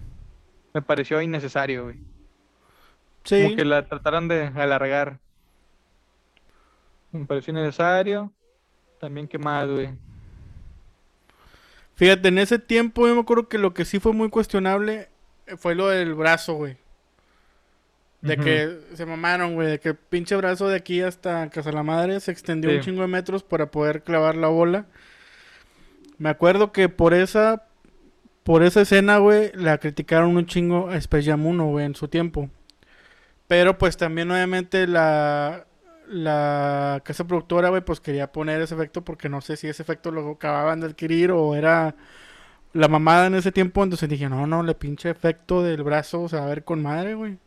me 0.75 0.83
pareció 0.83 1.21
innecesario, 1.23 1.85
güey. 1.85 1.97
Sí. 3.25 3.43
Como 3.43 3.57
que 3.57 3.65
la 3.65 3.87
trataron 3.87 4.27
de 4.29 4.47
alargar. 4.57 5.19
Me 7.13 7.25
pareció 7.27 7.53
innecesario. 7.53 8.33
También 8.99 9.29
que 9.29 9.39
más, 9.39 9.69
güey. 9.69 9.91
Fíjate, 11.95 12.29
en 12.29 12.39
ese 12.39 12.59
tiempo 12.59 13.07
yo 13.07 13.15
me 13.15 13.21
acuerdo 13.21 13.49
que 13.49 13.59
lo 13.59 13.75
que 13.75 13.85
sí 13.85 14.01
fue 14.01 14.13
muy 14.13 14.29
cuestionable 14.31 15.09
fue 15.59 15.75
lo 15.75 15.89
del 15.89 16.15
brazo, 16.15 16.55
güey. 16.55 16.77
De 18.23 18.37
que 18.37 18.79
se 18.95 19.05
mamaron, 19.05 19.55
güey, 19.55 19.69
de 19.69 19.81
que 19.81 19.95
pinche 19.95 20.37
brazo 20.37 20.69
de 20.69 20.77
aquí 20.77 21.01
hasta 21.03 21.51
Casa 21.51 21.73
la 21.73 21.83
Madre 21.83 22.21
se 22.21 22.31
extendió 22.31 22.71
Sí. 22.71 22.77
un 22.77 22.83
chingo 22.83 23.03
de 23.03 23.09
metros 23.09 23.43
para 23.43 23.71
poder 23.71 24.03
clavar 24.05 24.37
la 24.37 24.47
bola. 24.49 24.87
Me 26.19 26.29
acuerdo 26.29 26.71
que 26.73 26.89
por 26.89 27.15
esa 27.15 27.65
por 28.45 28.63
esa 28.65 28.81
escena, 28.81 29.19
güey, 29.19 29.53
la 29.55 29.79
criticaron 29.79 30.37
un 30.37 30.47
chingo 30.47 30.89
a 30.89 30.97
Space 30.97 31.31
Jam 31.31 31.47
1, 31.47 31.65
güey, 31.67 31.87
en 31.87 31.95
su 31.95 32.09
tiempo. 32.09 32.49
Pero 33.49 33.77
pues 33.79 33.97
también 33.97 34.31
obviamente 34.31 34.87
la 34.87 35.67
la 36.09 37.01
casa 37.05 37.27
productora, 37.27 37.71
güey, 37.71 37.83
pues 37.83 38.01
quería 38.01 38.31
poner 38.33 38.61
ese 38.61 38.75
efecto 38.75 39.03
porque 39.05 39.29
no 39.29 39.41
sé 39.41 39.57
si 39.57 39.67
ese 39.69 39.83
efecto 39.83 40.11
lo 40.11 40.31
acababan 40.31 40.81
de 40.81 40.87
adquirir 40.87 41.31
o 41.31 41.55
era 41.55 41.95
la 42.73 42.89
mamada 42.89 43.27
en 43.27 43.35
ese 43.35 43.51
tiempo. 43.53 43.83
Entonces 43.83 44.09
dije, 44.09 44.29
no, 44.29 44.47
no, 44.47 44.63
le 44.63 44.75
pinche 44.75 45.11
efecto 45.11 45.63
del 45.63 45.83
brazo, 45.83 46.23
o 46.23 46.29
sea, 46.29 46.45
a 46.45 46.47
ver 46.47 46.65
con 46.65 46.83
madre, 46.83 47.15
güey. 47.15 47.39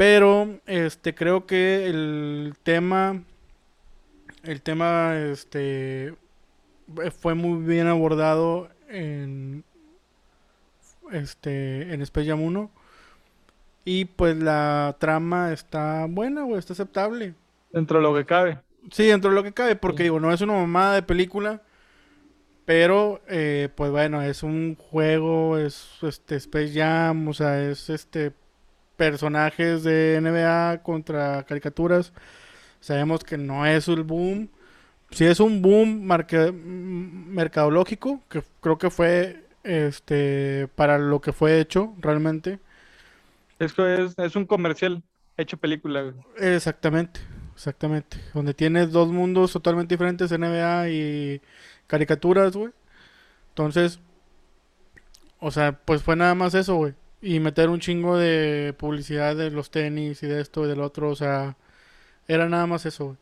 Pero, 0.00 0.58
este, 0.64 1.14
creo 1.14 1.44
que 1.44 1.86
el 1.86 2.54
tema, 2.62 3.22
el 4.44 4.62
tema, 4.62 5.14
este, 5.18 6.14
fue 7.20 7.34
muy 7.34 7.62
bien 7.62 7.86
abordado 7.86 8.70
en, 8.88 9.62
este, 11.12 11.92
en 11.92 12.00
Space 12.00 12.26
Jam 12.26 12.40
1. 12.40 12.70
Y 13.84 14.06
pues 14.06 14.38
la 14.38 14.96
trama 14.98 15.52
está 15.52 16.06
buena, 16.08 16.44
güey, 16.44 16.58
está 16.58 16.72
aceptable. 16.72 17.34
Dentro 17.70 17.98
de 17.98 18.02
lo 18.02 18.14
que 18.14 18.24
cabe. 18.24 18.58
Sí, 18.90 19.04
dentro 19.04 19.28
de 19.28 19.36
lo 19.36 19.42
que 19.42 19.52
cabe, 19.52 19.76
porque 19.76 19.98
Sí. 19.98 20.02
digo, 20.04 20.18
no 20.18 20.32
es 20.32 20.40
una 20.40 20.54
mamada 20.54 20.94
de 20.94 21.02
película, 21.02 21.60
pero 22.64 23.20
eh, 23.28 23.68
pues 23.74 23.90
bueno, 23.90 24.22
es 24.22 24.42
un 24.42 24.76
juego, 24.76 25.58
es 25.58 25.98
este 26.00 26.36
Space 26.36 26.72
Jam, 26.72 27.28
o 27.28 27.34
sea, 27.34 27.62
es 27.62 27.90
este 27.90 28.32
personajes 29.00 29.82
de 29.84 30.16
NBA 30.18 30.82
contra 30.84 31.44
caricaturas. 31.44 32.12
Sabemos 32.80 33.24
que 33.24 33.38
no 33.38 33.66
es 33.66 33.88
el 33.88 34.04
boom. 34.04 34.50
Sí 35.10 35.26
es 35.26 35.40
un 35.40 35.62
boom 35.62 36.04
marque- 36.06 36.48
m- 36.48 37.10
mercadológico, 37.34 38.22
que 38.30 38.42
creo 38.62 38.78
que 38.78 38.90
fue 38.90 39.44
este 39.64 40.68
para 40.76 40.98
lo 40.98 41.20
que 41.22 41.32
fue 41.32 41.60
hecho 41.60 41.94
realmente. 42.00 42.60
Es 43.60 43.72
que 43.74 44.02
es, 44.04 44.18
es 44.18 44.34
un 44.34 44.44
comercial 44.46 45.04
hecho 45.36 45.56
película, 45.58 46.02
güey. 46.02 46.16
Exactamente, 46.38 47.20
exactamente. 47.54 48.18
Donde 48.34 48.54
tienes 48.54 48.92
dos 48.92 49.08
mundos 49.08 49.52
totalmente 49.52 49.94
diferentes, 49.94 50.32
NBA 50.32 50.88
y 50.88 51.42
caricaturas, 51.86 52.56
güey. 52.56 52.72
Entonces, 53.50 54.00
o 55.40 55.50
sea, 55.50 55.72
pues 55.84 56.02
fue 56.02 56.16
nada 56.16 56.34
más 56.34 56.54
eso, 56.54 56.76
güey. 56.76 56.94
Y 57.22 57.40
meter 57.40 57.68
un 57.68 57.80
chingo 57.80 58.16
de 58.18 58.74
publicidad 58.78 59.36
de 59.36 59.50
los 59.50 59.70
tenis 59.70 60.22
y 60.22 60.26
de 60.26 60.40
esto 60.40 60.64
y 60.64 60.68
del 60.68 60.80
otro, 60.80 61.10
o 61.10 61.16
sea, 61.16 61.56
era 62.28 62.48
nada 62.48 62.66
más 62.66 62.86
eso. 62.86 63.16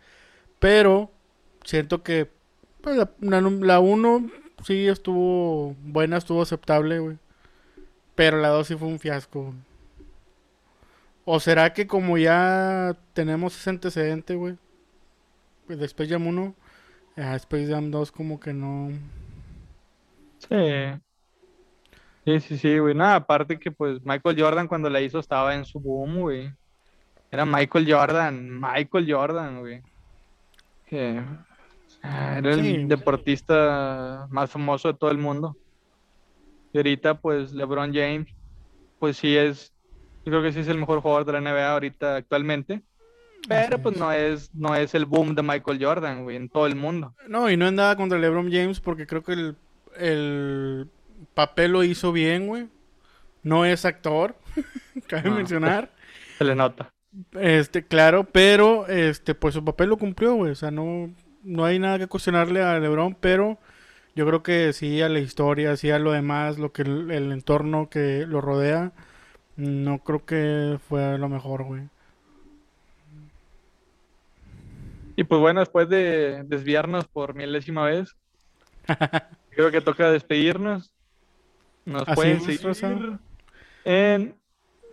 Pero 0.61 1.13
siento 1.65 2.03
que 2.05 2.31
pues, 2.83 2.97
la, 2.97 3.11
la, 3.21 3.41
num- 3.43 3.65
la 3.65 3.81
uno 3.81 4.31
sí 4.67 4.89
estuvo 4.89 5.77
buena, 5.85 6.19
estuvo 6.19 6.43
aceptable, 6.43 7.01
güey. 7.01 7.19
Pero 8.17 8.39
la 8.39 8.49
dos 8.51 8.69
sí 8.69 8.77
fue 8.77 8.89
un 8.89 9.01
fiasco. 9.01 9.55
¿O 11.25 11.41
será 11.41 11.73
que 11.75 11.87
como 11.87 12.17
ya 12.19 12.97
tenemos 13.13 13.57
ese 13.57 13.71
antecedente, 13.71 14.35
güey? 14.35 14.57
pues, 15.67 15.79
De 15.79 15.87
Space 15.87 16.11
Jam 16.11 16.27
1, 16.27 16.55
a 17.17 17.37
Space 17.37 17.67
Jam 17.69 17.91
2 17.91 18.13
como 18.13 18.41
que 18.41 18.53
no... 18.53 18.91
Sí. 20.39 20.55
Sí, 22.29 22.41
sí, 22.41 22.59
sí, 22.59 22.79
güey. 22.79 22.95
Nada, 22.95 23.15
aparte 23.17 23.59
que 23.59 23.71
pues 23.71 24.05
Michael 24.05 24.39
Jordan 24.39 24.69
cuando 24.69 24.91
la 24.91 25.01
hizo 25.01 25.19
estaba 25.19 25.55
en 25.55 25.65
su 25.65 25.81
boom, 25.81 26.21
güey. 26.21 26.53
Era 27.31 27.47
Michael 27.47 27.91
Jordan, 27.91 28.61
Michael 28.61 29.11
Jordan, 29.11 29.61
güey. 29.61 29.81
Que 30.87 31.23
era 32.03 32.39
el 32.39 32.63
Sí. 32.63 32.85
deportista 32.85 34.27
más 34.31 34.51
famoso 34.51 34.89
de 34.93 34.99
todo 34.99 35.11
el 35.11 35.17
mundo. 35.17 35.57
Y 36.75 36.77
ahorita 36.77 37.15
pues 37.15 37.53
LeBron 37.55 37.95
James, 37.95 38.29
pues 38.99 39.17
sí 39.17 39.35
es, 39.35 39.73
yo 40.27 40.33
creo 40.33 40.43
que 40.43 40.53
sí 40.53 40.61
es 40.61 40.69
el 40.69 40.77
mejor 40.77 41.01
jugador 41.01 41.25
de 41.25 41.33
la 41.33 41.39
NBA 41.41 41.73
ahorita 41.73 42.17
actualmente. 42.17 42.83
Pero 43.49 43.77
Así 43.77 43.83
pues 43.83 43.95
es. 43.95 44.01
no 44.01 44.13
es, 44.13 44.55
no 44.55 44.75
es 44.75 44.95
el 44.95 45.07
boom 45.07 45.35
de 45.35 45.43
Michael 45.43 45.83
Jordan, 45.83 46.25
güey, 46.25 46.37
en 46.37 46.51
todo 46.51 46.67
el 46.67 46.77
mundo. 46.77 47.15
No, 47.27 47.51
y 47.51 47.57
no 47.57 47.67
es 47.67 47.73
nada 47.73 47.97
contra 47.97 48.19
LeBron 48.19 48.53
James 48.53 48.81
porque 48.81 49.07
creo 49.07 49.23
que 49.23 49.33
el, 49.33 49.57
el 49.97 50.91
papel 51.35 51.73
lo 51.73 51.85
hizo 51.85 52.13
bien, 52.13 52.47
güey. 52.47 52.69
No 53.43 53.65
es 53.65 53.85
actor, 53.85 54.37
cabe 55.09 55.31
No. 55.31 55.37
mencionar. 55.37 55.91
Se 56.39 56.45
le 56.45 56.55
nota. 56.55 56.91
Este, 57.33 57.85
claro, 57.87 58.25
pero 58.25 58.87
este, 58.87 59.35
pues 59.35 59.55
su 59.55 59.65
papel 59.65 59.89
lo 59.91 59.99
cumplió, 59.99 60.35
güey. 60.35 60.53
O 60.53 60.55
sea, 60.55 60.71
no, 60.71 61.13
no 61.43 61.65
hay 61.65 61.79
nada 61.79 61.99
que 61.99 62.07
cuestionarle 62.07 62.63
a 62.63 62.79
LeBron, 62.79 63.15
pero 63.21 63.59
yo 64.15 64.27
creo 64.27 64.43
que 64.43 64.73
sí 64.73 65.03
a 65.03 65.09
la 65.09 65.21
historia, 65.21 65.77
sí 65.77 65.91
a 65.91 65.99
lo 65.99 66.13
demás, 66.13 66.59
lo 66.59 66.73
que 66.73 66.83
el, 66.83 67.11
el 67.11 67.33
entorno 67.33 67.89
que 67.91 68.27
lo 68.27 68.41
rodea, 68.41 68.93
no 69.57 70.01
creo 70.01 70.25
que 70.27 70.79
fue 70.89 71.19
lo 71.19 71.29
mejor, 71.29 71.65
güey. 71.65 71.83
Y 75.17 75.25
pues 75.25 75.41
bueno, 75.41 75.61
después 75.61 75.89
de 75.89 76.45
desviarnos 76.47 77.09
por 77.09 77.35
milésima 77.35 77.85
vez, 77.85 78.17
creo 79.51 79.71
que 79.71 79.81
toca 79.81 80.11
despedirnos. 80.11 80.93
Nos 81.89 82.03
Así 82.03 82.15
pueden 82.15 82.41
seguir 82.41 82.63
Rosa. 82.63 83.19
en 83.85 84.37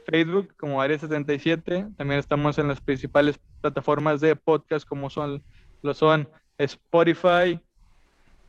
Facebook 0.08 0.56
como 0.58 0.82
Área 0.82 0.98
77. 0.98 1.88
También 1.98 2.20
estamos 2.20 2.58
en 2.58 2.68
las 2.68 2.80
principales 2.80 3.40
plataformas 3.62 4.22
de 4.22 4.36
podcast 4.36 4.88
como 4.88 5.10
son, 5.10 5.44
lo 5.82 5.94
son 5.94 6.30
Spotify, 6.58 7.60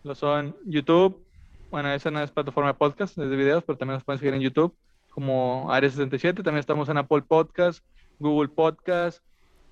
lo 0.05 0.15
son 0.15 0.57
YouTube. 0.65 1.23
Bueno, 1.71 1.91
esa 1.93 2.11
no 2.11 2.21
es 2.23 2.31
plataforma 2.31 2.71
de 2.71 2.75
podcast, 2.75 3.19
es 3.19 3.29
de 3.29 3.37
videos, 3.37 3.65
pero 3.65 3.77
también 3.79 3.97
nos 3.97 4.05
pueden 4.05 4.19
seguir 4.21 4.35
en 4.35 4.41
YouTube 4.41 4.75
como 5.11 5.73
Área 5.73 5.91
77. 5.91 6.43
También 6.43 6.61
estamos 6.61 6.89
en 6.89 6.99
Apple 6.99 7.23
Podcast, 7.23 7.85
Google 8.21 8.49
Podcast, 8.49 9.23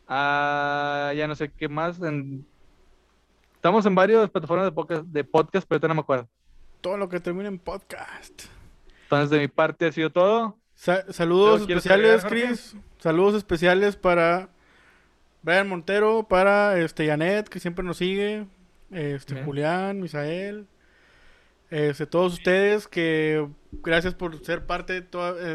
ah, 0.09 1.13
ya 1.17 1.29
no 1.29 1.35
sé 1.35 1.51
qué 1.53 1.69
más. 1.69 2.01
en- 2.03 2.45
Estamos 3.55 3.87
en 3.87 3.95
varias 3.95 4.29
plataformas 4.31 4.67
de 4.67 4.73
podcast, 4.73 5.05
de 5.05 5.25
podcast, 5.25 5.67
pero 5.67 5.77
ahorita 5.77 5.89
no 5.89 5.95
me 5.95 6.01
acuerdo. 6.01 6.29
Todo 6.83 6.99
lo 6.99 7.09
que 7.09 7.19
termina 7.21 7.49
en 7.49 7.59
podcast. 7.59 8.43
Entonces, 9.05 9.31
de 9.31 9.39
mi 9.39 9.49
parte 9.49 9.87
ha 9.87 9.93
sido 9.93 10.11
todo. 10.11 10.57
Sa- 10.75 11.11
saludos 11.13 11.61
¿Lo 11.61 11.67
quieres 11.67 11.87
especiales? 11.87 12.25
Chris. 12.25 12.77
Saludos 12.99 13.35
especiales 13.35 13.97
para 13.97 14.49
Brian 15.43 15.69
Montero, 15.69 16.27
para 16.29 16.79
este 16.81 17.07
Janet, 17.07 17.49
que 17.49 17.61
siempre 17.61 17.85
nos 17.85 17.99
sigue. 17.99 18.47
Este, 18.91 19.35
Bien. 19.35 19.47
Julián, 19.47 20.01
Misael. 20.01 20.67
Este, 21.71 22.07
todos 22.07 22.35
ustedes 22.35 22.87
que 22.87 23.49
gracias 23.83 24.15
por 24.15 24.45
ser 24.45 24.65
parte 24.67 25.05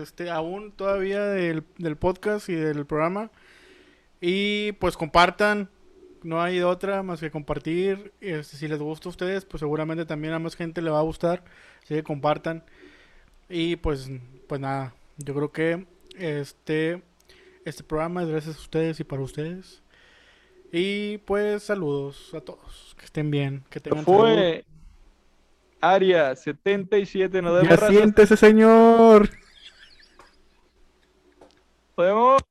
este, 0.01 0.29
aún 0.29 0.71
todavía 0.73 1.23
del, 1.25 1.63
del 1.77 1.95
podcast 1.97 2.49
y 2.49 2.55
del 2.55 2.85
programa. 2.85 3.31
Y 4.21 4.73
pues 4.73 4.97
compartan. 4.97 5.69
No 6.21 6.41
hay 6.41 6.59
otra 6.61 7.01
más 7.03 7.21
que 7.21 7.31
compartir. 7.31 8.11
Este, 8.19 8.57
si 8.57 8.67
les 8.67 8.79
gusta 8.79 9.07
a 9.07 9.11
ustedes, 9.11 9.45
pues 9.45 9.59
seguramente 9.61 10.05
también 10.05 10.33
a 10.33 10.39
más 10.39 10.55
gente 10.57 10.81
le 10.81 10.89
va 10.91 10.99
a 10.99 11.03
gustar. 11.03 11.43
Así 11.83 11.93
que 11.95 12.03
compartan. 12.03 12.63
Y 13.49 13.75
pues, 13.77 14.09
pues 14.47 14.61
nada, 14.61 14.93
yo 15.17 15.33
creo 15.33 15.51
que 15.51 15.87
este, 16.15 17.01
este 17.65 17.83
programa 17.83 18.23
es 18.23 18.29
gracias 18.29 18.57
a 18.57 18.59
ustedes 18.61 18.99
y 18.99 19.03
para 19.03 19.21
ustedes. 19.21 19.81
Y 20.71 21.17
pues 21.19 21.63
saludos 21.63 22.31
a 22.35 22.41
todos. 22.41 22.95
Que 22.97 23.05
estén 23.05 23.31
bien. 23.31 23.63
Que 23.69 23.79
tengan 23.79 24.05
salud. 24.05 24.19
Fue 24.19 24.65
Área 25.81 26.35
77. 26.35 27.41
Nos 27.41 27.53
vemos, 27.53 27.69
Ya 27.69 27.75
raza. 27.75 27.91
siéntese, 27.91 28.37
señor. 28.37 29.29
Nos 31.97 32.05
vemos. 32.07 32.41